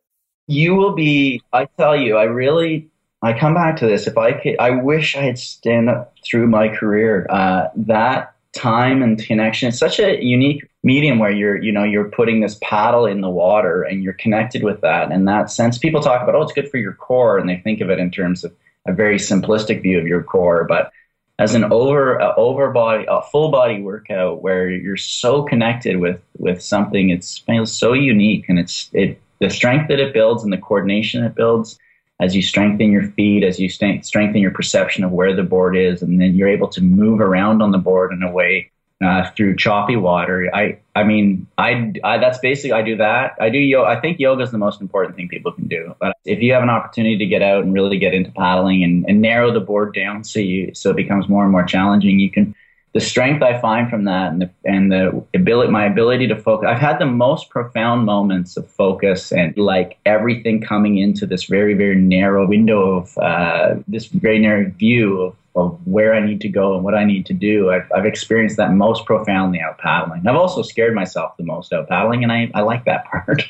You 0.47 0.75
will 0.75 0.95
be. 0.95 1.43
I 1.53 1.67
tell 1.79 1.97
you, 1.97 2.17
I 2.17 2.25
really. 2.25 2.89
I 3.23 3.37
come 3.37 3.55
back 3.55 3.77
to 3.79 3.87
this. 3.87 4.07
If 4.07 4.17
I 4.17 4.33
could, 4.33 4.57
I 4.61 4.71
wish 4.71 5.17
I 5.17 5.23
had 5.23 5.39
stand 5.39 5.89
up 5.89 6.15
through 6.25 6.47
my 6.47 6.69
career. 6.69 7.27
Uh, 7.31 7.69
that 7.75 8.35
time 8.53 9.03
and 9.03 9.19
connection. 9.19 9.69
It's 9.69 9.79
such 9.79 9.99
a 9.99 10.23
unique 10.23 10.68
medium 10.83 11.19
where 11.19 11.31
you're 11.31 11.61
you 11.61 11.73
know 11.73 11.85
you're 11.85 12.11
putting 12.11 12.41
this 12.41 12.59
paddle 12.63 13.07
in 13.07 13.21
the 13.21 13.31
water 13.31 13.83
and 13.83 14.03
you're 14.03 14.13
connected 14.13 14.63
with 14.63 14.81
that. 14.83 15.11
In 15.11 15.25
that 15.25 15.51
sense 15.51 15.79
people 15.79 16.01
talk 16.01 16.23
about 16.23 16.35
oh 16.35 16.43
it's 16.43 16.53
good 16.53 16.71
for 16.71 16.79
your 16.79 16.95
core 16.95 17.39
and 17.39 17.49
they 17.49 17.57
think 17.57 17.81
of 17.81 17.91
it 17.91 17.99
in 17.99 18.11
terms 18.11 18.45
of 18.45 18.55
a 18.87 18.93
very 18.93 19.17
simplistic 19.17 19.83
view 19.83 19.99
of 19.99 20.07
your 20.07 20.23
core. 20.23 20.65
But 20.65 20.93
as 21.39 21.55
an 21.55 21.65
over 21.65 22.21
uh, 22.21 22.35
over 22.37 22.71
body 22.71 23.05
a 23.09 23.23
full 23.23 23.51
body 23.51 23.83
workout 23.83 24.43
where 24.43 24.71
you're 24.71 24.97
so 24.97 25.43
connected 25.43 25.99
with 25.99 26.21
with 26.39 26.63
something 26.63 27.11
it's 27.11 27.39
feels 27.39 27.73
so 27.73 27.93
unique. 27.93 28.49
And 28.49 28.59
it's 28.59 28.89
it 28.93 29.21
the 29.41 29.51
strength 29.51 29.89
that 29.89 30.01
it 30.01 30.15
builds 30.15 30.45
and 30.45 30.53
the 30.53 30.59
coordination 30.59 31.25
it 31.25 31.35
builds 31.35 31.79
as 32.21 32.35
you 32.35 32.43
strengthen 32.43 32.91
your 32.91 33.05
feet 33.13 33.45
as 33.45 33.59
you 33.59 33.69
st- 33.69 34.05
strengthen 34.05 34.41
your 34.41 34.51
perception 34.51 35.05
of 35.05 35.13
where 35.13 35.35
the 35.35 35.43
board 35.43 35.77
is 35.77 36.03
and 36.03 36.21
then 36.21 36.35
you're 36.35 36.49
able 36.49 36.69
to 36.69 36.81
move 36.81 37.21
around 37.21 37.63
on 37.63 37.71
the 37.71 37.79
board 37.79 38.13
in 38.13 38.23
a 38.23 38.31
way 38.31 38.71
uh, 39.05 39.31
through 39.37 39.57
choppy 39.57 39.97
water. 39.97 40.51
I 40.53 40.79
I 40.95 41.05
mean 41.05 41.47
I, 41.57 41.93
I 42.03 42.19
that's 42.19 42.39
basically 42.39 42.73
I 42.73 42.83
do 42.83 42.97
that. 42.97 43.37
I 43.41 43.49
do 43.49 43.59
yoga. 43.59 43.89
I 43.89 44.01
think 44.01 44.19
yoga 44.19 44.43
is 44.43 44.51
the 44.51 44.59
most 44.59 44.81
important 44.81 45.17
thing 45.17 45.29
people 45.29 45.53
can 45.53 45.69
do. 45.69 45.95
But 46.01 46.17
if 46.25 46.41
you 46.41 46.53
have 46.53 46.63
an 46.63 46.71
opportunity 46.71 47.17
to 47.19 47.27
get 47.27 47.43
out 47.43 47.63
and 47.63 47.73
really 47.73 47.99
get 47.99 48.15
into 48.15 48.31
paddling 48.33 48.83
and, 48.83 49.05
and 49.09 49.21
narrow 49.21 49.53
the 49.53 49.61
board 49.61 49.95
down 49.95 50.25
so 50.25 50.41
you 50.41 50.75
so 50.75 50.91
it 50.91 50.97
becomes 50.97 51.29
more 51.29 51.45
and 51.45 51.53
more 51.53 51.65
challenging, 51.65 52.19
you 52.19 52.31
can. 52.31 52.55
The 52.95 53.01
strength 53.01 53.43
I 53.43 53.61
find 53.61 53.89
from 53.89 54.05
that 54.05 54.33
and 54.33 54.43
the 54.43 54.51
and 54.65 54.91
the 54.91 55.25
ability 55.35 55.71
my 55.71 55.85
ability 55.85 56.27
to 56.29 56.37
focus. 56.37 56.69
I've 56.69 56.81
had 56.81 56.99
the 56.99 57.07
most 57.07 57.51
profound 57.51 58.07
moments 58.07 58.57
of 58.57 58.69
focus 58.69 59.31
and 59.31 59.57
like 59.57 59.99
everything 60.07 60.63
coming 60.63 60.97
into 60.99 61.27
this 61.27 61.45
very 61.45 61.75
very 61.75 61.95
narrow 61.95 62.49
window 62.49 62.97
of 62.97 63.17
uh, 63.19 63.77
this 63.87 64.07
very 64.07 64.39
narrow 64.39 64.71
view 64.71 65.21
of 65.21 65.37
of 65.59 65.79
where 65.87 66.15
I 66.15 66.25
need 66.25 66.41
to 66.43 66.49
go 66.49 66.75
and 66.75 66.85
what 66.85 66.95
I 66.95 67.05
need 67.05 67.27
to 67.27 67.35
do. 67.35 67.71
I've, 67.71 67.91
I've 67.95 68.07
experienced 68.07 68.57
that 68.59 68.73
most 68.73 69.05
profoundly 69.05 69.61
out 69.61 69.79
paddling. 69.79 70.27
I've 70.27 70.37
also 70.37 70.63
scared 70.63 70.95
myself 70.95 71.37
the 71.37 71.45
most 71.45 71.73
out 71.73 71.89
paddling, 71.89 72.23
and 72.23 72.33
I, 72.33 72.51
I 72.55 72.61
like 72.61 72.85
that 72.85 73.05
part. 73.11 73.43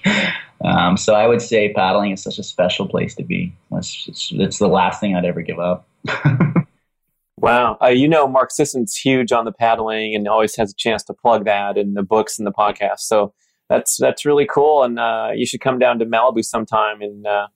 um, 0.64 0.96
so 0.96 1.14
I 1.14 1.26
would 1.26 1.42
say 1.42 1.72
paddling 1.72 2.12
is 2.12 2.22
such 2.22 2.38
a 2.38 2.42
special 2.42 2.88
place 2.88 3.14
to 3.16 3.22
be. 3.22 3.54
It's, 3.72 4.08
it's, 4.08 4.32
it's 4.32 4.58
the 4.58 4.68
last 4.68 5.00
thing 5.00 5.14
I'd 5.14 5.26
ever 5.26 5.42
give 5.42 5.58
up. 5.58 5.86
wow. 7.36 7.76
Uh, 7.82 7.88
you 7.88 8.08
know, 8.08 8.26
Mark 8.26 8.50
Sisson's 8.50 8.96
huge 8.96 9.30
on 9.30 9.44
the 9.44 9.52
paddling 9.52 10.14
and 10.14 10.26
always 10.26 10.56
has 10.56 10.70
a 10.70 10.76
chance 10.76 11.04
to 11.04 11.14
plug 11.14 11.44
that 11.44 11.76
in 11.76 11.92
the 11.92 12.02
books 12.02 12.38
and 12.38 12.46
the 12.46 12.52
podcast. 12.52 13.00
So 13.00 13.34
that's 13.68 13.98
that's 13.98 14.24
really 14.24 14.46
cool, 14.46 14.82
and 14.82 14.98
uh, 14.98 15.32
you 15.34 15.44
should 15.44 15.60
come 15.60 15.78
down 15.78 15.98
to 15.98 16.06
Malibu 16.06 16.42
sometime 16.42 17.02
and 17.02 17.26
uh, 17.26 17.48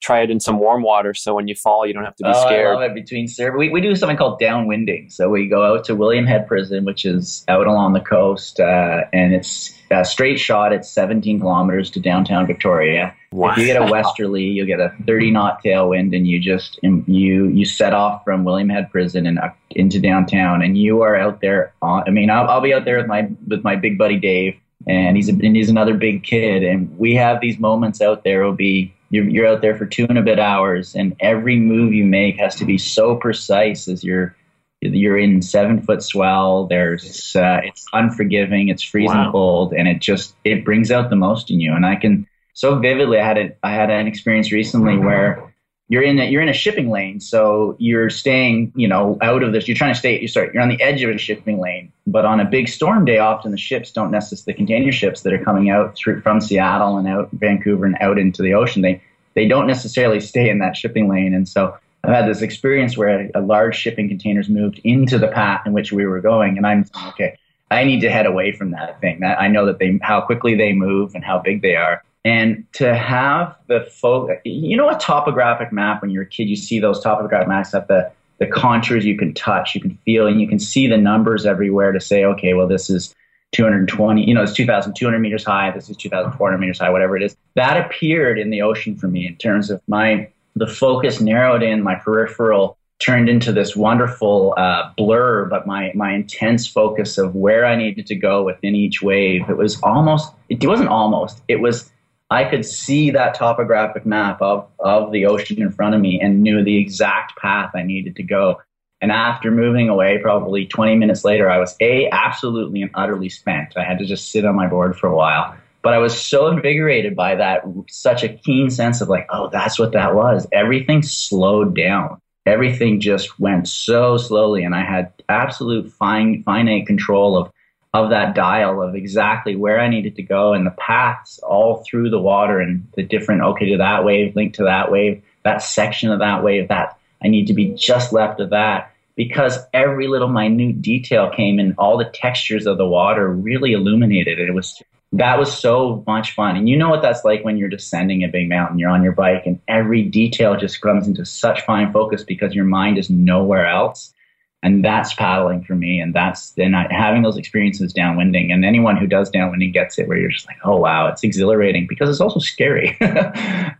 try 0.00 0.22
it 0.22 0.30
in 0.30 0.40
some 0.40 0.58
warm 0.58 0.82
water 0.82 1.12
so 1.12 1.34
when 1.34 1.46
you 1.46 1.54
fall 1.54 1.86
you 1.86 1.92
don't 1.92 2.04
have 2.04 2.16
to 2.16 2.24
be 2.24 2.30
oh, 2.34 2.46
scared. 2.46 2.76
I 2.76 2.80
love 2.80 2.90
it 2.90 2.94
between 2.94 3.28
surf. 3.28 3.54
We, 3.56 3.68
we 3.68 3.80
do 3.80 3.94
something 3.94 4.16
called 4.16 4.40
downwinding. 4.40 5.12
So 5.12 5.28
we 5.28 5.48
go 5.48 5.64
out 5.64 5.84
to 5.84 5.94
William 5.94 6.26
Head 6.26 6.46
Prison, 6.46 6.84
which 6.84 7.04
is 7.04 7.44
out 7.48 7.66
along 7.66 7.92
the 7.92 8.00
coast, 8.00 8.60
uh, 8.60 9.02
and 9.12 9.34
it's 9.34 9.72
a 9.90 10.04
straight 10.04 10.38
shot. 10.38 10.72
It's 10.72 10.90
17 10.90 11.40
kilometers 11.40 11.90
to 11.90 12.00
downtown 12.00 12.46
Victoria. 12.46 13.14
Wow. 13.32 13.52
If 13.52 13.58
you 13.58 13.66
get 13.66 13.80
a 13.80 13.90
westerly, 13.90 14.44
you'll 14.44 14.66
get 14.66 14.80
a 14.80 14.92
30 15.06 15.30
knot 15.30 15.62
tailwind, 15.64 16.16
and 16.16 16.26
you 16.26 16.40
just 16.40 16.80
you 16.82 17.46
you 17.46 17.64
set 17.64 17.92
off 17.92 18.24
from 18.24 18.44
William 18.44 18.68
Head 18.68 18.90
Prison 18.90 19.26
and 19.26 19.38
into 19.70 20.00
downtown, 20.00 20.62
and 20.62 20.76
you 20.76 21.02
are 21.02 21.16
out 21.16 21.40
there. 21.40 21.72
On, 21.82 22.02
I 22.06 22.10
mean, 22.10 22.30
I'll, 22.30 22.48
I'll 22.48 22.60
be 22.60 22.74
out 22.74 22.84
there 22.84 22.98
with 22.98 23.06
my 23.06 23.28
with 23.46 23.62
my 23.62 23.76
big 23.76 23.98
buddy 23.98 24.18
Dave, 24.18 24.58
and 24.86 25.16
he's 25.16 25.28
a, 25.28 25.32
and 25.32 25.54
he's 25.54 25.70
another 25.70 25.94
big 25.94 26.24
kid, 26.24 26.64
and 26.64 26.96
we 26.98 27.14
have 27.14 27.40
these 27.40 27.58
moments 27.58 28.00
out 28.00 28.24
there. 28.24 28.40
It'll 28.40 28.52
be 28.52 28.92
you're, 29.10 29.28
you're 29.28 29.46
out 29.46 29.60
there 29.60 29.76
for 29.76 29.86
two 29.86 30.06
and 30.08 30.18
a 30.18 30.22
bit 30.22 30.38
hours, 30.38 30.94
and 30.94 31.16
every 31.20 31.58
move 31.58 31.92
you 31.92 32.04
make 32.04 32.38
has 32.38 32.56
to 32.56 32.64
be 32.64 32.78
so 32.78 33.16
precise 33.16 33.88
as 33.88 34.02
you're 34.02 34.36
you're 34.80 35.18
in 35.18 35.42
seven 35.42 35.82
foot 35.82 36.02
swell. 36.02 36.66
There's 36.66 37.36
uh, 37.36 37.60
it's 37.64 37.84
unforgiving, 37.92 38.68
it's 38.68 38.82
freezing 38.82 39.16
wow. 39.16 39.32
cold, 39.32 39.72
and 39.72 39.86
it 39.86 40.00
just 40.00 40.34
it 40.44 40.64
brings 40.64 40.90
out 40.90 41.10
the 41.10 41.16
most 41.16 41.50
in 41.50 41.60
you. 41.60 41.74
And 41.74 41.84
I 41.84 41.96
can 41.96 42.26
so 42.54 42.78
vividly. 42.78 43.18
I 43.18 43.26
had 43.26 43.38
a 43.38 43.56
I 43.62 43.72
had 43.72 43.90
an 43.90 44.06
experience 44.06 44.52
recently 44.52 44.96
where 44.96 45.49
you're 45.90 46.02
in 46.02 46.20
a, 46.20 46.24
you're 46.24 46.40
in 46.40 46.48
a 46.48 46.54
shipping 46.54 46.88
lane, 46.88 47.18
so 47.18 47.74
you're 47.80 48.10
staying, 48.10 48.72
you 48.76 48.86
know, 48.86 49.18
out 49.22 49.42
of 49.42 49.52
this. 49.52 49.66
You're 49.66 49.76
trying 49.76 49.92
to 49.92 49.98
stay. 49.98 50.20
You 50.20 50.28
start. 50.28 50.54
You're 50.54 50.62
on 50.62 50.68
the 50.68 50.80
edge 50.80 51.02
of 51.02 51.10
a 51.10 51.18
shipping 51.18 51.58
lane, 51.58 51.92
but 52.06 52.24
on 52.24 52.38
a 52.38 52.44
big 52.44 52.68
storm 52.68 53.04
day, 53.04 53.18
often 53.18 53.50
the 53.50 53.58
ships 53.58 53.90
don't 53.90 54.12
necessarily 54.12 54.52
the 54.52 54.56
container 54.56 54.92
ships 54.92 55.22
that 55.22 55.32
are 55.32 55.44
coming 55.44 55.68
out 55.68 55.96
through 55.96 56.20
from 56.20 56.40
Seattle 56.40 56.96
and 56.96 57.08
out 57.08 57.28
Vancouver 57.32 57.86
and 57.86 57.96
out 58.00 58.18
into 58.18 58.40
the 58.40 58.54
ocean. 58.54 58.82
They 58.82 59.02
they 59.34 59.48
don't 59.48 59.66
necessarily 59.66 60.20
stay 60.20 60.48
in 60.48 60.60
that 60.60 60.76
shipping 60.76 61.08
lane, 61.08 61.34
and 61.34 61.48
so 61.48 61.76
I've 62.04 62.14
had 62.14 62.28
this 62.28 62.40
experience 62.40 62.96
where 62.96 63.28
a, 63.34 63.40
a 63.40 63.40
large 63.40 63.76
shipping 63.76 64.08
containers 64.08 64.48
moved 64.48 64.80
into 64.84 65.18
the 65.18 65.28
path 65.28 65.66
in 65.66 65.72
which 65.72 65.90
we 65.90 66.06
were 66.06 66.20
going, 66.20 66.56
and 66.56 66.68
I'm 66.68 66.86
okay. 67.08 67.36
I 67.72 67.82
need 67.82 68.00
to 68.02 68.10
head 68.10 68.26
away 68.26 68.52
from 68.52 68.70
that 68.70 69.00
thing. 69.00 69.18
That 69.20 69.40
I 69.40 69.48
know 69.48 69.66
that 69.66 69.80
they 69.80 69.98
how 70.02 70.20
quickly 70.20 70.54
they 70.54 70.72
move 70.72 71.16
and 71.16 71.24
how 71.24 71.40
big 71.40 71.62
they 71.62 71.74
are 71.74 72.04
and 72.24 72.64
to 72.74 72.94
have 72.94 73.56
the 73.66 73.80
folk, 73.90 74.30
you 74.44 74.76
know, 74.76 74.88
a 74.88 74.98
topographic 74.98 75.72
map 75.72 76.02
when 76.02 76.10
you're 76.10 76.24
a 76.24 76.26
kid, 76.26 76.48
you 76.48 76.56
see 76.56 76.78
those 76.78 77.02
topographic 77.02 77.48
maps 77.48 77.70
that 77.70 77.88
the 77.88 78.10
the 78.40 78.46
contours 78.46 79.04
you 79.04 79.16
can 79.16 79.34
touch, 79.34 79.74
you 79.74 79.80
can 79.82 79.96
feel, 80.04 80.26
and 80.26 80.40
you 80.40 80.48
can 80.48 80.58
see 80.58 80.86
the 80.86 80.96
numbers 80.96 81.44
everywhere 81.44 81.92
to 81.92 82.00
say, 82.00 82.24
okay, 82.24 82.54
well, 82.54 82.66
this 82.66 82.88
is 82.88 83.14
220, 83.52 84.26
you 84.26 84.34
know, 84.34 84.42
it's 84.42 84.54
2,200 84.54 85.18
meters 85.18 85.44
high, 85.44 85.70
this 85.70 85.90
is 85.90 85.96
2,400 85.98 86.58
meters 86.58 86.78
high, 86.78 86.88
whatever 86.88 87.16
it 87.16 87.22
is. 87.22 87.36
That 87.54 87.76
appeared 87.84 88.38
in 88.38 88.48
the 88.48 88.62
ocean 88.62 88.96
for 88.96 89.08
me 89.08 89.26
in 89.26 89.36
terms 89.36 89.70
of 89.70 89.82
my, 89.88 90.28
the 90.56 90.66
focus 90.66 91.20
narrowed 91.20 91.62
in, 91.62 91.82
my 91.82 91.96
peripheral 91.96 92.78
turned 92.98 93.28
into 93.28 93.52
this 93.52 93.76
wonderful 93.76 94.54
uh, 94.56 94.90
blur, 94.96 95.46
but 95.46 95.66
my, 95.66 95.90
my 95.94 96.14
intense 96.14 96.66
focus 96.66 97.18
of 97.18 97.34
where 97.34 97.66
I 97.66 97.76
needed 97.76 98.06
to 98.06 98.14
go 98.14 98.42
within 98.42 98.74
each 98.74 99.02
wave, 99.02 99.50
it 99.50 99.56
was 99.56 99.80
almost, 99.82 100.32
it 100.48 100.64
wasn't 100.66 100.88
almost, 100.88 101.42
it 101.48 101.60
was 101.60 101.89
I 102.30 102.44
could 102.44 102.64
see 102.64 103.10
that 103.10 103.34
topographic 103.34 104.06
map 104.06 104.40
of, 104.40 104.68
of 104.78 105.10
the 105.10 105.26
ocean 105.26 105.60
in 105.60 105.72
front 105.72 105.96
of 105.96 106.00
me 106.00 106.20
and 106.20 106.42
knew 106.42 106.62
the 106.62 106.78
exact 106.78 107.36
path 107.36 107.72
I 107.74 107.82
needed 107.82 108.14
to 108.16 108.22
go. 108.22 108.60
And 109.00 109.10
after 109.10 109.50
moving 109.50 109.88
away, 109.88 110.18
probably 110.18 110.66
20 110.66 110.94
minutes 110.96 111.24
later, 111.24 111.50
I 111.50 111.58
was 111.58 111.74
A, 111.80 112.08
absolutely 112.10 112.82
and 112.82 112.90
utterly 112.94 113.30
spent. 113.30 113.76
I 113.76 113.82
had 113.82 113.98
to 113.98 114.04
just 114.04 114.30
sit 114.30 114.44
on 114.44 114.54
my 114.54 114.68
board 114.68 114.96
for 114.96 115.08
a 115.08 115.16
while. 115.16 115.56
But 115.82 115.94
I 115.94 115.98
was 115.98 116.20
so 116.20 116.48
invigorated 116.48 117.16
by 117.16 117.34
that, 117.36 117.64
such 117.88 118.22
a 118.22 118.28
keen 118.28 118.70
sense 118.70 119.00
of 119.00 119.08
like, 119.08 119.26
oh, 119.30 119.48
that's 119.50 119.78
what 119.78 119.92
that 119.92 120.14
was. 120.14 120.46
Everything 120.52 121.02
slowed 121.02 121.74
down. 121.74 122.20
Everything 122.46 123.00
just 123.00 123.40
went 123.40 123.66
so 123.66 124.18
slowly. 124.18 124.62
And 124.62 124.74
I 124.74 124.84
had 124.84 125.12
absolute 125.28 125.90
fine, 125.92 126.42
finite 126.42 126.86
control 126.86 127.36
of 127.36 127.50
of 127.92 128.10
that 128.10 128.34
dial 128.34 128.82
of 128.82 128.94
exactly 128.94 129.56
where 129.56 129.80
I 129.80 129.88
needed 129.88 130.16
to 130.16 130.22
go 130.22 130.52
and 130.52 130.64
the 130.64 130.70
paths 130.72 131.40
all 131.40 131.84
through 131.84 132.10
the 132.10 132.20
water 132.20 132.60
and 132.60 132.86
the 132.94 133.02
different, 133.02 133.42
okay, 133.42 133.70
to 133.70 133.78
that 133.78 134.04
wave, 134.04 134.36
link 134.36 134.54
to 134.54 134.64
that 134.64 134.92
wave, 134.92 135.22
that 135.44 135.62
section 135.62 136.10
of 136.10 136.20
that 136.20 136.44
wave, 136.44 136.68
that 136.68 136.98
I 137.22 137.28
need 137.28 137.48
to 137.48 137.54
be 137.54 137.74
just 137.74 138.12
left 138.12 138.40
of 138.40 138.50
that 138.50 138.92
because 139.16 139.58
every 139.74 140.06
little 140.06 140.28
minute 140.28 140.80
detail 140.80 141.30
came 141.30 141.58
and 141.58 141.74
all 141.78 141.98
the 141.98 142.04
textures 142.04 142.66
of 142.66 142.78
the 142.78 142.86
water 142.86 143.28
really 143.28 143.72
illuminated 143.72 144.38
it. 144.38 144.48
It 144.48 144.54
was, 144.54 144.80
that 145.12 145.38
was 145.38 145.52
so 145.52 146.04
much 146.06 146.32
fun. 146.32 146.56
And 146.56 146.68
you 146.68 146.76
know 146.76 146.90
what 146.90 147.02
that's 147.02 147.24
like 147.24 147.44
when 147.44 147.56
you're 147.56 147.68
descending 147.68 148.22
a 148.22 148.28
big 148.28 148.48
mountain, 148.48 148.78
you're 148.78 148.90
on 148.90 149.02
your 149.02 149.12
bike 149.12 149.46
and 149.46 149.60
every 149.66 150.04
detail 150.04 150.56
just 150.56 150.80
comes 150.80 151.08
into 151.08 151.26
such 151.26 151.62
fine 151.62 151.92
focus 151.92 152.22
because 152.22 152.54
your 152.54 152.64
mind 152.64 152.98
is 152.98 153.10
nowhere 153.10 153.66
else 153.66 154.14
and 154.62 154.84
that's 154.84 155.14
paddling 155.14 155.64
for 155.64 155.74
me. 155.74 156.00
And 156.00 156.14
that's 156.14 156.50
then 156.52 156.72
having 156.72 157.22
those 157.22 157.36
experiences 157.36 157.94
downwinding 157.94 158.52
and 158.52 158.64
anyone 158.64 158.96
who 158.96 159.06
does 159.06 159.30
downwinding 159.30 159.72
gets 159.72 159.98
it 159.98 160.06
where 160.06 160.18
you're 160.18 160.30
just 160.30 160.46
like 160.46 160.58
oh 160.64 160.76
wow 160.76 161.08
it's 161.08 161.22
exhilarating 161.22 161.86
because 161.88 162.10
it's 162.10 162.20
also 162.20 162.40
scary. 162.40 162.98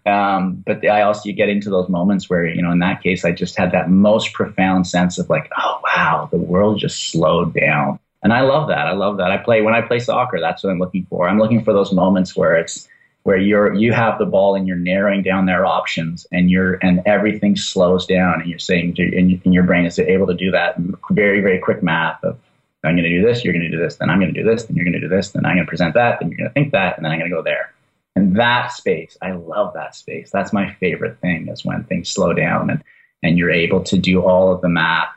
Um, 0.06 0.62
but 0.66 0.84
i 0.86 1.02
also 1.02 1.28
you 1.28 1.34
get 1.34 1.50
into 1.50 1.68
those 1.68 1.88
moments 1.88 2.28
where 2.28 2.46
you 2.46 2.62
know 2.62 2.70
in 2.72 2.78
that 2.78 3.02
case 3.02 3.24
i 3.24 3.30
just 3.30 3.56
had 3.56 3.72
that 3.72 3.90
most 3.90 4.32
profound 4.32 4.86
sense 4.86 5.18
of 5.18 5.28
like 5.28 5.48
oh 5.58 5.80
wow 5.84 6.28
the 6.32 6.38
world 6.38 6.78
just 6.78 7.10
slowed 7.12 7.54
down. 7.54 7.98
And 8.22 8.32
i 8.32 8.40
love 8.40 8.68
that. 8.68 8.86
I 8.86 8.92
love 8.92 9.18
that. 9.18 9.30
I 9.30 9.36
play 9.36 9.60
when 9.60 9.74
i 9.74 9.82
play 9.82 9.98
soccer 9.98 10.40
that's 10.40 10.64
what 10.64 10.70
i'm 10.70 10.78
looking 10.78 11.06
for. 11.10 11.28
I'm 11.28 11.38
looking 11.38 11.62
for 11.62 11.72
those 11.72 11.92
moments 11.92 12.34
where 12.34 12.56
it's 12.56 12.88
where 13.24 13.36
you're 13.36 13.74
you 13.74 13.92
have 13.92 14.18
the 14.18 14.26
ball 14.26 14.54
and 14.54 14.66
you're 14.66 14.76
narrowing 14.76 15.22
down 15.22 15.46
their 15.46 15.66
options 15.66 16.26
and 16.32 16.50
you're 16.50 16.74
and 16.82 17.02
everything 17.06 17.56
slows 17.56 18.06
down 18.06 18.40
and 18.40 18.48
you're 18.48 18.58
saying 18.58 18.94
and, 18.98 19.54
your 19.54 19.64
brain 19.64 19.84
is 19.84 19.98
able 19.98 20.26
to 20.26 20.34
do 20.34 20.50
that 20.50 20.76
very 21.10 21.40
very 21.40 21.58
quick 21.58 21.82
math 21.82 22.22
of 22.24 22.38
I'm 22.82 22.94
going 22.94 23.04
to 23.04 23.10
do 23.10 23.22
this, 23.22 23.44
you're 23.44 23.52
going 23.52 23.64
to 23.64 23.70
do 23.70 23.82
this, 23.82 23.96
then 23.96 24.08
I'm 24.08 24.18
going 24.20 24.32
to 24.32 24.42
do 24.42 24.48
this, 24.48 24.64
then 24.64 24.74
you're 24.74 24.86
going 24.86 24.94
to 24.94 25.00
do 25.00 25.08
this, 25.08 25.32
then 25.32 25.44
I'm 25.44 25.56
going 25.56 25.66
to 25.66 25.68
present 25.68 25.92
that, 25.94 26.18
then 26.18 26.30
you're 26.30 26.38
going 26.38 26.48
to 26.48 26.54
think 26.54 26.72
that, 26.72 26.96
and 26.96 27.04
then 27.04 27.12
I'm 27.12 27.18
going 27.18 27.30
to 27.30 27.36
go 27.36 27.42
there. 27.42 27.74
And 28.16 28.34
that 28.36 28.72
space, 28.72 29.18
I 29.20 29.32
love 29.32 29.74
that 29.74 29.94
space. 29.94 30.30
That's 30.30 30.52
my 30.52 30.72
favorite 30.74 31.20
thing 31.20 31.48
is 31.48 31.62
when 31.62 31.84
things 31.84 32.10
slow 32.10 32.32
down 32.32 32.70
and 32.70 32.82
and 33.22 33.36
you're 33.36 33.50
able 33.50 33.82
to 33.84 33.98
do 33.98 34.22
all 34.22 34.50
of 34.50 34.62
the 34.62 34.68
math 34.68 35.10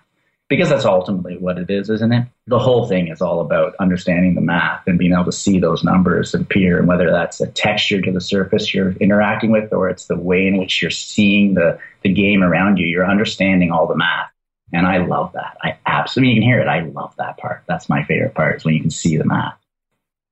because 0.50 0.70
that's 0.70 0.86
ultimately 0.86 1.38
what 1.38 1.58
it 1.58 1.70
is, 1.70 1.89
isn't 1.89 2.12
it? 2.12 2.28
The 2.48 2.60
whole 2.60 2.88
thing 2.88 3.08
is 3.08 3.22
all 3.22 3.39
about 3.39 3.76
understanding 3.80 4.36
the 4.36 4.41
math 4.41 4.86
and 4.88 5.00
being 5.00 5.14
able 5.14 5.26
to 5.26 5.32
see 5.32 5.60
those 5.60 5.84
numbers 5.84 6.34
appear, 6.34 6.78
and 6.78 6.88
whether 6.88 7.12
that's 7.12 7.41
a 7.41 7.48
texture 7.48 8.02
to 8.02 8.12
the 8.12 8.22
surface 8.22 8.74
you're 8.74 8.91
interacting 8.94 9.52
with, 9.52 9.72
or 9.74 9.89
it's 9.89 10.06
the 10.06 10.18
way 10.18 10.48
in 10.48 10.58
which 10.58 10.82
you're 10.82 10.91
seeing 10.91 11.54
the, 11.54 11.80
the 12.04 12.14
game 12.14 12.44
around 12.44 12.78
you, 12.78 12.86
you're 12.86 13.10
understanding 13.10 13.72
all 13.72 13.88
the 13.88 13.96
math. 13.96 14.30
And 14.74 14.88
I 14.88 15.06
love 15.06 15.34
that. 15.34 15.58
I 15.62 15.78
absolutely, 15.86 16.34
you 16.34 16.41
can 16.41 16.50
hear 16.50 16.60
it. 16.60 16.68
I 16.68 16.82
love 16.82 17.16
that 17.18 17.38
part. 17.38 17.64
That's 17.68 17.89
my 17.89 18.04
favorite 18.04 18.34
part 18.34 18.58
is 18.58 18.66
when 18.66 18.74
you 18.74 18.82
can 18.82 18.89
see 18.89 19.18
the 19.18 19.26
math. 19.26 19.58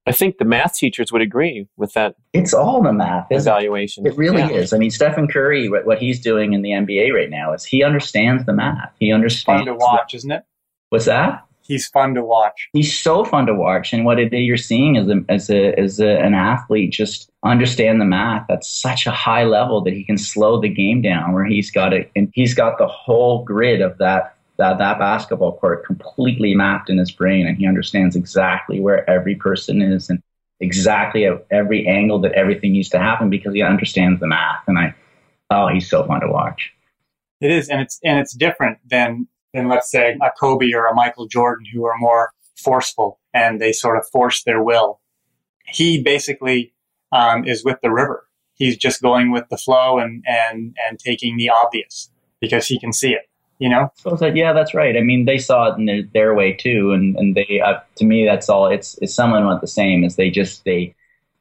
I 0.07 0.11
think 0.11 0.39
the 0.39 0.45
math 0.45 0.75
teachers 0.75 1.11
would 1.11 1.21
agree 1.21 1.67
with 1.77 1.93
that. 1.93 2.15
It's 2.33 2.53
all 2.53 2.81
the 2.81 2.91
math 2.91 3.27
evaluation. 3.29 4.05
It, 4.05 4.13
it 4.13 4.17
really 4.17 4.41
yeah. 4.41 4.49
is. 4.49 4.73
I 4.73 4.77
mean, 4.77 4.89
Stephen 4.89 5.27
Curry, 5.27 5.69
what, 5.69 5.85
what, 5.85 5.99
he's 5.99 6.19
doing 6.19 6.53
in 6.53 6.63
the 6.63 6.71
NBA 6.71 7.13
right 7.13 7.29
now 7.29 7.53
is 7.53 7.63
he 7.63 7.83
understands 7.83 8.45
the 8.45 8.53
math. 8.53 8.91
He 8.99 9.11
understands. 9.11 9.61
Fun 9.61 9.65
to 9.67 9.75
watch, 9.75 10.11
the, 10.11 10.17
isn't 10.17 10.31
it? 10.31 10.43
What's 10.89 11.05
that? 11.05 11.45
He's 11.61 11.87
fun 11.87 12.15
to 12.15 12.23
watch. 12.23 12.69
He's 12.73 12.97
so 12.97 13.23
fun 13.23 13.45
to 13.45 13.53
watch, 13.53 13.93
and 13.93 14.03
what 14.03 14.19
it, 14.19 14.33
you're 14.33 14.57
seeing 14.57 14.95
is 14.95 15.07
a, 15.07 15.23
as 15.29 15.49
a, 15.49 15.79
as 15.79 15.99
a, 15.99 16.17
an 16.19 16.33
athlete 16.33 16.91
just 16.91 17.29
understand 17.43 18.01
the 18.01 18.05
math 18.05 18.49
at 18.49 18.65
such 18.65 19.05
a 19.05 19.11
high 19.11 19.43
level 19.43 19.81
that 19.81 19.93
he 19.93 20.03
can 20.03 20.17
slow 20.17 20.59
the 20.59 20.67
game 20.67 21.01
down. 21.03 21.31
Where 21.31 21.45
he's 21.45 21.69
got 21.69 21.93
it, 21.93 22.11
and 22.15 22.29
he's 22.33 22.55
got 22.55 22.79
the 22.79 22.87
whole 22.87 23.45
grid 23.45 23.81
of 23.81 23.99
that 23.99 24.35
that 24.61 24.77
that 24.77 24.99
basketball 24.99 25.57
court 25.57 25.83
completely 25.83 26.53
mapped 26.53 26.87
in 26.87 26.99
his 26.99 27.09
brain, 27.09 27.47
and 27.47 27.57
he 27.57 27.65
understands 27.65 28.15
exactly 28.15 28.79
where 28.79 29.09
every 29.09 29.33
person 29.33 29.81
is 29.81 30.07
and 30.07 30.21
exactly 30.59 31.25
at 31.25 31.43
every 31.49 31.87
angle 31.87 32.19
that 32.19 32.33
everything 32.33 32.73
needs 32.73 32.89
to 32.89 32.99
happen 32.99 33.31
because 33.31 33.55
he 33.55 33.63
understands 33.63 34.19
the 34.19 34.27
math. 34.27 34.63
And 34.67 34.77
I, 34.77 34.93
oh, 35.49 35.69
he's 35.69 35.89
so 35.89 36.05
fun 36.05 36.21
to 36.21 36.27
watch. 36.27 36.71
It 37.41 37.49
is, 37.49 37.69
and 37.69 37.81
it's 37.81 37.99
and 38.03 38.19
it's 38.19 38.35
different 38.35 38.77
than 38.87 39.27
than 39.51 39.67
let's 39.67 39.89
say 39.89 40.15
a 40.21 40.29
Kobe 40.39 40.71
or 40.73 40.85
a 40.85 40.93
Michael 40.93 41.27
Jordan 41.27 41.65
who 41.73 41.83
are 41.85 41.97
more 41.97 42.31
forceful 42.55 43.19
and 43.33 43.59
they 43.59 43.71
sort 43.71 43.97
of 43.97 44.07
force 44.09 44.43
their 44.43 44.61
will. 44.61 44.99
He 45.65 46.03
basically 46.03 46.75
um, 47.11 47.45
is 47.45 47.65
with 47.65 47.81
the 47.81 47.91
river. 47.91 48.27
He's 48.53 48.77
just 48.77 49.01
going 49.01 49.31
with 49.31 49.49
the 49.49 49.57
flow 49.57 49.97
and 49.97 50.23
and 50.27 50.77
and 50.87 50.99
taking 50.99 51.35
the 51.37 51.49
obvious 51.49 52.11
because 52.39 52.67
he 52.67 52.79
can 52.79 52.93
see 52.93 53.13
it 53.13 53.30
you 53.61 53.69
know? 53.69 53.91
So 53.95 54.11
it's 54.11 54.21
like 54.21 54.35
yeah 54.35 54.53
that's 54.53 54.73
right. 54.73 54.97
I 54.97 55.01
mean 55.01 55.25
they 55.25 55.37
saw 55.37 55.71
it 55.71 55.77
in 55.77 55.85
their, 55.85 56.03
their 56.13 56.33
way 56.33 56.53
too 56.53 56.91
and 56.91 57.15
and 57.15 57.35
they 57.35 57.61
uh, 57.63 57.79
to 57.97 58.05
me 58.05 58.25
that's 58.25 58.49
all 58.49 58.67
it's 58.67 58.97
it's 59.01 59.13
somewhat 59.13 59.61
the 59.61 59.67
same 59.67 60.03
as 60.03 60.15
they 60.15 60.29
just 60.29 60.65
they 60.65 60.95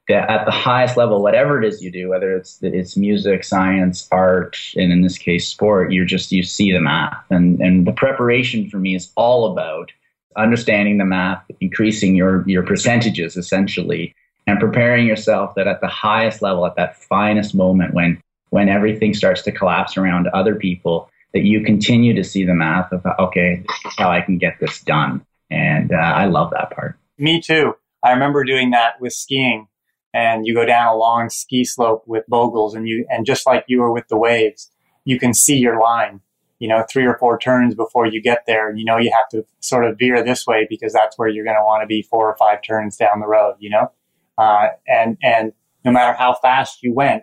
at 0.08 0.44
the 0.44 0.50
highest 0.50 0.96
level 0.96 1.22
whatever 1.22 1.62
it 1.62 1.66
is 1.66 1.82
you 1.82 1.90
do 1.90 2.08
whether 2.08 2.34
it's 2.36 2.58
it's 2.62 2.96
music 2.96 3.44
science 3.44 4.08
art 4.10 4.56
and 4.74 4.92
in 4.92 5.02
this 5.02 5.16
case 5.16 5.48
sport 5.48 5.92
you're 5.92 6.04
just 6.04 6.32
you 6.32 6.42
see 6.42 6.72
the 6.72 6.80
math 6.80 7.24
and 7.30 7.60
and 7.60 7.86
the 7.86 7.92
preparation 7.92 8.68
for 8.68 8.78
me 8.78 8.96
is 8.96 9.12
all 9.16 9.52
about 9.52 9.92
understanding 10.36 10.98
the 10.98 11.04
math 11.04 11.44
increasing 11.60 12.16
your 12.16 12.46
your 12.48 12.64
percentages 12.64 13.36
essentially 13.36 14.12
and 14.48 14.58
preparing 14.58 15.06
yourself 15.06 15.54
that 15.54 15.68
at 15.68 15.80
the 15.80 15.86
highest 15.86 16.42
level 16.42 16.66
at 16.66 16.74
that 16.74 16.96
finest 16.96 17.54
moment 17.54 17.94
when 17.94 18.20
when 18.50 18.68
everything 18.68 19.14
starts 19.14 19.42
to 19.42 19.52
collapse 19.52 19.96
around 19.96 20.26
other 20.28 20.56
people 20.56 21.08
that 21.32 21.44
you 21.44 21.62
continue 21.62 22.14
to 22.14 22.24
see 22.24 22.44
the 22.44 22.54
math 22.54 22.92
of 22.92 23.04
okay, 23.18 23.62
this 23.66 23.92
is 23.92 23.98
how 23.98 24.10
I 24.10 24.20
can 24.20 24.38
get 24.38 24.58
this 24.60 24.80
done, 24.82 25.24
and 25.50 25.92
uh, 25.92 25.96
I 25.96 26.26
love 26.26 26.50
that 26.50 26.70
part. 26.70 26.98
Me 27.18 27.40
too. 27.40 27.74
I 28.02 28.12
remember 28.12 28.44
doing 28.44 28.70
that 28.70 29.00
with 29.00 29.12
skiing, 29.12 29.68
and 30.12 30.46
you 30.46 30.54
go 30.54 30.64
down 30.64 30.88
a 30.88 30.96
long 30.96 31.30
ski 31.30 31.64
slope 31.64 32.04
with 32.06 32.24
bogles, 32.28 32.74
and 32.74 32.88
you 32.88 33.06
and 33.08 33.24
just 33.24 33.46
like 33.46 33.64
you 33.68 33.80
were 33.80 33.92
with 33.92 34.08
the 34.08 34.18
waves, 34.18 34.70
you 35.04 35.18
can 35.18 35.34
see 35.34 35.56
your 35.56 35.80
line. 35.80 36.20
You 36.58 36.68
know, 36.68 36.84
three 36.90 37.06
or 37.06 37.16
four 37.16 37.38
turns 37.38 37.74
before 37.74 38.06
you 38.06 38.20
get 38.20 38.44
there, 38.46 38.68
and 38.68 38.78
you 38.78 38.84
know 38.84 38.98
you 38.98 39.12
have 39.14 39.28
to 39.30 39.46
sort 39.60 39.84
of 39.84 39.98
veer 39.98 40.22
this 40.24 40.46
way 40.46 40.66
because 40.68 40.92
that's 40.92 41.16
where 41.16 41.28
you're 41.28 41.44
going 41.44 41.56
to 41.56 41.64
want 41.64 41.82
to 41.82 41.86
be 41.86 42.02
four 42.02 42.28
or 42.28 42.36
five 42.36 42.62
turns 42.62 42.96
down 42.96 43.20
the 43.20 43.26
road. 43.26 43.54
You 43.60 43.70
know, 43.70 43.92
uh, 44.36 44.68
and 44.86 45.16
and 45.22 45.52
no 45.84 45.92
matter 45.92 46.12
how 46.12 46.34
fast 46.34 46.82
you 46.82 46.92
went, 46.92 47.22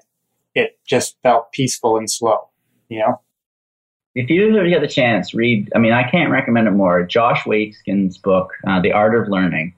it 0.55 0.80
just 0.88 1.18
felt 1.22 1.51
peaceful 1.51 1.97
and 1.97 2.10
slow. 2.10 2.49
You 2.89 2.99
know 2.99 3.22
if 4.18 4.30
you 4.32 4.57
ever 4.57 4.68
get 4.68 4.82
the 4.82 4.88
chance, 4.88 5.34
read. 5.34 5.72
I 5.76 5.80
mean, 5.80 5.93
I 5.93 6.09
can't 6.09 6.32
recommend 6.32 6.68
it 6.68 6.72
more. 6.72 7.03
Josh 7.03 7.43
Waitzkin's 7.43 8.18
book, 8.18 8.51
uh, 8.68 8.82
The 8.82 8.91
Art 8.91 9.15
of 9.15 9.30
Learning. 9.30 9.74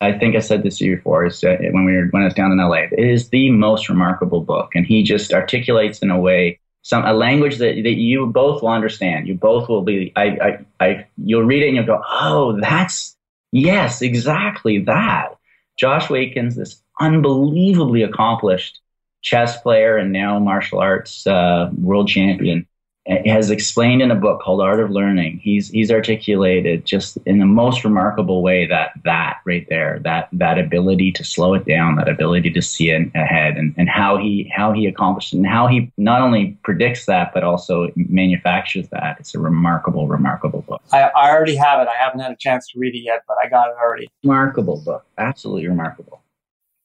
I 0.00 0.18
think 0.18 0.34
I 0.34 0.40
said 0.40 0.64
this 0.64 0.78
to 0.78 0.84
you 0.84 0.96
before. 0.96 1.24
Is 1.24 1.44
uh, 1.44 1.56
when 1.70 1.84
we 1.84 1.92
were 1.92 2.06
when 2.08 2.22
I 2.22 2.26
was 2.26 2.34
down 2.34 2.50
in 2.50 2.58
LA. 2.58 2.88
It 2.90 2.98
is 2.98 3.28
the 3.28 3.50
most 3.50 3.88
remarkable 3.88 4.40
book, 4.40 4.72
and 4.74 4.84
he 4.84 5.04
just 5.04 5.32
articulates 5.32 6.00
in 6.00 6.10
a 6.10 6.18
way 6.18 6.58
some 6.82 7.04
a 7.04 7.14
language 7.14 7.58
that, 7.58 7.76
that 7.82 7.94
you 7.94 8.26
both 8.26 8.62
will 8.62 8.70
understand. 8.70 9.28
You 9.28 9.34
both 9.34 9.68
will 9.68 9.82
be. 9.82 10.12
I, 10.16 10.24
I, 10.24 10.84
I 10.84 11.06
you'll 11.16 11.44
read 11.44 11.62
it 11.62 11.68
and 11.68 11.76
you'll 11.76 11.86
go, 11.86 12.02
oh, 12.10 12.60
that's 12.60 13.16
yes, 13.52 14.02
exactly 14.02 14.80
that. 14.80 15.36
Josh 15.78 16.08
Waitzkin's 16.08 16.56
this 16.56 16.82
unbelievably 17.00 18.02
accomplished 18.02 18.80
chess 19.22 19.60
player 19.62 19.96
and 19.96 20.12
now 20.12 20.38
martial 20.38 20.80
arts 20.80 21.26
uh, 21.26 21.70
world 21.78 22.08
champion 22.08 22.66
has 23.06 23.50
explained 23.50 24.00
in 24.00 24.10
a 24.10 24.14
book 24.14 24.40
called 24.40 24.60
Art 24.60 24.80
of 24.80 24.90
Learning. 24.90 25.38
He's 25.42 25.68
he's 25.68 25.90
articulated 25.90 26.86
just 26.86 27.18
in 27.26 27.38
the 27.38 27.46
most 27.46 27.84
remarkable 27.84 28.42
way 28.42 28.66
that 28.66 28.92
that 29.04 29.40
right 29.44 29.66
there, 29.68 29.98
that 30.04 30.28
that 30.32 30.58
ability 30.58 31.12
to 31.12 31.24
slow 31.24 31.54
it 31.54 31.66
down, 31.66 31.96
that 31.96 32.08
ability 32.08 32.50
to 32.52 32.62
see 32.62 32.90
it 32.90 33.10
ahead, 33.14 33.56
and, 33.56 33.74
and 33.76 33.88
how 33.88 34.16
he 34.16 34.50
how 34.54 34.72
he 34.72 34.86
accomplished 34.86 35.34
it, 35.34 35.36
and 35.36 35.46
how 35.46 35.66
he 35.66 35.92
not 35.98 36.22
only 36.22 36.58
predicts 36.62 37.04
that 37.06 37.32
but 37.34 37.44
also 37.44 37.90
manufactures 37.96 38.88
that. 38.88 39.16
It's 39.20 39.34
a 39.34 39.38
remarkable, 39.38 40.08
remarkable 40.08 40.62
book. 40.62 40.82
I, 40.92 41.02
I 41.02 41.30
already 41.30 41.56
have 41.56 41.80
it. 41.80 41.88
I 41.88 42.02
haven't 42.02 42.20
had 42.20 42.32
a 42.32 42.36
chance 42.36 42.68
to 42.68 42.78
read 42.78 42.94
it 42.94 43.00
yet, 43.00 43.24
but 43.28 43.36
I 43.42 43.48
got 43.48 43.68
it 43.68 43.76
already. 43.80 44.10
Remarkable 44.22 44.80
book, 44.80 45.04
absolutely 45.18 45.68
remarkable. 45.68 46.23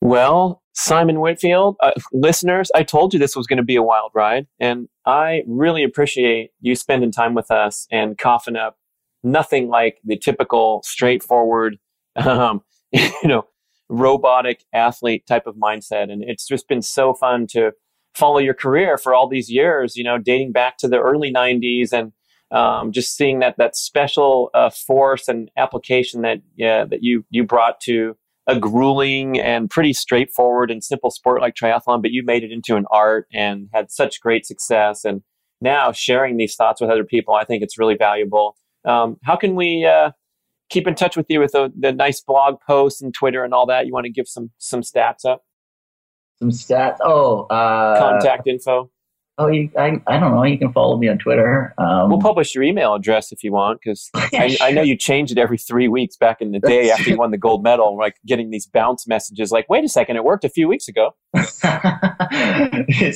Well, 0.02 0.64
Simon 0.74 1.20
Whitfield, 1.20 1.76
uh, 1.82 1.92
listeners, 2.14 2.72
I 2.74 2.84
told 2.84 3.14
you 3.14 3.20
this 3.20 3.36
was 3.36 3.48
going 3.48 3.58
to 3.58 3.64
be 3.64 3.76
a 3.76 3.84
wild 3.84 4.12
ride, 4.14 4.48
and 4.60 4.88
I 5.06 5.44
really 5.46 5.84
appreciate 5.84 6.52
you 6.62 6.76
spending 6.76 7.12
time 7.12 7.34
with 7.34 7.52
us 7.52 7.86
and 7.92 8.18
coughing 8.18 8.56
up 8.56 8.78
nothing 9.24 9.68
like 9.68 9.98
the 10.06 10.18
typical 10.18 10.82
straightforward, 10.86 11.78
um, 12.16 12.62
you 12.94 13.12
know, 13.26 13.46
robotic 13.90 14.64
athlete 14.74 15.26
type 15.28 15.48
of 15.48 15.56
mindset. 15.56 16.12
And 16.12 16.24
it's 16.24 16.48
just 16.48 16.68
been 16.68 16.82
so 16.82 17.14
fun 17.14 17.48
to 17.48 17.72
follow 18.14 18.38
your 18.38 18.54
career 18.54 18.98
for 18.98 19.14
all 19.14 19.28
these 19.28 19.50
years, 19.52 19.96
you 19.96 20.04
know, 20.04 20.18
dating 20.18 20.52
back 20.52 20.78
to 20.78 20.88
the 20.88 21.00
early 21.00 21.32
90s 21.32 21.92
and 21.92 22.14
um, 22.52 22.92
just 22.92 23.16
seeing 23.16 23.40
that 23.40 23.56
that 23.58 23.76
special 23.76 24.50
uh, 24.54 24.70
force 24.70 25.28
and 25.28 25.52
application 25.58 26.22
that 26.22 26.40
yeah, 26.56 26.84
that 26.86 27.04
you 27.04 27.24
you 27.30 27.44
brought 27.44 27.80
to 27.82 28.16
a 28.50 28.60
grueling 28.60 29.40
and 29.40 29.70
pretty 29.70 29.94
straightforward 29.94 30.72
and 30.72 30.84
simple 30.84 31.12
sport 31.12 31.40
like 31.40 31.54
triathlon, 31.54 32.02
but 32.02 32.12
you 32.12 32.24
made 32.24 32.44
it 32.44 32.52
into 32.52 32.76
an 32.76 32.86
art 32.92 33.28
and 33.32 33.70
had 33.74 33.92
such 33.92 34.20
great 34.20 34.46
success. 34.46 35.06
And 35.06 35.22
now 35.62 35.92
sharing 35.92 36.38
these 36.38 36.56
thoughts 36.56 36.82
with 36.82 36.90
other 36.90 37.04
people, 37.04 37.36
I 37.36 37.44
think 37.46 37.62
it's 37.62 37.78
really 37.78 37.96
valuable. 37.96 38.56
Um, 38.86 39.18
how 39.24 39.36
can 39.36 39.56
we 39.56 39.86
uh, 39.86 40.12
keep 40.70 40.88
in 40.88 40.96
touch 40.96 41.16
with 41.16 41.28
you 41.30 41.40
with 41.40 41.52
the, 41.52 41.72
the 41.78 41.92
nice 41.92 42.22
blog 42.22 42.56
posts 42.66 43.02
and 43.02 43.14
Twitter 43.14 43.44
and 43.44 43.54
all 43.54 43.68
that? 43.68 43.86
You 43.86 43.94
want 43.94 44.06
to 44.06 44.12
give 44.12 44.28
some 44.28 44.50
some 44.58 44.82
stats 44.82 45.26
up? 45.26 45.44
Some 46.40 46.50
stats. 46.50 46.98
Oh, 47.02 47.44
uh, 47.44 48.00
contact 48.00 48.48
info. 48.48 48.90
Oh, 49.40 49.48
you, 49.48 49.72
I, 49.78 50.02
I 50.06 50.20
don't 50.20 50.36
know. 50.36 50.44
You 50.44 50.58
can 50.58 50.74
follow 50.74 50.98
me 50.98 51.08
on 51.08 51.18
Twitter. 51.18 51.74
Um, 51.78 52.10
we'll 52.10 52.20
publish 52.20 52.54
your 52.54 52.62
email 52.62 52.94
address 52.94 53.32
if 53.32 53.42
you 53.42 53.54
want, 53.54 53.80
because 53.82 54.10
I. 54.16 54.58
I, 54.60 54.72
know 54.72 54.82
you 54.82 54.98
change 54.98 55.32
it 55.32 55.38
every 55.38 55.58
three 55.58 55.88
weeks 55.88 56.18
back 56.18 56.42
in 56.42 56.52
the 56.52 56.60
day 56.60 56.92
after 56.92 57.10
you 57.10 57.18
won 57.18 57.32
the 57.32 57.38
gold 57.38 57.64
medal. 57.64 57.98
Like 57.98 58.16
getting 58.26 58.50
these 58.50 58.68
bounce 58.68 59.08
messages, 59.08 59.50
like, 59.50 59.70
"Wait 59.70 59.86
a 59.86 59.88
second, 59.88 60.18
it 60.18 60.26
worked 60.26 60.44
a 60.44 60.50
few 60.50 60.68
weeks 60.68 60.90
ago." 60.90 61.16
it's, 61.34 61.62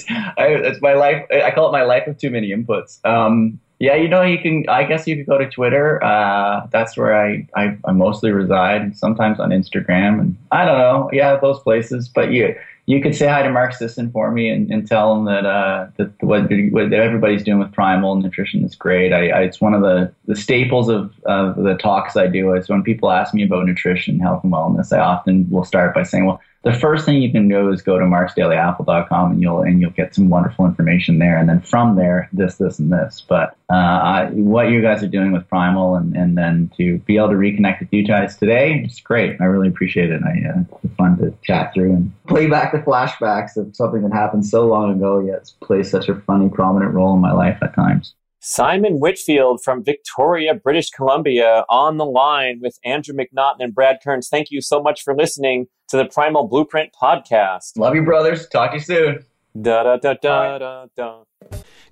I, 0.09 0.33
it's, 0.37 0.81
my 0.81 0.93
life. 0.93 1.25
I 1.29 1.51
call 1.51 1.67
it 1.67 1.73
my 1.73 1.83
life 1.83 2.07
of 2.07 2.17
too 2.17 2.29
many 2.29 2.51
inputs. 2.51 3.03
Um, 3.05 3.59
yeah, 3.79 3.95
you 3.95 4.07
know, 4.07 4.21
you 4.21 4.39
can. 4.39 4.63
I 4.69 4.85
guess 4.85 5.05
you 5.05 5.17
could 5.17 5.25
go 5.25 5.37
to 5.37 5.49
Twitter. 5.49 6.01
Uh, 6.01 6.67
that's 6.71 6.95
where 6.95 7.13
I, 7.13 7.45
I, 7.53 7.77
I 7.83 7.91
mostly 7.91 8.31
reside. 8.31 8.95
Sometimes 8.95 9.41
on 9.41 9.49
Instagram, 9.49 10.21
and 10.21 10.37
I 10.51 10.63
don't 10.63 10.77
know. 10.77 11.09
Yeah, 11.11 11.35
those 11.35 11.59
places. 11.59 12.07
But 12.07 12.31
you 12.31 12.55
you 12.85 13.01
could 13.01 13.15
say 13.15 13.27
hi 13.27 13.41
to 13.43 13.49
Mark 13.49 13.73
Sisson 13.73 14.11
for 14.11 14.31
me 14.31 14.49
and, 14.49 14.69
and 14.69 14.85
tell 14.85 15.15
him 15.15 15.25
that 15.25 15.45
uh, 15.45 15.87
that 15.97 16.11
what, 16.21 16.51
what 16.71 16.91
everybody's 16.91 17.43
doing 17.43 17.59
with 17.59 17.71
Primal 17.71 18.15
Nutrition 18.15 18.63
is 18.63 18.75
great. 18.75 19.13
I, 19.13 19.29
I, 19.29 19.41
it's 19.43 19.61
one 19.61 19.73
of 19.73 19.81
the, 19.81 20.13
the 20.25 20.35
staples 20.35 20.89
of, 20.89 21.13
of 21.25 21.55
the 21.55 21.75
talks 21.75 22.17
I 22.17 22.27
do. 22.27 22.53
Is 22.53 22.67
when 22.67 22.83
people 22.83 23.09
ask 23.09 23.33
me 23.33 23.43
about 23.43 23.65
nutrition, 23.65 24.19
health, 24.19 24.43
and 24.43 24.51
wellness, 24.51 24.91
I 24.91 24.99
often 24.99 25.49
will 25.49 25.63
start 25.63 25.93
by 25.93 26.03
saying, 26.03 26.25
"Well, 26.25 26.41
the 26.63 26.73
first 26.73 27.05
thing 27.05 27.21
you 27.21 27.29
can 27.29 27.49
do 27.49 27.69
is 27.71 27.81
go 27.81 27.99
to 27.99 28.05
marksdailyapple.com 28.05 29.31
and 29.31 29.41
you'll 29.41 29.61
and 29.61 29.81
you'll 29.81 29.91
get 29.91 30.15
some 30.15 30.29
wonderful 30.29 30.65
information 30.65 31.19
there. 31.19 31.37
And 31.37 31.49
then 31.49 31.59
from 31.59 31.97
there, 31.97 32.29
this, 32.31 32.55
this, 32.55 32.79
and 32.79 32.91
this. 32.91 33.23
But 33.27 33.57
uh, 33.69 33.73
I, 33.73 34.29
what 34.31 34.69
you 34.69 34.81
guys 34.81 35.03
are 35.03 35.07
doing 35.07 35.33
with 35.33 35.47
Primal 35.49 35.95
and, 35.95 36.15
and 36.15 36.37
then 36.37 36.71
to 36.77 36.99
be 36.99 37.17
able 37.17 37.29
to 37.29 37.35
reconnect 37.35 37.81
with 37.81 37.89
you 37.91 38.05
guys 38.05 38.37
today, 38.37 38.81
it's 38.85 39.01
great. 39.01 39.41
I 39.41 39.45
really 39.45 39.67
appreciate 39.67 40.09
it. 40.09 40.21
I, 40.23 40.49
uh, 40.49 40.77
it's 40.83 40.95
fun 40.95 41.17
to 41.17 41.33
chat 41.43 41.73
through 41.73 41.91
and 41.93 42.13
play 42.27 42.47
back 42.47 42.71
the 42.71 42.79
flashbacks 42.79 43.57
of 43.57 43.75
something 43.75 44.01
that 44.03 44.13
happened 44.13 44.45
so 44.45 44.65
long 44.65 44.95
ago, 44.95 45.19
yet 45.19 45.51
plays 45.61 45.91
such 45.91 46.07
a 46.07 46.15
funny, 46.21 46.47
prominent 46.47 46.93
role 46.93 47.13
in 47.13 47.19
my 47.19 47.33
life 47.33 47.57
at 47.61 47.75
times. 47.75 48.13
Simon 48.45 48.99
Whitfield 48.99 49.63
from 49.63 49.85
Victoria, 49.85 50.53
British 50.53 50.89
Columbia, 50.89 51.63
on 51.69 51.95
the 51.95 52.05
line 52.05 52.59
with 52.61 52.77
Andrew 52.83 53.15
McNaughton 53.15 53.61
and 53.61 53.73
Brad 53.73 53.99
Kearns. 54.03 54.27
Thank 54.27 54.51
you 54.51 54.59
so 54.59 54.81
much 54.83 55.01
for 55.01 55.15
listening 55.15 55.67
to 55.87 55.95
the 55.95 56.03
Primal 56.03 56.49
Blueprint 56.49 56.89
podcast. 57.01 57.77
Love 57.77 57.95
you, 57.95 58.03
brothers. 58.03 58.49
Talk 58.49 58.71
to 58.71 58.77
you 58.77 58.83
soon. 58.83 59.25
Da 59.61 59.83
da 59.83 59.95
da 59.95 60.15
da 60.21 60.57
da 60.57 60.85
da. 60.93 61.23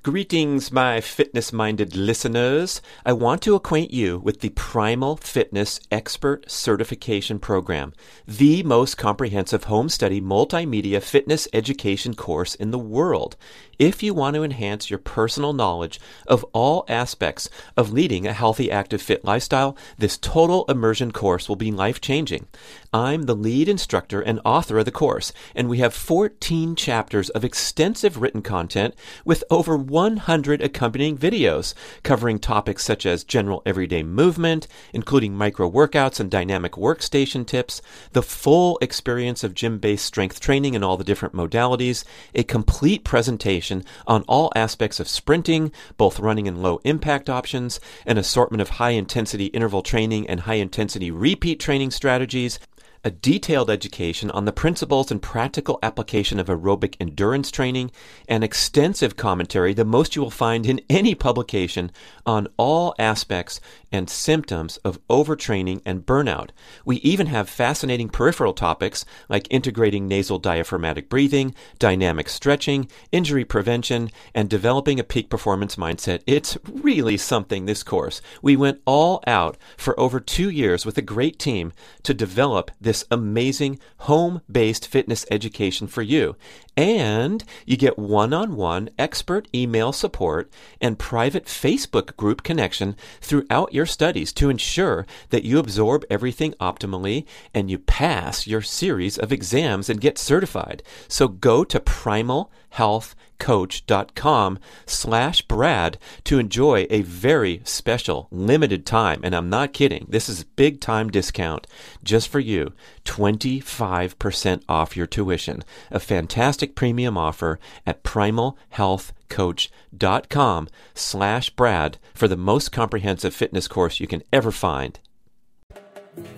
Greetings, 0.03 0.71
my 0.71 0.99
fitness 0.99 1.53
minded 1.53 1.95
listeners. 1.95 2.81
I 3.05 3.13
want 3.13 3.43
to 3.43 3.53
acquaint 3.53 3.91
you 3.93 4.17
with 4.17 4.39
the 4.39 4.49
Primal 4.49 5.15
Fitness 5.17 5.79
Expert 5.91 6.49
Certification 6.49 7.37
Program, 7.37 7.93
the 8.27 8.63
most 8.63 8.97
comprehensive 8.97 9.65
home 9.65 9.89
study 9.89 10.19
multimedia 10.19 11.03
fitness 11.03 11.47
education 11.53 12.15
course 12.15 12.55
in 12.55 12.71
the 12.71 12.79
world. 12.79 13.37
If 13.77 14.01
you 14.01 14.13
want 14.13 14.35
to 14.35 14.43
enhance 14.43 14.89
your 14.89 14.99
personal 14.99 15.53
knowledge 15.53 15.99
of 16.27 16.43
all 16.53 16.85
aspects 16.87 17.49
of 17.77 17.91
leading 17.91 18.25
a 18.25 18.33
healthy, 18.33 18.71
active, 18.71 19.01
fit 19.01 19.25
lifestyle, 19.25 19.77
this 19.97 20.17
total 20.17 20.65
immersion 20.65 21.11
course 21.11 21.47
will 21.47 21.55
be 21.55 21.71
life 21.71 22.01
changing. 22.01 22.47
I'm 22.93 23.23
the 23.23 23.35
lead 23.35 23.67
instructor 23.67 24.21
and 24.21 24.39
author 24.45 24.79
of 24.79 24.85
the 24.85 24.91
course, 24.91 25.31
and 25.55 25.69
we 25.69 25.79
have 25.79 25.93
14 25.93 26.75
chapters 26.75 27.29
of 27.29 27.43
extensive 27.43 28.21
written 28.21 28.41
content 28.41 28.95
with 29.25 29.40
over 29.49 29.77
100 29.77 30.61
accompanying 30.61 31.17
videos 31.17 31.73
covering 32.03 32.39
topics 32.39 32.83
such 32.83 33.05
as 33.05 33.23
general 33.23 33.61
everyday 33.65 34.03
movement, 34.03 34.67
including 34.93 35.35
micro 35.35 35.69
workouts 35.69 36.19
and 36.19 36.29
dynamic 36.29 36.73
workstation 36.73 37.45
tips, 37.45 37.81
the 38.11 38.21
full 38.21 38.77
experience 38.81 39.43
of 39.43 39.53
gym 39.53 39.79
based 39.79 40.05
strength 40.05 40.39
training 40.39 40.73
in 40.73 40.83
all 40.83 40.97
the 40.97 41.03
different 41.03 41.35
modalities, 41.35 42.03
a 42.35 42.43
complete 42.43 43.03
presentation 43.03 43.83
on 44.07 44.23
all 44.23 44.51
aspects 44.55 44.99
of 44.99 45.07
sprinting, 45.07 45.71
both 45.97 46.19
running 46.19 46.47
and 46.47 46.61
low 46.61 46.79
impact 46.83 47.29
options, 47.29 47.79
an 48.05 48.17
assortment 48.17 48.61
of 48.61 48.69
high 48.69 48.91
intensity 48.91 49.45
interval 49.47 49.81
training 49.81 50.27
and 50.27 50.41
high 50.41 50.55
intensity 50.55 51.11
repeat 51.11 51.59
training 51.59 51.91
strategies, 51.91 52.59
a 53.03 53.11
detailed 53.11 53.69
education 53.69 54.29
on 54.31 54.45
the 54.45 54.51
principles 54.51 55.11
and 55.11 55.21
practical 55.21 55.79
application 55.81 56.39
of 56.39 56.47
aerobic 56.47 56.95
endurance 56.99 57.49
training, 57.49 57.91
and 58.27 58.43
extensive 58.43 59.15
commentary, 59.15 59.73
the 59.73 59.85
most 59.85 60.15
you 60.15 60.21
will 60.21 60.29
find 60.29 60.65
in 60.65 60.81
any 60.89 61.15
publication, 61.15 61.91
on 62.25 62.47
all 62.57 62.93
aspects 62.99 63.59
and 63.91 64.09
symptoms 64.09 64.77
of 64.77 65.05
overtraining 65.07 65.81
and 65.85 66.05
burnout. 66.05 66.49
We 66.85 66.97
even 66.97 67.27
have 67.27 67.49
fascinating 67.49 68.09
peripheral 68.09 68.53
topics 68.53 69.05
like 69.29 69.47
integrating 69.49 70.07
nasal 70.07 70.39
diaphragmatic 70.39 71.09
breathing, 71.09 71.53
dynamic 71.79 72.29
stretching, 72.29 72.89
injury 73.11 73.45
prevention, 73.45 74.11
and 74.33 74.49
developing 74.49 74.99
a 74.99 75.03
peak 75.03 75.29
performance 75.29 75.75
mindset. 75.75 76.21
It's 76.25 76.57
really 76.65 77.17
something, 77.17 77.65
this 77.65 77.83
course. 77.83 78.21
We 78.41 78.55
went 78.55 78.81
all 78.85 79.23
out 79.27 79.57
for 79.77 79.99
over 79.99 80.19
two 80.19 80.49
years 80.49 80.85
with 80.85 80.97
a 80.97 81.01
great 81.01 81.39
team 81.39 81.73
to 82.03 82.13
develop 82.13 82.71
this 82.79 83.05
amazing 83.11 83.79
home 83.99 84.41
based 84.51 84.87
fitness 84.87 85.25
education 85.29 85.87
for 85.87 86.01
you. 86.01 86.35
And 86.81 87.43
you 87.67 87.77
get 87.77 87.99
one 87.99 88.33
on 88.33 88.55
one 88.55 88.89
expert 88.97 89.47
email 89.53 89.91
support 89.93 90.51
and 90.81 90.97
private 90.97 91.45
Facebook 91.45 92.17
group 92.17 92.41
connection 92.41 92.95
throughout 93.21 93.71
your 93.71 93.85
studies 93.85 94.33
to 94.33 94.49
ensure 94.49 95.05
that 95.29 95.43
you 95.43 95.59
absorb 95.59 96.03
everything 96.09 96.55
optimally 96.59 97.27
and 97.53 97.69
you 97.69 97.77
pass 97.77 98.47
your 98.47 98.63
series 98.63 99.19
of 99.19 99.31
exams 99.31 99.91
and 99.91 100.01
get 100.01 100.17
certified. 100.17 100.81
So 101.07 101.27
go 101.27 101.63
to 101.65 101.79
Primal 101.79 102.51
Health 102.69 103.15
coach.com 103.41 104.57
slash 104.85 105.41
Brad 105.41 105.97
to 106.25 106.37
enjoy 106.37 106.85
a 106.91 107.01
very 107.01 107.61
special 107.65 108.27
limited 108.29 108.85
time. 108.85 109.19
And 109.23 109.35
I'm 109.35 109.49
not 109.49 109.73
kidding. 109.73 110.05
This 110.07 110.29
is 110.29 110.43
big 110.43 110.79
time 110.79 111.09
discount 111.09 111.65
just 112.03 112.29
for 112.29 112.39
you. 112.39 112.73
25% 113.03 114.63
off 114.69 114.95
your 114.95 115.07
tuition. 115.07 115.63
A 115.89 115.99
fantastic 115.99 116.75
premium 116.75 117.17
offer 117.17 117.59
at 117.83 118.03
primalhealthcoach.com 118.03 120.67
slash 120.93 121.49
Brad 121.49 121.97
for 122.13 122.27
the 122.27 122.37
most 122.37 122.71
comprehensive 122.71 123.33
fitness 123.33 123.67
course 123.67 123.99
you 123.99 124.05
can 124.05 124.21
ever 124.31 124.51
find. 124.51 124.99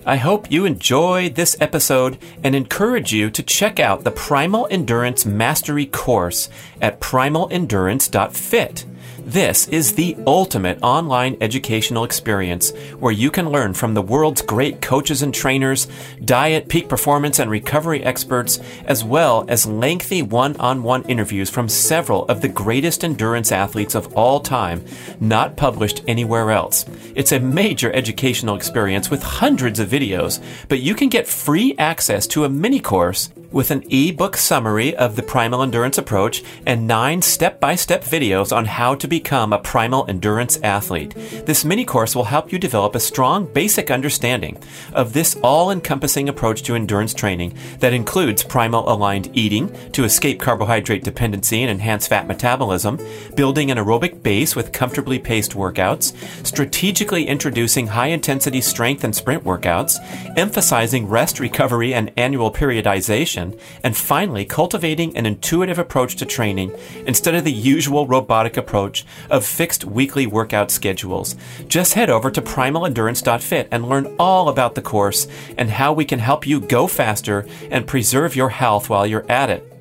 I 0.06 0.18
hope 0.18 0.52
you 0.52 0.66
enjoyed 0.66 1.36
this 1.36 1.56
episode 1.60 2.18
and 2.44 2.54
encourage 2.54 3.14
you 3.14 3.30
to 3.32 3.42
check 3.42 3.80
out 3.80 4.04
the 4.04 4.12
Primal 4.12 4.68
Endurance 4.70 5.26
Mastery 5.26 5.86
course 5.86 6.50
at 6.82 7.00
primalendurance.fit. 7.00 8.86
This 9.26 9.70
is 9.70 9.94
the 9.94 10.18
ultimate 10.28 10.80
online 10.84 11.38
educational 11.40 12.04
experience 12.04 12.72
where 13.00 13.14
you 13.14 13.32
can 13.32 13.50
learn 13.50 13.74
from 13.74 13.94
the 13.94 14.02
world's 14.02 14.42
great 14.42 14.82
coaches 14.82 15.22
and 15.22 15.34
trainers, 15.34 15.88
diet, 16.26 16.68
peak 16.68 16.90
performance, 16.90 17.40
and 17.40 17.50
recovery 17.50 18.04
experts, 18.04 18.60
as 18.86 19.02
well 19.02 19.46
as 19.48 19.66
lengthy 19.66 20.22
one 20.22 20.58
on 20.58 20.84
one 20.84 21.04
interviews 21.04 21.50
from 21.50 21.70
several 21.70 22.26
of 22.26 22.42
the 22.42 22.50
greatest 22.50 23.06
endurance 23.06 23.54
athletes 23.54 23.96
of 23.96 24.14
all 24.14 24.42
time, 24.42 24.84
not 25.22 25.56
published 25.56 26.04
anywhere 26.06 26.52
else. 26.52 26.86
It's 27.16 27.32
a 27.32 27.40
major 27.40 27.94
educational 27.94 28.58
experience 28.58 29.10
with 29.10 29.24
hundreds 29.24 29.80
of 29.80 29.88
videos, 29.88 30.44
but 30.68 30.82
you 30.82 30.94
can 30.96 31.08
get 31.08 31.28
free 31.28 31.76
access 31.78 32.28
to 32.28 32.44
a 32.44 32.50
mini 32.50 32.82
course 32.82 33.30
with 33.54 33.72
an 33.72 33.84
ebook 33.89 34.36
summary 34.36 34.95
of 34.95 35.16
the 35.16 35.24
primal 35.24 35.62
endurance 35.62 35.97
approach 35.97 36.43
and 36.66 36.88
nine 36.88 37.22
step 37.22 37.60
by 37.60 37.76
step 37.76 38.04
videos 38.04 38.56
on 38.56 38.66
how 38.66 38.95
to 38.95 39.08
become 39.08 39.54
a 39.54 39.60
primal 39.60 40.06
endurance 40.10 40.60
athlete. 40.64 41.14
This 41.45 41.64
mini 41.64 41.86
course 41.86 42.16
will 42.16 42.26
help 42.26 42.51
you 42.51 42.60
develop 42.60 42.95
a 42.95 42.99
strong 42.99 43.45
basic 43.45 43.91
understanding 43.91 44.58
of 44.93 45.14
this 45.14 45.38
all 45.43 45.70
encompassing 45.70 46.28
approach 46.28 46.64
to 46.64 46.76
endurance 46.76 47.14
training 47.14 47.56
that 47.80 47.93
includes 47.93 48.43
primal 48.43 48.91
aligned 48.91 49.30
eating 49.38 49.72
to 49.91 50.04
escape 50.04 50.41
carbohydrate 50.41 51.04
dependency 51.04 51.62
and 51.62 51.70
enhance 51.70 52.08
fat 52.08 52.28
metabolism, 52.28 52.99
building 53.36 53.70
an 53.70 53.78
aerobic 53.78 54.24
base 54.24 54.56
with 54.56 54.72
comfortably 54.72 55.20
paced 55.20 55.51
workouts, 55.51 56.14
strategically 56.45 57.28
introducing 57.28 57.88
high 57.88 58.08
intensity 58.08 58.62
strength 58.62 59.04
and 59.04 59.16
sprint 59.16 59.43
workouts, 59.43 59.97
emphasizing 60.38 61.08
rest, 61.08 61.39
recovery, 61.39 61.93
and 61.93 62.12
annual 62.18 62.51
periodization, 62.51 63.43
and 63.84 63.98
finally 63.98 64.46
cultivating 64.46 65.18
an 65.18 65.26
intuitive 65.26 65.80
approach 65.80 66.16
to 66.16 66.26
training 66.26 66.72
instead 67.06 67.36
of 67.36 67.44
the 67.44 67.52
usual 67.52 68.08
robotic 68.08 68.56
approach 68.56 69.06
of 69.30 69.46
fixed 69.46 69.84
weekly 69.84 70.28
workout 70.28 70.72
schedules. 70.72 71.36
Just 71.68 71.96
head 71.96 72.10
over 72.10 72.32
to 72.32 72.41
primalendurance.fit 72.41 73.68
and 73.72 73.89
learn 73.89 74.16
all 74.18 74.48
about 74.48 74.76
the 74.76 74.82
course 74.82 75.28
and 75.58 75.70
how 75.70 75.91
we 75.91 76.06
can 76.06 76.20
help 76.20 76.48
you 76.48 76.62
go 76.62 76.88
faster 76.88 77.46
and 77.70 77.88
preserve 77.88 78.36
your 78.36 78.50
health 78.50 78.89
while 78.89 79.06
you're 79.08 79.30
at 79.30 79.50
it. 79.50 79.73